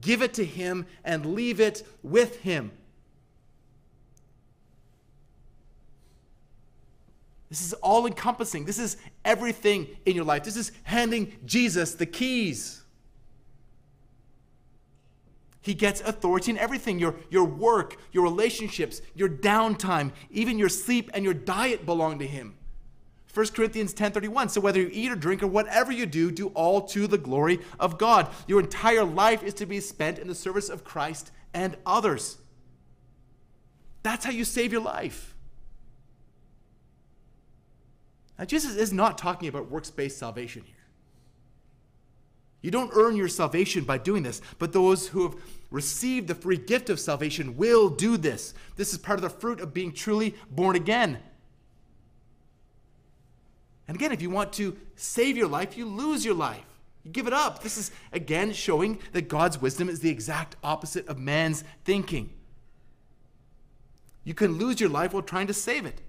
Give 0.00 0.22
it 0.22 0.34
to 0.34 0.44
Him 0.44 0.86
and 1.04 1.34
leave 1.34 1.60
it 1.60 1.86
with 2.02 2.40
Him. 2.40 2.70
This 7.50 7.66
is 7.66 7.74
all 7.74 8.06
encompassing. 8.06 8.64
This 8.64 8.78
is 8.78 8.96
everything 9.26 9.88
in 10.06 10.16
your 10.16 10.24
life. 10.24 10.44
This 10.44 10.56
is 10.56 10.72
handing 10.84 11.36
Jesus 11.44 11.94
the 11.94 12.06
keys. 12.06 12.81
He 15.62 15.74
gets 15.74 16.00
authority 16.00 16.50
in 16.50 16.58
everything 16.58 16.98
your, 16.98 17.14
your 17.30 17.44
work, 17.44 17.96
your 18.10 18.24
relationships, 18.24 19.00
your 19.14 19.28
downtime, 19.28 20.10
even 20.30 20.58
your 20.58 20.68
sleep 20.68 21.08
and 21.14 21.24
your 21.24 21.34
diet 21.34 21.86
belong 21.86 22.18
to 22.18 22.26
Him. 22.26 22.56
1 23.32 23.46
Corinthians 23.54 23.94
10:31 23.94 24.50
So 24.50 24.60
whether 24.60 24.80
you 24.80 24.90
eat 24.92 25.10
or 25.10 25.16
drink 25.16 25.42
or 25.42 25.46
whatever 25.46 25.90
you 25.90 26.04
do 26.04 26.30
do 26.30 26.48
all 26.48 26.82
to 26.88 27.06
the 27.06 27.16
glory 27.16 27.60
of 27.80 27.96
God. 27.96 28.28
Your 28.46 28.60
entire 28.60 29.04
life 29.04 29.42
is 29.42 29.54
to 29.54 29.66
be 29.66 29.80
spent 29.80 30.18
in 30.18 30.28
the 30.28 30.34
service 30.34 30.68
of 30.68 30.84
Christ 30.84 31.30
and 31.54 31.76
others. 31.86 32.38
That's 34.02 34.24
how 34.24 34.32
you 34.32 34.44
save 34.44 34.72
your 34.72 34.82
life. 34.82 35.34
Now 38.38 38.44
Jesus 38.44 38.74
is 38.74 38.92
not 38.92 39.16
talking 39.16 39.48
about 39.48 39.70
works-based 39.70 40.18
salvation 40.18 40.64
here. 40.66 40.81
You 42.62 42.70
don't 42.70 42.92
earn 42.94 43.16
your 43.16 43.28
salvation 43.28 43.84
by 43.84 43.98
doing 43.98 44.22
this, 44.22 44.40
but 44.58 44.72
those 44.72 45.08
who 45.08 45.24
have 45.24 45.36
received 45.70 46.28
the 46.28 46.34
free 46.34 46.56
gift 46.56 46.90
of 46.90 47.00
salvation 47.00 47.56
will 47.56 47.88
do 47.88 48.16
this. 48.16 48.54
This 48.76 48.92
is 48.92 48.98
part 48.98 49.18
of 49.18 49.22
the 49.22 49.30
fruit 49.30 49.60
of 49.60 49.74
being 49.74 49.92
truly 49.92 50.34
born 50.50 50.76
again. 50.76 51.18
And 53.88 53.96
again, 53.96 54.12
if 54.12 54.22
you 54.22 54.30
want 54.30 54.52
to 54.54 54.76
save 54.94 55.36
your 55.36 55.48
life, 55.48 55.76
you 55.76 55.86
lose 55.86 56.24
your 56.24 56.34
life. 56.34 56.64
You 57.02 57.10
give 57.10 57.26
it 57.26 57.32
up. 57.32 57.62
This 57.62 57.76
is 57.76 57.90
again 58.12 58.52
showing 58.52 59.00
that 59.10 59.28
God's 59.28 59.60
wisdom 59.60 59.88
is 59.88 60.00
the 60.00 60.10
exact 60.10 60.54
opposite 60.62 61.08
of 61.08 61.18
man's 61.18 61.64
thinking. 61.84 62.32
You 64.22 64.34
can 64.34 64.56
lose 64.56 64.80
your 64.80 64.88
life 64.88 65.12
while 65.12 65.22
trying 65.22 65.48
to 65.48 65.54
save 65.54 65.84
it. 65.84 66.00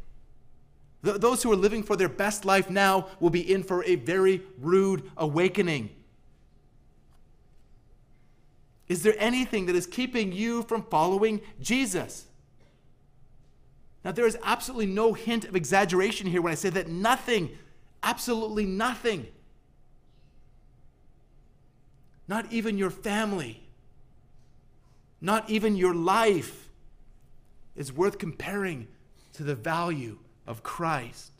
those 1.01 1.41
who 1.41 1.51
are 1.51 1.57
living 1.57 1.81
for 1.81 1.95
their 1.95 2.07
best 2.07 2.45
life 2.45 2.69
now 2.69 3.07
will 3.19 3.31
be 3.31 3.53
in 3.53 3.63
for 3.63 3.83
a 3.85 3.95
very 3.95 4.43
rude 4.59 5.09
awakening. 5.17 5.89
Is 8.93 9.01
there 9.01 9.15
anything 9.17 9.65
that 9.65 9.75
is 9.75 9.87
keeping 9.87 10.31
you 10.31 10.61
from 10.61 10.83
following 10.83 11.41
Jesus? 11.59 12.27
Now, 14.05 14.11
there 14.11 14.27
is 14.27 14.37
absolutely 14.43 14.85
no 14.85 15.13
hint 15.13 15.45
of 15.45 15.55
exaggeration 15.55 16.27
here 16.27 16.43
when 16.43 16.51
I 16.51 16.55
say 16.55 16.69
that 16.69 16.89
nothing, 16.89 17.57
absolutely 18.03 18.67
nothing, 18.67 19.25
not 22.27 22.53
even 22.53 22.77
your 22.77 22.91
family, 22.91 23.63
not 25.19 25.49
even 25.49 25.75
your 25.75 25.95
life, 25.95 26.69
is 27.75 27.91
worth 27.91 28.19
comparing 28.19 28.87
to 29.33 29.41
the 29.41 29.55
value 29.55 30.19
of 30.45 30.61
Christ. 30.61 31.31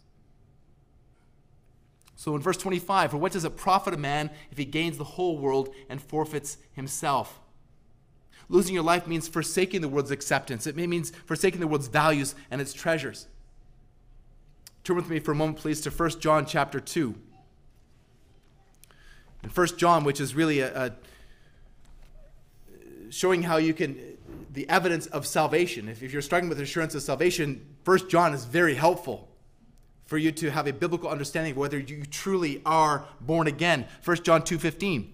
So 2.16 2.36
in 2.36 2.42
verse 2.42 2.58
25, 2.58 3.12
for 3.12 3.18
what 3.18 3.32
does 3.32 3.46
it 3.46 3.56
profit 3.58 3.94
a 3.94 3.98
man 3.98 4.32
if 4.50 4.58
he 4.58 4.66
gains 4.66 4.98
the 4.98 5.04
whole 5.04 5.38
world 5.38 5.70
and 5.88 6.02
forfeits 6.02 6.58
himself? 6.72 7.40
Losing 8.54 8.76
your 8.76 8.84
life 8.84 9.08
means 9.08 9.28
forsaking 9.28 9.82
the 9.82 9.90
world's 9.90 10.12
acceptance. 10.12 10.68
It 10.68 10.76
means 10.76 11.12
forsaking 11.26 11.60
the 11.60 11.66
world's 11.66 11.88
values 11.88 12.36
and 12.52 12.62
its 12.62 12.72
treasures. 12.72 13.26
Turn 14.84 14.96
with 14.96 15.10
me 15.10 15.18
for 15.18 15.32
a 15.32 15.36
moment, 15.36 15.58
please, 15.58 15.82
to 15.82 15.90
1 15.90 16.20
John 16.20 16.46
chapter 16.46 16.80
2. 16.80 17.16
In 19.42 19.50
1 19.50 19.68
John, 19.78 20.04
which 20.04 20.22
is 20.22 20.36
really 20.36 20.60
a, 20.60 20.86
a 20.86 20.92
showing 23.10 23.42
how 23.42 23.58
you 23.58 23.74
can, 23.74 23.98
the 24.52 24.70
evidence 24.70 25.08
of 25.08 25.26
salvation. 25.26 25.90
If, 25.90 26.04
if 26.04 26.14
you're 26.14 26.22
struggling 26.22 26.50
with 26.50 26.60
assurance 26.60 26.94
of 26.94 27.02
salvation, 27.02 27.66
1 27.86 28.08
John 28.08 28.36
is 28.36 28.46
very 28.46 28.76
helpful 28.76 29.30
for 30.06 30.20
you 30.20 30.32
to 30.32 30.52
have 30.52 30.68
a 30.68 30.74
biblical 30.74 31.10
understanding 31.10 31.54
of 31.54 31.58
whether 31.58 31.80
you 31.80 32.06
truly 32.06 32.62
are 32.68 33.08
born 33.20 33.48
again. 33.48 33.88
1 34.06 34.18
John 34.24 34.44
2:15. 34.44 35.10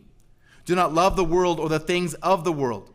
Do 0.65 0.75
not 0.75 0.93
love 0.93 1.15
the 1.15 1.23
world 1.23 1.57
or 1.57 1.69
the 1.69 1.79
things 1.79 2.15
of 2.15 2.43
the 2.43 2.51
world. 2.51 2.91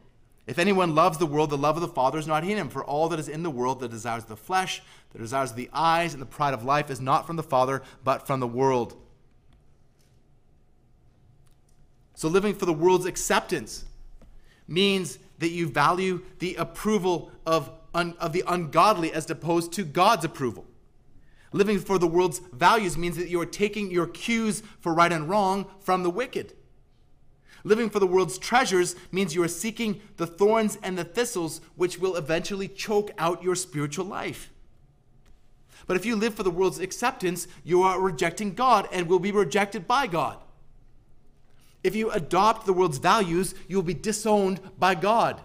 If 0.47 0.59
anyone 0.59 0.95
loves 0.95 1.17
the 1.17 1.27
world, 1.27 1.51
the 1.51 1.57
love 1.57 1.77
of 1.77 1.83
the 1.83 1.89
Father 1.89 2.19
is 2.19 2.27
not 2.27 2.45
in 2.45 2.59
him. 2.59 2.69
For 2.69 2.85
all 2.85 3.09
that 3.09 3.19
is 3.19 3.29
in 3.29 3.43
the 3.43 3.51
world, 3.51 3.81
the 3.81 3.89
desires 3.89 4.25
of 4.25 4.29
the 4.29 4.37
flesh, 4.37 4.83
the 5.13 5.19
desires 5.19 5.51
of 5.51 5.57
the 5.57 5.71
eyes, 5.73 6.13
and 6.13 6.21
the 6.21 6.27
pride 6.27 6.53
of 6.53 6.65
life 6.65 6.91
is 6.91 7.01
not 7.01 7.27
from 7.27 7.37
the 7.37 7.43
Father, 7.43 7.83
but 8.03 8.27
from 8.27 8.41
the 8.41 8.47
world. 8.47 8.95
So 12.15 12.29
living 12.29 12.55
for 12.55 12.67
the 12.67 12.73
world's 12.73 13.07
acceptance 13.07 13.87
means 14.69 15.19
that 15.39 15.49
you 15.49 15.69
value 15.69 16.23
the 16.39 16.55
approval 16.57 17.31
of, 17.47 17.71
un, 17.95 18.15
of 18.21 18.33
the 18.33 18.45
ungodly 18.47 19.13
as 19.13 19.29
opposed 19.31 19.73
to 19.73 19.85
God's 19.85 20.25
approval. 20.25 20.67
Living 21.53 21.79
for 21.79 21.99
the 21.99 22.07
world's 22.07 22.41
values 22.53 22.99
means 22.99 23.17
that 23.17 23.29
you 23.29 23.41
are 23.41 23.47
taking 23.47 23.91
your 23.91 24.07
cues 24.07 24.63
for 24.81 24.93
right 24.93 25.13
and 25.13 25.29
wrong 25.29 25.67
from 25.81 26.03
the 26.03 26.11
wicked. 26.11 26.53
Living 27.65 27.89
for 27.89 27.99
the 27.99 28.07
world's 28.07 28.37
treasures 28.37 28.95
means 29.11 29.35
you 29.35 29.43
are 29.43 29.49
seeking 29.49 30.01
the 30.19 30.27
thorns 30.27 30.79
and 30.83 30.99
the 30.99 31.05
thistles 31.05 31.63
which 31.77 31.99
will 31.99 32.15
eventually 32.15 32.69
choke 32.69 33.11
out 33.19 33.43
your 33.43 33.55
spiritual 33.55 34.05
life. 34.05 34.51
But 35.87 35.97
if 35.97 36.05
you 36.05 36.15
live 36.15 36.35
for 36.35 36.43
the 36.43 36.51
world's 36.51 36.79
acceptance, 36.79 37.49
you 37.63 37.83
are 37.83 38.01
rejecting 38.01 38.55
God 38.55 38.89
and 38.93 39.09
will 39.09 39.19
be 39.19 39.33
rejected 39.33 39.89
by 39.89 40.07
God. 40.07 40.39
If 41.83 41.95
you 41.95 42.11
adopt 42.11 42.65
the 42.67 42.73
world's 42.73 42.99
values, 42.99 43.55
you 43.69 43.77
will 43.77 43.83
be 43.83 43.95
disowned 43.95 44.61
by 44.79 44.95
God. 44.95 45.43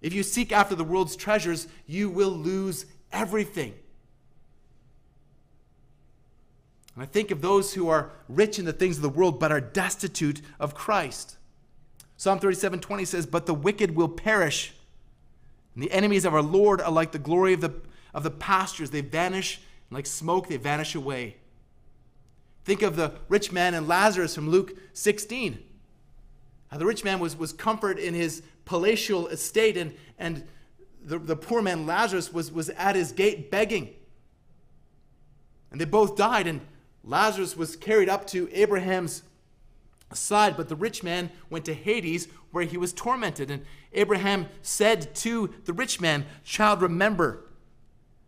If 0.00 0.12
you 0.12 0.22
seek 0.22 0.52
after 0.52 0.74
the 0.74 0.84
world's 0.84 1.16
treasures, 1.16 1.68
you 1.86 2.10
will 2.10 2.30
lose 2.30 2.86
everything. 3.12 3.74
And 6.94 7.02
I 7.02 7.06
think 7.06 7.30
of 7.30 7.40
those 7.40 7.74
who 7.74 7.88
are 7.88 8.10
rich 8.28 8.58
in 8.58 8.64
the 8.64 8.72
things 8.72 8.96
of 8.96 9.02
the 9.02 9.08
world 9.08 9.40
but 9.40 9.52
are 9.52 9.60
destitute 9.60 10.42
of 10.60 10.74
Christ. 10.74 11.36
Psalm 12.16 12.38
37 12.38 12.80
20 12.80 13.04
says, 13.04 13.26
But 13.26 13.46
the 13.46 13.54
wicked 13.54 13.96
will 13.96 14.08
perish, 14.08 14.74
and 15.74 15.82
the 15.82 15.90
enemies 15.90 16.24
of 16.24 16.34
our 16.34 16.42
Lord 16.42 16.80
are 16.80 16.92
like 16.92 17.12
the 17.12 17.18
glory 17.18 17.54
of 17.54 17.60
the, 17.60 17.72
of 18.12 18.22
the 18.22 18.30
pastures. 18.30 18.90
They 18.90 19.00
vanish, 19.00 19.60
like 19.90 20.06
smoke, 20.06 20.48
they 20.48 20.58
vanish 20.58 20.94
away. 20.94 21.36
Think 22.64 22.82
of 22.82 22.96
the 22.96 23.14
rich 23.28 23.50
man 23.50 23.74
and 23.74 23.88
Lazarus 23.88 24.34
from 24.34 24.48
Luke 24.48 24.76
16. 24.92 25.58
How 26.70 26.78
the 26.78 26.86
rich 26.86 27.04
man 27.04 27.18
was, 27.18 27.36
was 27.36 27.52
comfort 27.52 27.98
in 27.98 28.14
his 28.14 28.42
palatial 28.64 29.28
estate, 29.28 29.76
and, 29.76 29.94
and 30.18 30.44
the, 31.04 31.18
the 31.18 31.36
poor 31.36 31.60
man 31.60 31.86
Lazarus 31.86 32.32
was, 32.32 32.52
was 32.52 32.68
at 32.70 32.94
his 32.94 33.12
gate 33.12 33.50
begging. 33.50 33.94
And 35.70 35.80
they 35.80 35.84
both 35.84 36.16
died, 36.16 36.46
and 36.46 36.60
Lazarus 37.04 37.56
was 37.56 37.76
carried 37.76 38.08
up 38.08 38.26
to 38.28 38.48
Abraham's 38.52 39.22
side, 40.12 40.56
but 40.56 40.68
the 40.68 40.76
rich 40.76 41.02
man 41.02 41.30
went 41.50 41.64
to 41.64 41.74
Hades 41.74 42.28
where 42.50 42.64
he 42.64 42.76
was 42.76 42.92
tormented. 42.92 43.50
And 43.50 43.64
Abraham 43.92 44.48
said 44.62 45.14
to 45.16 45.52
the 45.64 45.72
rich 45.72 46.00
man, 46.00 46.26
Child, 46.44 46.82
remember 46.82 47.44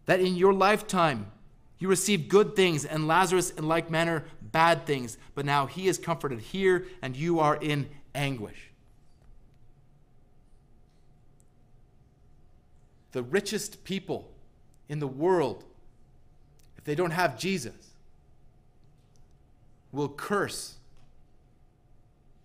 that 0.06 0.20
in 0.20 0.34
your 0.36 0.52
lifetime 0.52 1.30
you 1.78 1.88
received 1.88 2.28
good 2.28 2.56
things, 2.56 2.84
and 2.84 3.06
Lazarus 3.06 3.50
in 3.50 3.68
like 3.68 3.90
manner 3.90 4.24
bad 4.40 4.86
things, 4.86 5.18
but 5.34 5.44
now 5.44 5.66
he 5.66 5.88
is 5.88 5.98
comforted 5.98 6.40
here, 6.40 6.86
and 7.02 7.16
you 7.16 7.40
are 7.40 7.56
in 7.56 7.88
anguish. 8.14 8.70
The 13.12 13.22
richest 13.22 13.84
people 13.84 14.30
in 14.88 14.98
the 14.98 15.06
world, 15.06 15.64
if 16.78 16.84
they 16.84 16.94
don't 16.94 17.10
have 17.10 17.38
Jesus, 17.38 17.93
will 19.94 20.08
curse 20.08 20.74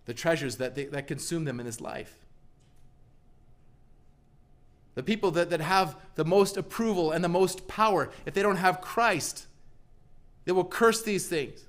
the 0.06 0.14
treasures 0.14 0.56
that, 0.56 0.74
they, 0.74 0.84
that 0.86 1.06
consume 1.06 1.44
them 1.44 1.60
in 1.60 1.66
this 1.66 1.80
life. 1.80 2.20
the 4.94 5.02
people 5.02 5.30
that, 5.30 5.50
that 5.50 5.60
have 5.60 5.96
the 6.16 6.24
most 6.24 6.56
approval 6.56 7.12
and 7.12 7.22
the 7.24 7.28
most 7.28 7.66
power, 7.68 8.10
if 8.26 8.34
they 8.34 8.42
don't 8.42 8.56
have 8.56 8.80
Christ, 8.80 9.46
they 10.44 10.52
will 10.52 10.64
curse 10.64 11.02
these 11.02 11.26
things. 11.26 11.64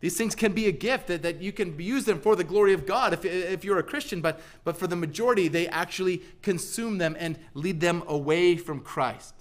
These 0.00 0.16
things 0.16 0.34
can 0.34 0.52
be 0.52 0.66
a 0.66 0.72
gift 0.72 1.08
that, 1.08 1.22
that 1.22 1.42
you 1.42 1.52
can 1.52 1.78
use 1.78 2.06
them 2.06 2.18
for 2.18 2.34
the 2.34 2.44
glory 2.44 2.72
of 2.72 2.86
God 2.86 3.12
if, 3.12 3.26
if 3.26 3.62
you're 3.64 3.78
a 3.78 3.82
Christian, 3.82 4.22
but, 4.22 4.40
but 4.64 4.78
for 4.78 4.86
the 4.86 4.96
majority, 4.96 5.48
they 5.48 5.68
actually 5.68 6.22
consume 6.40 6.96
them 6.96 7.14
and 7.18 7.38
lead 7.52 7.80
them 7.80 8.02
away 8.06 8.56
from 8.56 8.80
Christ. 8.80 9.34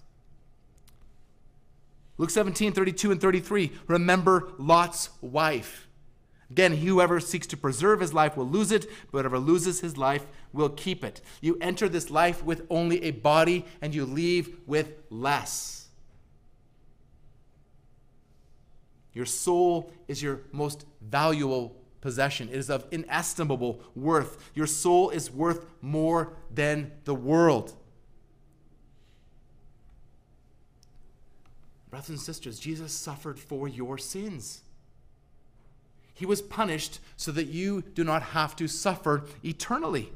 Luke 2.20 2.30
17, 2.30 2.74
32 2.74 3.12
and 3.12 3.22
33. 3.22 3.72
Remember 3.88 4.52
Lot's 4.60 5.10
wife. 5.22 5.88
Again, 6.52 6.76
whoever 6.76 7.22
seeks 7.22 7.48
to 7.48 7.58
preserve 7.58 8.02
his 8.02 8.14
life 8.14 8.36
will 8.36 8.48
lose 8.48 8.74
it, 8.74 8.88
but 9.12 9.22
whoever 9.22 9.40
loses 9.40 9.80
his 9.80 9.98
life 9.98 10.26
will 10.52 10.70
keep 10.70 11.06
it. 11.06 11.22
You 11.40 11.58
enter 11.62 11.88
this 11.88 12.12
life 12.12 12.44
with 12.44 12.68
only 12.70 13.02
a 13.04 13.12
body, 13.12 13.66
and 13.82 13.96
you 13.96 14.06
leave 14.06 14.58
with 14.68 14.96
less. 15.10 15.88
Your 19.14 19.26
soul 19.26 19.94
is 20.10 20.22
your 20.22 20.42
most 20.52 20.86
valuable 21.02 21.78
possession. 22.02 22.50
It 22.50 22.56
is 22.56 22.70
of 22.70 22.86
inestimable 22.92 23.82
worth. 23.96 24.52
Your 24.56 24.68
soul 24.68 25.10
is 25.10 25.32
worth 25.32 25.66
more 25.82 26.34
than 26.54 26.92
the 27.06 27.16
world. 27.16 27.76
Brothers 31.90 32.10
and 32.10 32.20
sisters, 32.20 32.60
Jesus 32.60 32.94
suffered 32.94 33.40
for 33.40 33.68
your 33.68 33.98
sins. 33.98 34.62
He 36.14 36.26
was 36.26 36.42
punished 36.42 37.00
so 37.16 37.32
that 37.32 37.48
you 37.48 37.82
do 37.82 38.04
not 38.04 38.22
have 38.22 38.56
to 38.58 38.68
suffer 38.68 39.24
eternally. 39.44 40.12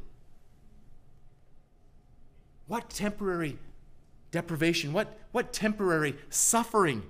What 2.67 2.89
temporary 2.89 3.57
deprivation, 4.31 4.93
what, 4.93 5.17
what 5.31 5.53
temporary 5.53 6.15
suffering 6.29 7.03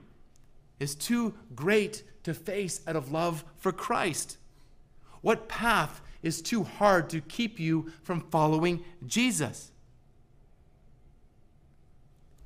is 0.79 0.95
too 0.95 1.33
great 1.55 2.03
to 2.23 2.33
face 2.33 2.81
out 2.87 2.95
of 2.95 3.11
love 3.11 3.43
for 3.57 3.71
Christ? 3.71 4.37
What 5.21 5.47
path 5.49 6.01
is 6.21 6.41
too 6.41 6.63
hard 6.63 7.09
to 7.09 7.21
keep 7.21 7.59
you 7.59 7.91
from 8.01 8.21
following 8.29 8.83
Jesus? 9.05 9.72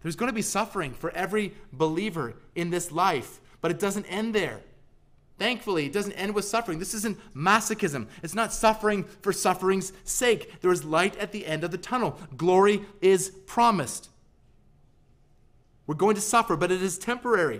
There's 0.08 0.16
going 0.16 0.30
to 0.30 0.34
be 0.34 0.42
suffering 0.42 0.94
for 0.94 1.12
every 1.12 1.52
believer 1.74 2.36
in 2.56 2.70
this 2.70 2.94
life, 2.94 3.42
but 3.60 3.72
it 3.72 3.78
doesn't 3.78 4.06
end 4.06 4.34
there. 4.34 4.62
Thankfully, 5.38 5.88
it 5.88 5.92
doesn't 5.92 6.14
end 6.14 6.34
with 6.34 6.46
suffering. 6.46 6.80
This 6.80 6.94
isn't 6.94 7.20
masochism. 7.36 8.08
It's 8.24 8.34
not 8.34 8.54
suffering 8.54 9.04
for 9.22 9.34
suffering's 9.34 9.92
sake. 10.06 10.62
There 10.62 10.72
is 10.72 10.86
light 10.86 11.18
at 11.18 11.34
the 11.34 11.46
end 11.46 11.66
of 11.66 11.72
the 11.72 11.78
tunnel. 11.78 12.18
Glory 12.38 12.84
is 13.02 13.32
promised. 13.48 14.10
We're 15.88 15.96
going 15.96 16.16
to 16.16 16.22
suffer, 16.22 16.56
but 16.56 16.72
it 16.72 16.82
is 16.82 16.98
temporary. 16.98 17.60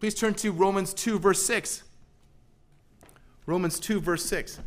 Please 0.00 0.16
turn 0.16 0.34
to 0.34 0.50
Romans 0.50 0.92
2, 0.94 1.20
verse 1.20 1.44
6. 1.44 1.84
Romans 3.46 3.78
2, 3.78 4.00
verse 4.00 4.24
6. 4.24 4.58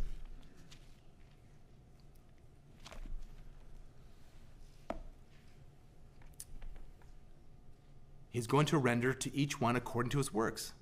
He's 8.30 8.46
going 8.46 8.66
to 8.66 8.78
render 8.78 9.12
to 9.12 9.34
each 9.34 9.60
one 9.60 9.76
according 9.76 10.10
to 10.10 10.18
his 10.18 10.32
works. 10.32 10.72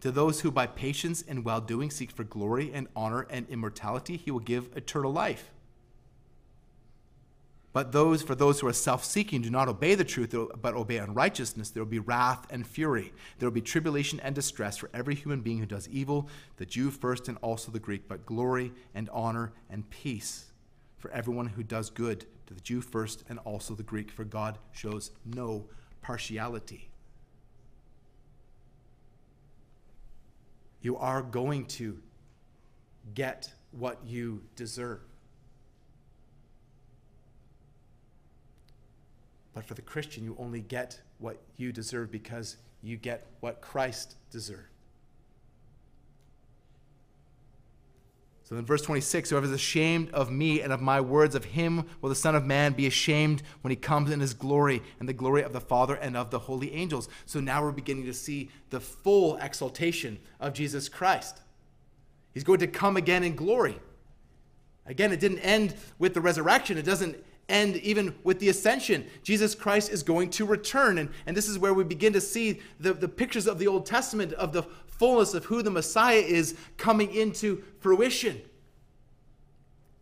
To 0.00 0.10
those 0.10 0.40
who 0.40 0.50
by 0.50 0.66
patience 0.66 1.24
and 1.26 1.44
well 1.44 1.60
doing 1.60 1.90
seek 1.90 2.10
for 2.10 2.24
glory 2.24 2.70
and 2.72 2.86
honor 2.94 3.26
and 3.30 3.48
immortality, 3.48 4.16
he 4.16 4.30
will 4.30 4.40
give 4.40 4.76
eternal 4.76 5.12
life. 5.12 5.50
But 7.72 7.92
those, 7.92 8.22
for 8.22 8.34
those 8.34 8.60
who 8.60 8.68
are 8.68 8.72
self 8.72 9.04
seeking, 9.04 9.42
do 9.42 9.50
not 9.50 9.68
obey 9.68 9.94
the 9.94 10.04
truth, 10.04 10.34
but 10.62 10.74
obey 10.74 10.96
unrighteousness, 10.96 11.70
there 11.70 11.82
will 11.82 11.90
be 11.90 11.98
wrath 11.98 12.46
and 12.50 12.66
fury. 12.66 13.12
There 13.38 13.46
will 13.46 13.54
be 13.54 13.60
tribulation 13.60 14.18
and 14.20 14.34
distress 14.34 14.78
for 14.78 14.88
every 14.94 15.14
human 15.14 15.42
being 15.42 15.58
who 15.58 15.66
does 15.66 15.88
evil, 15.88 16.28
the 16.56 16.64
Jew 16.64 16.90
first 16.90 17.28
and 17.28 17.36
also 17.42 17.70
the 17.70 17.78
Greek, 17.78 18.08
but 18.08 18.24
glory 18.24 18.72
and 18.94 19.10
honor 19.10 19.52
and 19.68 19.90
peace 19.90 20.52
for 20.96 21.10
everyone 21.10 21.48
who 21.48 21.62
does 21.62 21.90
good, 21.90 22.24
to 22.46 22.54
the 22.54 22.60
Jew 22.60 22.80
first 22.80 23.24
and 23.28 23.38
also 23.40 23.74
the 23.74 23.82
Greek, 23.82 24.10
for 24.10 24.24
God 24.24 24.56
shows 24.72 25.10
no 25.26 25.66
partiality. 26.06 26.88
You 30.80 30.96
are 30.98 31.20
going 31.20 31.64
to 31.66 31.98
get 33.16 33.50
what 33.72 33.98
you 34.06 34.40
deserve. 34.54 35.00
But 39.52 39.64
for 39.64 39.74
the 39.74 39.82
Christian, 39.82 40.22
you 40.22 40.36
only 40.38 40.60
get 40.60 41.00
what 41.18 41.42
you 41.56 41.72
deserve 41.72 42.12
because 42.12 42.56
you 42.84 42.96
get 42.96 43.26
what 43.40 43.60
Christ 43.60 44.14
deserved. 44.30 44.75
So 48.48 48.54
in 48.54 48.64
verse 48.64 48.82
26, 48.82 49.30
whoever 49.30 49.46
is 49.46 49.50
ashamed 49.50 50.08
of 50.12 50.30
me 50.30 50.60
and 50.60 50.72
of 50.72 50.80
my 50.80 51.00
words, 51.00 51.34
of 51.34 51.44
him 51.44 51.84
will 52.00 52.10
the 52.10 52.14
Son 52.14 52.36
of 52.36 52.44
Man 52.44 52.74
be 52.74 52.86
ashamed 52.86 53.42
when 53.62 53.70
he 53.70 53.76
comes 53.76 54.12
in 54.12 54.20
his 54.20 54.34
glory 54.34 54.84
and 55.00 55.08
the 55.08 55.12
glory 55.12 55.42
of 55.42 55.52
the 55.52 55.60
Father 55.60 55.96
and 55.96 56.16
of 56.16 56.30
the 56.30 56.38
holy 56.38 56.72
angels. 56.72 57.08
So 57.24 57.40
now 57.40 57.60
we're 57.60 57.72
beginning 57.72 58.04
to 58.04 58.14
see 58.14 58.50
the 58.70 58.78
full 58.78 59.36
exaltation 59.38 60.20
of 60.38 60.52
Jesus 60.52 60.88
Christ. 60.88 61.40
He's 62.34 62.44
going 62.44 62.60
to 62.60 62.68
come 62.68 62.96
again 62.96 63.24
in 63.24 63.34
glory. 63.34 63.80
Again, 64.86 65.10
it 65.10 65.18
didn't 65.18 65.40
end 65.40 65.74
with 65.98 66.14
the 66.14 66.20
resurrection. 66.20 66.78
It 66.78 66.84
doesn't 66.84 67.16
end 67.48 67.76
even 67.78 68.14
with 68.24 68.38
the 68.40 68.48
ascension, 68.48 69.06
Jesus 69.22 69.54
Christ 69.54 69.90
is 69.90 70.02
going 70.02 70.30
to 70.30 70.44
return. 70.44 70.98
And, 70.98 71.10
and 71.26 71.36
this 71.36 71.48
is 71.48 71.58
where 71.58 71.74
we 71.74 71.84
begin 71.84 72.12
to 72.12 72.20
see 72.20 72.60
the, 72.80 72.92
the 72.92 73.08
pictures 73.08 73.46
of 73.46 73.58
the 73.58 73.66
Old 73.66 73.86
Testament 73.86 74.32
of 74.34 74.52
the 74.52 74.64
fullness 74.98 75.34
of 75.34 75.46
who 75.46 75.62
the 75.62 75.70
Messiah 75.70 76.18
is 76.18 76.56
coming 76.76 77.14
into 77.14 77.62
fruition. 77.80 78.40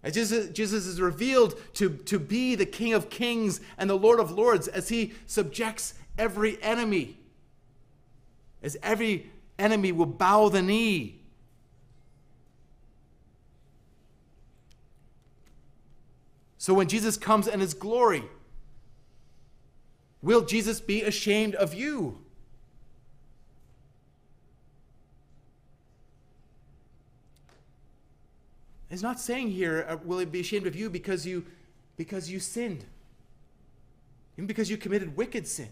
As 0.03 0.13
Jesus, 0.13 0.73
is 0.73 1.01
revealed 1.01 1.59
to, 1.75 1.91
to 1.91 2.19
be 2.19 2.55
the 2.55 2.67
King 2.67 2.93
of 2.93 3.09
Kings 3.09 3.61
and 3.79 3.89
the 3.89 3.97
Lord 3.97 4.21
of 4.21 4.31
Lords 4.31 4.69
as 4.69 4.91
he 4.91 5.15
subjects 5.27 5.95
every 6.19 6.63
enemy, 6.63 7.17
as 8.63 8.77
every 8.83 9.31
enemy 9.59 9.93
will 9.93 10.07
bow 10.07 10.49
the 10.51 10.61
knee 10.61 11.25
So 16.65 16.73
when 16.73 16.89
Jesus 16.89 17.19
comes 17.19 17.47
in 17.47 17.61
his 17.61 17.75
glory, 17.75 18.25
will 20.23 20.47
Jesus 20.47 20.81
be 20.81 21.03
ashamed 21.03 21.55
of 21.57 21.75
you? 21.75 22.24
He's 28.95 29.03
not 29.03 29.19
saying 29.21 29.51
here, 29.51 29.87
uh, 29.89 29.97
will 30.05 30.19
he 30.19 30.25
be 30.25 30.41
ashamed 30.41 30.67
of 30.67 30.77
you 30.77 30.89
because 30.89 31.27
you 31.27 31.45
because 31.97 32.31
you 32.31 32.41
sinned. 32.41 32.85
Even 34.37 34.47
because 34.47 34.71
you 34.71 34.77
committed 34.77 35.17
wicked 35.17 35.47
sins. 35.47 35.71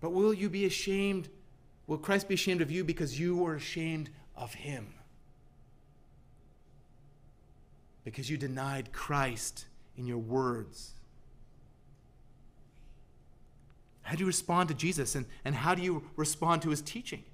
But 0.00 0.10
will 0.10 0.34
you 0.34 0.50
be 0.50 0.66
ashamed? 0.66 1.28
Will 1.86 1.98
Christ 1.98 2.28
be 2.28 2.34
ashamed 2.34 2.60
of 2.60 2.70
you 2.70 2.84
because 2.84 3.18
you 3.18 3.36
were 3.36 3.54
ashamed 3.54 4.10
of 4.36 4.52
him? 4.54 4.94
because 8.06 8.30
you 8.30 8.36
denied 8.36 8.92
Christ 8.92 9.66
in 9.96 10.06
your 10.06 10.18
words. 10.18 10.92
How 14.02 14.14
do 14.14 14.20
you 14.20 14.26
respond 14.26 14.68
to 14.68 14.76
Jesus 14.76 15.16
and, 15.16 15.26
and 15.44 15.56
how 15.56 15.74
do 15.74 15.82
you 15.82 16.04
respond 16.14 16.62
to 16.62 16.70
his 16.70 16.80
teaching? 16.80 17.24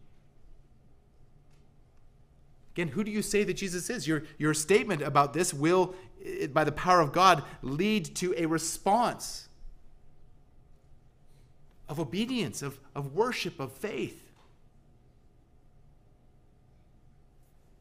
Again, 2.74 2.88
who 2.88 3.04
do 3.04 3.10
you 3.10 3.22
say 3.22 3.44
that 3.44 3.54
Jesus 3.54 3.90
is? 3.90 4.06
Your, 4.06 4.24
your 4.38 4.54
statement 4.54 5.02
about 5.02 5.34
this 5.34 5.52
will, 5.52 5.94
by 6.52 6.64
the 6.64 6.72
power 6.72 7.00
of 7.00 7.12
God, 7.12 7.44
lead 7.60 8.14
to 8.16 8.34
a 8.36 8.46
response 8.46 9.48
of 11.88 12.00
obedience, 12.00 12.62
of, 12.62 12.80
of 12.94 13.14
worship, 13.14 13.60
of 13.60 13.72
faith. 13.72 14.30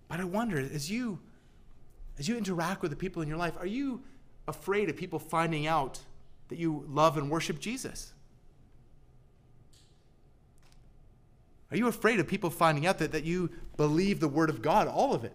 But 0.09 0.19
I 0.19 0.25
wonder, 0.25 0.57
as 0.57 0.91
you 0.91 1.19
as 2.19 2.27
you 2.27 2.37
interact 2.37 2.83
with 2.83 2.91
the 2.91 2.97
people 2.97 3.21
in 3.21 3.27
your 3.27 3.37
life, 3.37 3.55
are 3.57 3.65
you 3.65 4.03
afraid 4.47 4.89
of 4.89 4.97
people 4.97 5.17
finding 5.17 5.65
out 5.65 5.99
that 6.49 6.59
you 6.59 6.85
love 6.87 7.17
and 7.17 7.31
worship 7.31 7.59
Jesus? 7.59 8.13
Are 11.72 11.78
you 11.78 11.88
afraid 11.88 12.19
of 12.19 12.28
people 12.28 12.49
finding 12.49 12.86
out 12.86 12.97
that, 12.99 13.13
that 13.13 13.24
you 13.24 13.49
believe 13.78 14.19
the 14.19 14.28
Word 14.28 14.49
of 14.49 14.61
God, 14.61 14.88
all 14.88 15.13
of 15.13 15.24
it? 15.24 15.34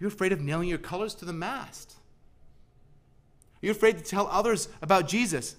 Are 0.00 0.04
you 0.04 0.06
afraid 0.06 0.32
of 0.32 0.40
nailing 0.40 0.68
your 0.68 0.78
colors 0.78 1.14
to 1.16 1.24
the 1.24 1.32
mast? 1.32 1.94
Are 3.62 3.66
you 3.66 3.72
afraid 3.72 3.98
to 3.98 4.04
tell 4.04 4.26
others 4.28 4.68
about 4.82 5.08
Jesus? 5.08 5.56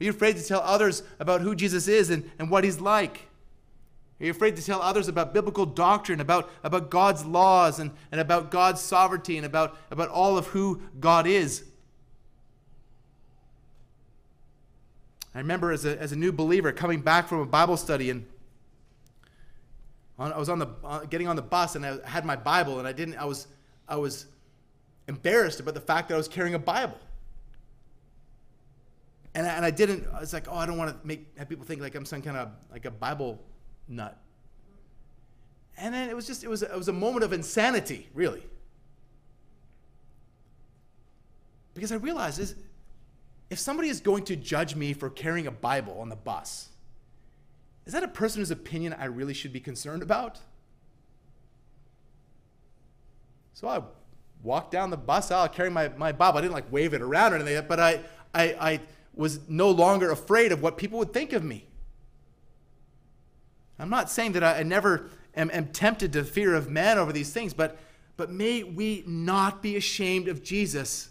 Are 0.00 0.04
you 0.04 0.10
afraid 0.10 0.36
to 0.36 0.44
tell 0.44 0.60
others 0.60 1.02
about 1.18 1.40
who 1.40 1.54
Jesus 1.54 1.88
is 1.88 2.10
and, 2.10 2.30
and 2.38 2.50
what 2.50 2.62
he's 2.64 2.80
like? 2.80 3.28
Are 4.20 4.24
you 4.24 4.30
afraid 4.30 4.56
to 4.56 4.64
tell 4.64 4.82
others 4.82 5.06
about 5.06 5.32
biblical 5.32 5.64
doctrine, 5.66 6.20
about, 6.20 6.50
about 6.64 6.90
God's 6.90 7.24
laws, 7.24 7.78
and, 7.78 7.92
and 8.10 8.20
about 8.20 8.50
God's 8.50 8.80
sovereignty, 8.80 9.36
and 9.36 9.46
about, 9.46 9.76
about 9.90 10.08
all 10.08 10.36
of 10.36 10.48
who 10.48 10.82
God 10.98 11.26
is? 11.26 11.64
I 15.38 15.40
remember 15.40 15.70
as 15.70 15.84
a, 15.84 15.96
as 16.00 16.10
a 16.10 16.16
new 16.16 16.32
believer 16.32 16.72
coming 16.72 17.00
back 17.00 17.28
from 17.28 17.38
a 17.38 17.46
Bible 17.46 17.76
study, 17.76 18.10
and 18.10 18.26
I 20.18 20.36
was 20.36 20.48
on 20.48 20.58
the 20.58 20.66
uh, 20.82 21.04
getting 21.04 21.28
on 21.28 21.36
the 21.36 21.42
bus, 21.42 21.76
and 21.76 21.86
I 21.86 22.04
had 22.04 22.24
my 22.24 22.34
Bible, 22.34 22.80
and 22.80 22.88
I 22.88 22.92
didn't. 22.92 23.14
I 23.14 23.24
was 23.24 23.46
I 23.88 23.94
was 23.94 24.26
embarrassed 25.06 25.60
about 25.60 25.74
the 25.74 25.80
fact 25.80 26.08
that 26.08 26.14
I 26.14 26.16
was 26.16 26.26
carrying 26.26 26.56
a 26.56 26.58
Bible. 26.58 26.98
And 29.32 29.46
I, 29.46 29.50
and 29.50 29.64
I 29.64 29.70
didn't, 29.70 30.08
I 30.12 30.18
was 30.18 30.32
like, 30.32 30.48
oh, 30.50 30.56
I 30.56 30.66
don't 30.66 30.76
want 30.76 30.90
to 30.90 31.06
make 31.06 31.38
have 31.38 31.48
people 31.48 31.64
think 31.64 31.82
like 31.82 31.94
I'm 31.94 32.04
some 32.04 32.20
kind 32.20 32.36
of 32.36 32.50
like 32.72 32.84
a 32.84 32.90
Bible 32.90 33.40
nut. 33.86 34.20
And 35.76 35.94
then 35.94 36.10
it 36.10 36.16
was 36.16 36.26
just, 36.26 36.42
it 36.42 36.48
was, 36.48 36.64
it 36.64 36.76
was 36.76 36.88
a 36.88 36.92
moment 36.92 37.22
of 37.22 37.32
insanity, 37.32 38.08
really. 38.12 38.42
Because 41.74 41.92
I 41.92 41.94
realized 41.94 42.40
is, 42.40 42.56
if 43.50 43.58
somebody 43.58 43.88
is 43.88 44.00
going 44.00 44.24
to 44.24 44.36
judge 44.36 44.74
me 44.74 44.92
for 44.92 45.08
carrying 45.08 45.46
a 45.46 45.50
Bible 45.50 45.98
on 46.00 46.08
the 46.08 46.16
bus, 46.16 46.68
is 47.86 47.92
that 47.94 48.02
a 48.02 48.08
person 48.08 48.40
whose 48.40 48.50
opinion 48.50 48.94
I 48.98 49.06
really 49.06 49.32
should 49.32 49.52
be 49.52 49.60
concerned 49.60 50.02
about? 50.02 50.38
So 53.54 53.66
I 53.66 53.82
walked 54.42 54.70
down 54.70 54.90
the 54.90 54.96
bus 54.96 55.30
aisle 55.30 55.48
carrying 55.48 55.74
my, 55.74 55.88
my 55.88 56.12
Bible. 56.12 56.38
I 56.38 56.42
didn't 56.42 56.54
like 56.54 56.70
wave 56.70 56.94
it 56.94 57.02
around 57.02 57.32
or 57.32 57.36
anything, 57.36 57.64
but 57.66 57.80
I, 57.80 58.00
I, 58.34 58.44
I 58.60 58.80
was 59.14 59.40
no 59.48 59.70
longer 59.70 60.10
afraid 60.10 60.52
of 60.52 60.62
what 60.62 60.76
people 60.76 60.98
would 60.98 61.12
think 61.12 61.32
of 61.32 61.42
me. 61.42 61.66
I'm 63.78 63.90
not 63.90 64.10
saying 64.10 64.32
that 64.32 64.44
I, 64.44 64.60
I 64.60 64.62
never 64.62 65.10
am, 65.34 65.50
am 65.52 65.68
tempted 65.68 66.12
to 66.12 66.24
fear 66.24 66.54
of 66.54 66.68
man 66.68 66.98
over 66.98 67.12
these 67.12 67.32
things, 67.32 67.54
but, 67.54 67.78
but 68.16 68.30
may 68.30 68.62
we 68.62 69.02
not 69.06 69.62
be 69.62 69.76
ashamed 69.76 70.28
of 70.28 70.42
Jesus. 70.42 71.08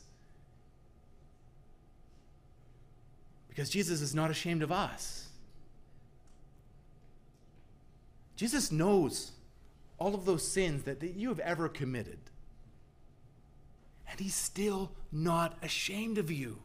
Because 3.57 3.71
Jesus 3.71 4.01
is 4.01 4.13
not 4.13 4.29
ashamed 4.29 4.61
of 4.61 4.71
us. 4.71 5.29
Jesus 8.35 8.71
knows 8.71 9.31
all 9.97 10.13
of 10.13 10.25
those 10.25 10.47
sins 10.47 10.83
that, 10.83 10.99
that 10.99 11.15
you 11.15 11.29
have 11.29 11.39
ever 11.39 11.67
committed. 11.67 12.19
And 14.07 14.19
he's 14.19 14.35
still 14.35 14.91
not 15.11 15.57
ashamed 15.63 16.19
of 16.19 16.29
you. 16.29 16.59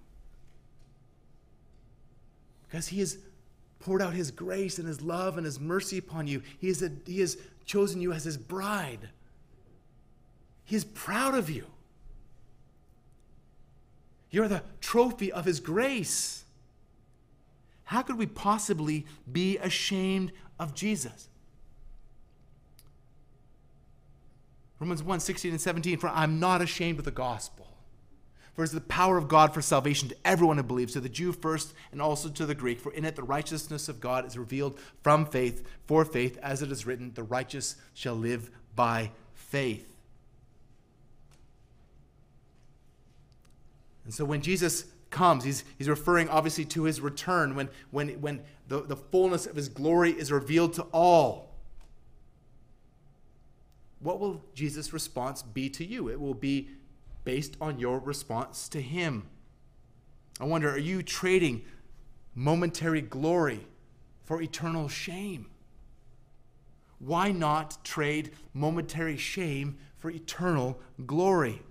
Because 2.68 2.88
he 2.88 3.01
has 3.01 3.16
poured 3.80 4.03
out 4.03 4.12
his 4.12 4.30
grace 4.30 4.76
and 4.78 4.86
his 4.86 5.01
love 5.01 5.38
and 5.38 5.47
his 5.47 5.59
mercy 5.59 5.97
upon 5.97 6.26
you. 6.26 6.43
He, 6.59 6.68
is 6.68 6.82
a, 6.82 6.93
he 7.07 7.20
has 7.20 7.38
chosen 7.64 8.03
you 8.03 8.12
as 8.12 8.24
his 8.24 8.36
bride. 8.36 9.09
He 10.66 10.76
is 10.76 10.84
proud 10.84 11.34
of 11.34 11.49
you. 11.49 11.64
You're 14.30 14.49
the 14.49 14.62
trophy 14.82 15.32
of 15.32 15.47
his 15.47 15.59
grace. 15.59 16.41
How 17.93 18.01
could 18.01 18.16
we 18.16 18.24
possibly 18.24 19.05
be 19.30 19.59
ashamed 19.59 20.32
of 20.59 20.74
Jesus? 20.74 21.28
Romans 24.80 25.03
1 25.03 25.20
16 25.20 25.51
and 25.51 25.61
17, 25.61 25.99
for 25.99 26.09
I'm 26.09 26.40
not 26.40 26.62
ashamed 26.62 26.99
of 27.01 27.05
the 27.05 27.11
gospel. 27.11 27.66
For 28.55 28.62
it 28.62 28.68
is 28.68 28.72
the 28.72 28.80
power 28.80 29.18
of 29.18 29.28
God 29.28 29.53
for 29.53 29.61
salvation 29.61 30.09
to 30.09 30.16
everyone 30.24 30.57
who 30.57 30.62
believes, 30.62 30.95
to 30.95 31.01
the 31.01 31.11
Jew 31.11 31.34
first 31.34 31.74
and 31.90 32.01
also 32.01 32.30
to 32.30 32.47
the 32.47 32.55
Greek. 32.55 32.80
For 32.80 32.95
in 32.95 33.05
it 33.05 33.14
the 33.14 33.22
righteousness 33.24 33.90
of 33.90 34.01
God 34.01 34.24
is 34.24 34.38
revealed 34.38 34.78
from 35.03 35.26
faith 35.26 35.62
for 35.86 36.07
faith, 36.07 36.38
as 36.43 36.62
it 36.62 36.72
is 36.72 36.86
written, 36.86 37.12
the 37.12 37.22
righteous 37.22 37.76
shall 37.93 38.14
live 38.14 38.51
by 38.74 39.11
faith. 39.34 39.93
And 44.07 44.14
so 44.14 44.24
when 44.24 44.40
Jesus 44.40 44.86
comes, 45.12 45.44
he's, 45.44 45.62
he's 45.78 45.88
referring 45.88 46.28
obviously 46.28 46.64
to 46.64 46.84
his 46.84 47.00
return, 47.00 47.54
when, 47.54 47.68
when, 47.90 48.08
when 48.20 48.42
the, 48.68 48.80
the 48.80 48.96
fullness 48.96 49.46
of 49.46 49.54
his 49.54 49.68
glory 49.68 50.10
is 50.10 50.32
revealed 50.32 50.72
to 50.74 50.82
all. 50.92 51.52
What 54.00 54.18
will 54.18 54.42
Jesus' 54.54 54.92
response 54.92 55.42
be 55.42 55.70
to 55.70 55.84
you? 55.84 56.08
It 56.08 56.20
will 56.20 56.34
be 56.34 56.68
based 57.24 57.56
on 57.60 57.78
your 57.78 57.98
response 58.00 58.68
to 58.70 58.80
Him. 58.80 59.28
I 60.40 60.44
wonder, 60.44 60.70
are 60.70 60.78
you 60.78 61.02
trading 61.02 61.62
momentary 62.34 63.00
glory 63.00 63.66
for 64.24 64.42
eternal 64.42 64.88
shame? 64.88 65.46
Why 66.98 67.32
not 67.32 67.84
trade 67.84 68.32
momentary 68.54 69.16
shame 69.16 69.78
for 69.98 70.10
eternal 70.10 70.80
glory? 71.06 71.62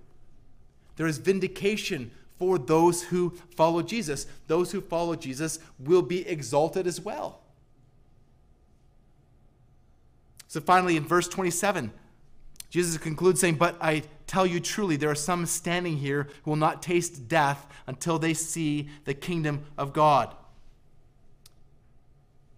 There 0.95 1.07
is 1.07 1.17
vindication 1.17 2.11
for 2.41 2.57
those 2.57 3.03
who 3.03 3.29
follow 3.55 3.83
Jesus. 3.83 4.25
Those 4.47 4.71
who 4.71 4.81
follow 4.81 5.15
Jesus 5.15 5.59
will 5.77 6.01
be 6.01 6.27
exalted 6.27 6.87
as 6.87 6.99
well. 6.99 7.41
So 10.47 10.59
finally, 10.59 10.97
in 10.97 11.03
verse 11.03 11.27
27, 11.27 11.91
Jesus 12.71 12.97
concludes 12.97 13.39
saying, 13.39 13.57
But 13.57 13.77
I 13.79 14.01
tell 14.25 14.47
you 14.47 14.59
truly, 14.59 14.95
there 14.95 15.11
are 15.11 15.13
some 15.13 15.45
standing 15.45 15.97
here 15.97 16.29
who 16.41 16.49
will 16.49 16.57
not 16.57 16.81
taste 16.81 17.27
death 17.27 17.67
until 17.85 18.17
they 18.17 18.33
see 18.33 18.89
the 19.05 19.13
kingdom 19.13 19.63
of 19.77 19.93
God. 19.93 20.33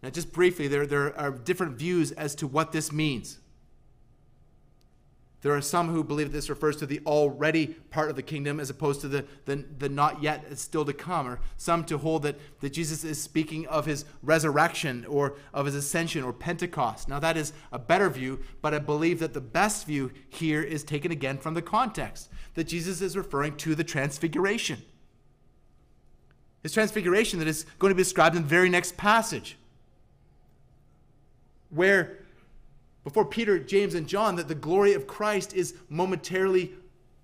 Now, 0.02 0.12
just 0.12 0.32
briefly, 0.32 0.70
there, 0.70 0.88
there 0.88 1.20
are 1.20 1.32
different 1.32 1.74
views 1.74 2.14
as 2.14 2.36
to 2.36 2.48
what 2.48 2.72
this 2.72 2.94
means. 2.94 3.38
There 5.44 5.54
are 5.54 5.62
some 5.62 5.90
who 5.90 6.06
believe 6.06 6.32
this 6.32 6.50
refers 6.50 6.78
to 6.78 6.86
the 6.86 7.02
already 7.06 7.68
part 7.68 8.10
of 8.10 8.16
the 8.16 8.24
kingdom 8.24 8.62
as 8.62 8.70
opposed 8.70 9.02
to 9.02 9.10
the, 9.10 9.26
the, 9.44 9.58
the 9.78 9.90
not 9.90 10.24
yet, 10.24 10.58
still 10.58 10.86
to 10.86 10.94
come, 10.94 11.28
or 11.28 11.42
some 11.58 11.84
to 11.86 11.98
hold 11.98 12.24
that, 12.24 12.40
that 12.62 12.72
Jesus 12.72 13.04
is 13.04 13.22
speaking 13.22 13.68
of 13.68 13.86
his 13.86 14.06
resurrection 14.22 15.06
or 15.06 15.36
of 15.54 15.66
his 15.66 15.76
ascension 15.76 16.24
or 16.24 16.32
Pentecost. 16.32 17.10
Now, 17.10 17.20
that 17.20 17.36
is 17.36 17.52
a 17.74 17.78
better 17.78 18.10
view, 18.10 18.40
but 18.62 18.74
I 18.74 18.80
believe 18.80 19.20
that 19.20 19.34
the 19.34 19.42
best 19.42 19.86
view 19.86 20.12
here 20.30 20.62
is 20.62 20.82
taken 20.82 21.12
again 21.12 21.38
from 21.38 21.56
the 21.56 21.62
context 21.62 22.30
that 22.54 22.64
Jesus 22.70 23.02
is 23.02 23.18
referring 23.18 23.58
to 23.58 23.76
the 23.76 23.84
transfiguration. 23.84 24.82
His 26.62 26.72
transfiguration 26.72 27.40
that 27.40 27.50
is 27.50 27.66
going 27.80 27.92
to 27.92 27.96
be 27.96 28.04
described 28.04 28.38
in 28.38 28.44
the 28.44 28.48
very 28.48 28.70
next 28.70 28.96
passage, 28.96 29.58
where 31.70 32.23
before 33.04 33.26
Peter, 33.26 33.60
James, 33.60 33.96
and 33.96 34.08
John 34.08 34.36
that 34.38 34.48
the 34.48 34.56
glory 34.56 34.94
of 34.94 35.08
Christ 35.08 35.54
is 35.54 35.76
momentarily 35.90 36.72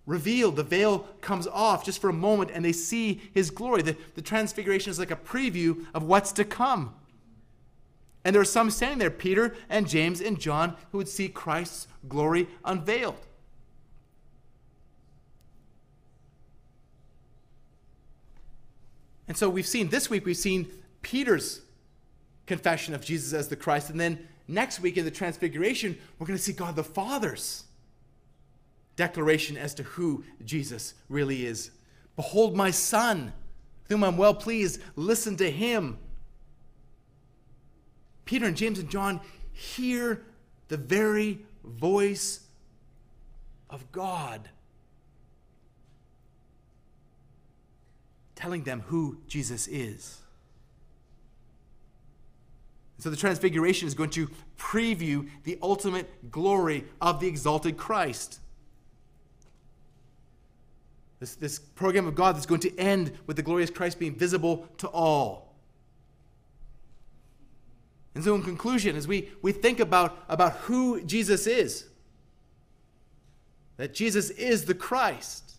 revealed. 0.05 0.55
The 0.55 0.63
veil 0.63 1.07
comes 1.21 1.47
off 1.47 1.85
just 1.85 2.01
for 2.01 2.09
a 2.09 2.13
moment 2.13 2.51
and 2.53 2.65
they 2.65 2.71
see 2.71 3.21
his 3.33 3.49
glory. 3.51 3.81
The, 3.81 3.95
the 4.15 4.21
transfiguration 4.21 4.89
is 4.91 4.99
like 4.99 5.11
a 5.11 5.15
preview 5.15 5.85
of 5.93 6.03
what's 6.03 6.31
to 6.33 6.43
come. 6.43 6.95
And 8.25 8.35
there 8.35 8.41
are 8.41 8.45
some 8.45 8.69
standing 8.69 8.99
there, 8.99 9.09
Peter 9.09 9.55
and 9.69 9.87
James 9.87 10.19
and 10.19 10.39
John, 10.39 10.75
who 10.91 10.97
would 10.97 11.07
see 11.07 11.29
Christ's 11.29 11.87
glory 12.07 12.47
unveiled. 12.65 13.15
And 19.27 19.37
so 19.37 19.47
we've 19.47 19.67
seen 19.67 19.89
this 19.89 20.09
week, 20.09 20.25
we've 20.25 20.35
seen 20.35 20.67
Peter's 21.01 21.61
confession 22.49 22.93
of 22.93 23.05
Jesus 23.05 23.31
as 23.31 23.47
the 23.47 23.55
Christ, 23.55 23.89
and 23.89 23.99
then 23.99 24.27
next 24.47 24.81
week 24.81 24.97
in 24.97 25.05
the 25.05 25.11
Transfiguration, 25.11 25.97
we're 26.17 26.27
going 26.27 26.37
to 26.37 26.43
see 26.43 26.51
God 26.51 26.75
the 26.75 26.83
Father's 26.83 27.63
declaration 28.97 29.55
as 29.55 29.73
to 29.75 29.83
who 29.83 30.25
Jesus 30.43 30.95
really 31.07 31.45
is. 31.45 31.71
Behold, 32.17 32.57
my 32.57 32.71
Son, 32.71 33.31
whom 33.87 34.03
I'm 34.03 34.17
well 34.17 34.33
pleased, 34.33 34.81
listen 34.95 35.37
to 35.37 35.49
him. 35.49 35.99
Peter 38.25 38.45
and 38.45 38.57
James 38.57 38.79
and 38.79 38.89
John 38.89 39.21
hear 39.53 40.23
the 40.67 40.77
very 40.77 41.39
voice 41.63 42.41
of 43.69 43.91
God 43.91 44.49
telling 48.35 48.63
them 48.63 48.81
who 48.87 49.19
Jesus 49.27 49.67
is. 49.67 50.19
So 52.99 53.09
the 53.09 53.15
transfiguration 53.15 53.87
is 53.87 53.93
going 53.93 54.09
to 54.11 54.29
preview 54.57 55.29
the 55.43 55.57
ultimate 55.61 56.31
glory 56.31 56.83
of 57.01 57.21
the 57.21 57.27
exalted 57.27 57.77
Christ. 57.77 58.39
This, 61.19 61.35
this 61.35 61.59
program 61.59 62.07
of 62.07 62.15
God 62.15 62.35
that's 62.35 62.45
going 62.45 62.61
to 62.61 62.77
end 62.77 63.11
with 63.25 63.37
the 63.37 63.41
glorious 63.41 63.69
Christ 63.69 63.99
being 63.99 64.15
visible 64.15 64.67
to 64.77 64.87
all. 64.89 65.53
And 68.15 68.23
so, 68.23 68.35
in 68.35 68.43
conclusion, 68.43 68.95
as 68.95 69.07
we, 69.07 69.29
we 69.41 69.51
think 69.51 69.79
about, 69.79 70.25
about 70.27 70.53
who 70.53 71.01
Jesus 71.03 71.47
is, 71.47 71.85
that 73.77 73.93
Jesus 73.93 74.29
is 74.31 74.65
the 74.65 74.73
Christ, 74.73 75.55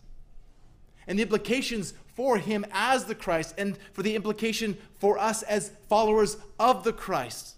and 1.07 1.17
the 1.17 1.23
implications 1.23 1.95
for 2.15 2.37
him 2.37 2.65
as 2.71 3.05
the 3.05 3.15
Christ 3.15 3.55
and 3.57 3.77
for 3.93 4.03
the 4.03 4.15
implication 4.15 4.77
for 4.99 5.17
us 5.17 5.43
as 5.43 5.71
followers 5.87 6.37
of 6.59 6.83
the 6.83 6.93
Christ. 6.93 7.55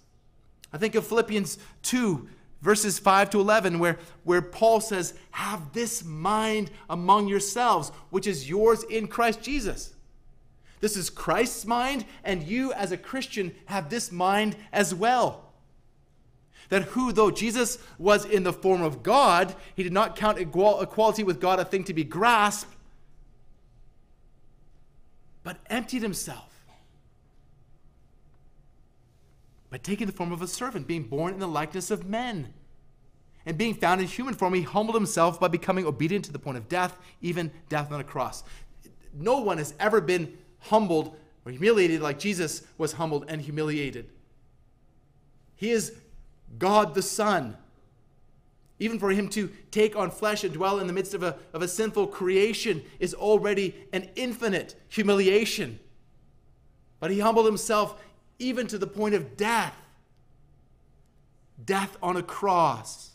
I 0.71 0.77
think 0.77 0.95
of 0.95 1.05
Philippians 1.05 1.57
2, 1.83 2.27
verses 2.61 2.97
5 2.97 3.29
to 3.31 3.39
11, 3.39 3.79
where, 3.79 3.99
where 4.23 4.41
Paul 4.41 4.81
says, 4.81 5.13
Have 5.31 5.73
this 5.73 6.03
mind 6.03 6.71
among 6.89 7.27
yourselves, 7.27 7.91
which 8.09 8.25
is 8.25 8.49
yours 8.49 8.83
in 8.83 9.07
Christ 9.07 9.41
Jesus. 9.41 9.93
This 10.79 10.97
is 10.97 11.09
Christ's 11.09 11.65
mind, 11.65 12.05
and 12.23 12.43
you 12.43 12.73
as 12.73 12.91
a 12.91 12.97
Christian 12.97 13.53
have 13.65 13.89
this 13.89 14.11
mind 14.11 14.55
as 14.73 14.93
well. 14.93 15.53
That 16.69 16.83
who, 16.83 17.11
though 17.11 17.31
Jesus 17.31 17.77
was 17.97 18.25
in 18.25 18.43
the 18.43 18.51
form 18.51 18.81
of 18.81 19.03
God, 19.03 19.55
he 19.75 19.83
did 19.83 19.93
not 19.93 20.15
count 20.15 20.39
equality 20.39 21.23
with 21.23 21.39
God 21.39 21.59
a 21.59 21.65
thing 21.65 21.83
to 21.85 21.93
be 21.93 22.03
grasped, 22.03 22.73
but 25.43 25.57
emptied 25.69 26.01
himself 26.01 26.53
by 29.69 29.77
taking 29.77 30.07
the 30.07 30.13
form 30.13 30.31
of 30.31 30.41
a 30.41 30.47
servant, 30.47 30.87
being 30.87 31.03
born 31.03 31.33
in 31.33 31.39
the 31.39 31.47
likeness 31.47 31.91
of 31.91 32.05
men. 32.05 32.53
And 33.45 33.57
being 33.57 33.73
found 33.73 33.99
in 33.99 34.07
human 34.07 34.35
form, 34.35 34.53
he 34.53 34.61
humbled 34.61 34.95
himself 34.95 35.39
by 35.39 35.49
becoming 35.49 35.85
obedient 35.85 36.23
to 36.25 36.31
the 36.31 36.39
point 36.39 36.57
of 36.57 36.69
death, 36.69 36.97
even 37.21 37.51
death 37.69 37.91
on 37.91 37.99
a 37.99 38.03
cross. 38.03 38.43
No 39.13 39.39
one 39.39 39.57
has 39.57 39.73
ever 39.79 39.99
been 39.99 40.37
humbled 40.59 41.17
or 41.45 41.51
humiliated 41.51 42.01
like 42.01 42.19
Jesus 42.19 42.63
was 42.77 42.93
humbled 42.93 43.25
and 43.27 43.41
humiliated. 43.41 44.09
He 45.55 45.71
is 45.71 45.93
God 46.57 46.93
the 46.93 47.01
Son. 47.01 47.57
Even 48.83 48.99
for 48.99 49.11
him 49.11 49.29
to 49.29 49.49
take 49.71 49.95
on 49.95 50.11
flesh 50.11 50.43
and 50.43 50.53
dwell 50.53 50.79
in 50.81 50.87
the 50.87 50.93
midst 50.93 51.13
of 51.13 51.23
a, 51.23 51.37
of 51.53 51.61
a 51.61 51.69
sinful 51.69 52.07
creation 52.07 52.83
is 52.99 53.13
already 53.13 53.73
an 53.93 54.09
infinite 54.17 54.75
humiliation. 54.89 55.79
But 56.99 57.09
he 57.09 57.19
humbled 57.19 57.45
himself 57.45 58.03
even 58.39 58.67
to 58.67 58.77
the 58.77 58.87
point 58.87 59.15
of 59.15 59.37
death 59.37 59.73
death 61.65 61.95
on 62.03 62.17
a 62.17 62.23
cross. 62.23 63.11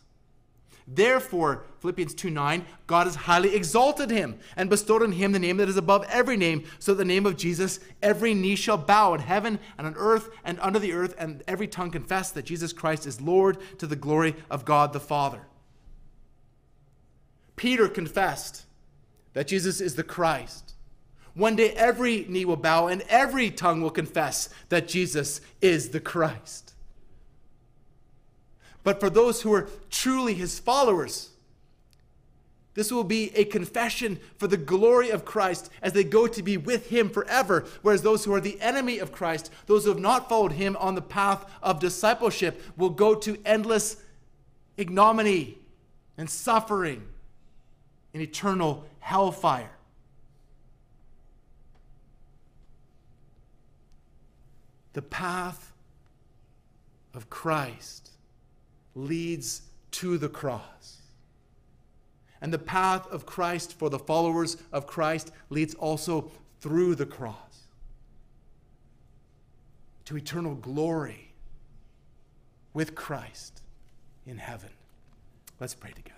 Therefore, 0.91 1.67
Philippians 1.81 2.15
2 2.15 2.31
9, 2.31 2.65
God 2.87 3.07
has 3.07 3.15
highly 3.15 3.55
exalted 3.55 4.11
him 4.11 4.39
and 4.57 4.71
bestowed 4.71 5.03
on 5.03 5.13
him 5.13 5.33
the 5.33 5.39
name 5.39 5.59
that 5.59 5.69
is 5.69 5.77
above 5.77 6.07
every 6.09 6.39
name, 6.39 6.65
so 6.79 6.93
that 6.93 6.99
the 6.99 7.05
name 7.05 7.27
of 7.27 7.37
Jesus 7.37 7.79
every 8.03 8.33
knee 8.33 8.57
shall 8.57 8.79
bow 8.79 9.13
in 9.13 9.21
heaven 9.21 9.59
and 9.77 9.87
on 9.87 9.95
earth 9.99 10.31
and 10.45 10.59
under 10.61 10.79
the 10.79 10.95
earth, 10.95 11.15
and 11.19 11.43
every 11.47 11.69
tongue 11.69 11.91
confess 11.91 12.31
that 12.31 12.47
Jesus 12.47 12.73
Christ 12.73 13.07
is 13.07 13.21
Lord 13.21 13.59
to 13.79 13.87
the 13.87 13.97
glory 13.97 14.35
of 14.51 14.65
God 14.65 14.95
the 14.95 15.01
Father. 15.01 15.48
Peter 17.59 17.89
confessed 17.89 18.65
that 19.35 19.47
Jesus 19.47 19.83
is 19.83 19.97
the 19.97 20.03
Christ. 20.03 20.73
One 21.35 21.55
day 21.55 21.71
every 21.73 22.25
knee 22.29 22.45
will 22.45 22.57
bow 22.57 22.87
and 22.87 23.03
every 23.09 23.51
tongue 23.51 23.83
will 23.83 23.91
confess 23.91 24.49
that 24.71 24.89
Jesus 24.89 25.41
is 25.61 25.91
the 25.91 26.01
Christ. 26.01 26.73
But 28.83 29.01
for 29.01 29.11
those 29.11 29.43
who 29.43 29.53
are 29.53 29.69
truly 29.91 30.35
his 30.35 30.59
followers, 30.59 31.31
this 32.75 32.91
will 32.93 33.05
be 33.05 33.31
a 33.37 33.45
confession 33.45 34.19
for 34.37 34.47
the 34.47 34.57
glory 34.57 35.11
of 35.11 35.25
Christ 35.25 35.69
as 35.83 35.93
they 35.93 36.05
go 36.05 36.27
to 36.27 36.43
be 36.43 36.57
with 36.57 36.89
him 36.89 37.11
forever. 37.11 37.67
Whereas 37.83 38.03
those 38.03 38.25
who 38.25 38.33
are 38.33 38.41
the 38.41 38.61
enemy 38.61 38.99
of 38.99 39.13
Christ, 39.13 39.51
those 39.67 39.85
who 39.85 39.91
have 39.91 39.99
not 39.99 40.29
followed 40.29 40.53
him 40.53 40.77
on 40.79 40.95
the 40.95 41.03
path 41.03 41.45
of 41.63 41.81
discipleship, 41.81 42.63
will 42.77 42.91
go 42.91 43.15
to 43.17 43.37
endless 43.45 43.97
ignominy 44.77 45.59
and 46.17 46.31
suffering 46.31 47.03
in 48.19 48.25
eternal 48.25 48.85
hellfire. 48.99 49.71
The 54.93 55.03
path 55.03 55.73
of 57.15 57.31
Christ 57.31 58.11
leads 58.97 59.63
to 59.93 60.19
the 60.19 60.29
cross. 60.29 61.03
And 62.41 62.53
the 62.53 62.59
path 62.59 63.07
of 63.13 63.25
Christ 63.25 63.79
for 63.79 63.89
the 63.89 64.01
followers 64.01 64.57
of 64.73 64.89
Christ 64.89 65.31
leads 65.49 65.75
also 65.75 66.33
through 66.61 66.97
the 66.97 67.07
cross 67.07 67.69
to 70.07 70.17
eternal 70.17 70.57
glory 70.57 71.35
with 72.75 72.97
Christ 72.97 73.63
in 74.27 74.39
heaven. 74.39 74.71
Let's 75.61 75.75
pray 75.75 75.93
together. 75.93 76.18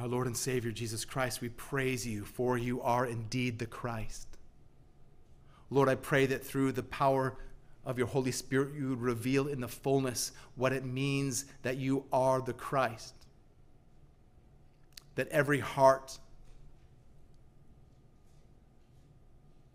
Our 0.00 0.08
Lord 0.08 0.26
and 0.26 0.36
Savior 0.36 0.70
Jesus 0.70 1.04
Christ, 1.04 1.42
we 1.42 1.50
praise 1.50 2.06
you, 2.06 2.24
for 2.24 2.56
you 2.56 2.80
are 2.80 3.04
indeed 3.04 3.58
the 3.58 3.66
Christ. 3.66 4.26
Lord, 5.68 5.90
I 5.90 5.94
pray 5.94 6.24
that 6.24 6.42
through 6.42 6.72
the 6.72 6.82
power 6.82 7.36
of 7.84 7.98
your 7.98 8.06
Holy 8.06 8.32
Spirit, 8.32 8.74
you 8.74 8.88
would 8.88 9.02
reveal 9.02 9.46
in 9.46 9.60
the 9.60 9.68
fullness 9.68 10.32
what 10.56 10.72
it 10.72 10.86
means 10.86 11.44
that 11.62 11.76
you 11.76 12.04
are 12.14 12.40
the 12.40 12.54
Christ. 12.54 13.12
That 15.16 15.28
every 15.28 15.60
heart 15.60 16.18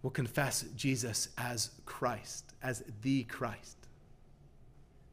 will 0.02 0.10
confess 0.10 0.64
Jesus 0.76 1.30
as 1.38 1.70
Christ, 1.86 2.54
as 2.64 2.84
the 3.04 3.26
Christ. 3.26 3.78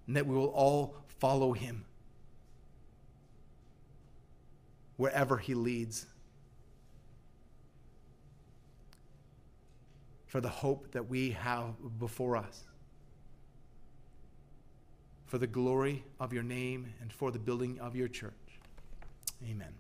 And 0.07 0.17
that 0.17 0.27
we 0.27 0.35
will 0.35 0.47
all 0.47 0.97
follow 1.19 1.53
him 1.53 1.85
wherever 4.97 5.39
he 5.39 5.55
leads. 5.55 6.07
For 10.27 10.41
the 10.41 10.49
hope 10.49 10.93
that 10.93 11.09
we 11.09 11.33
have 11.33 11.75
before 11.99 12.37
us 12.37 12.65
for 15.33 15.39
the 15.39 15.47
glory 15.47 16.05
of 16.21 16.35
your 16.35 16.43
name 16.43 16.93
and 17.01 17.11
for 17.11 17.31
the 17.31 17.39
building 17.39 17.81
of 17.81 17.97
your 17.97 18.07
church. 18.07 18.61
Amen. 19.49 19.73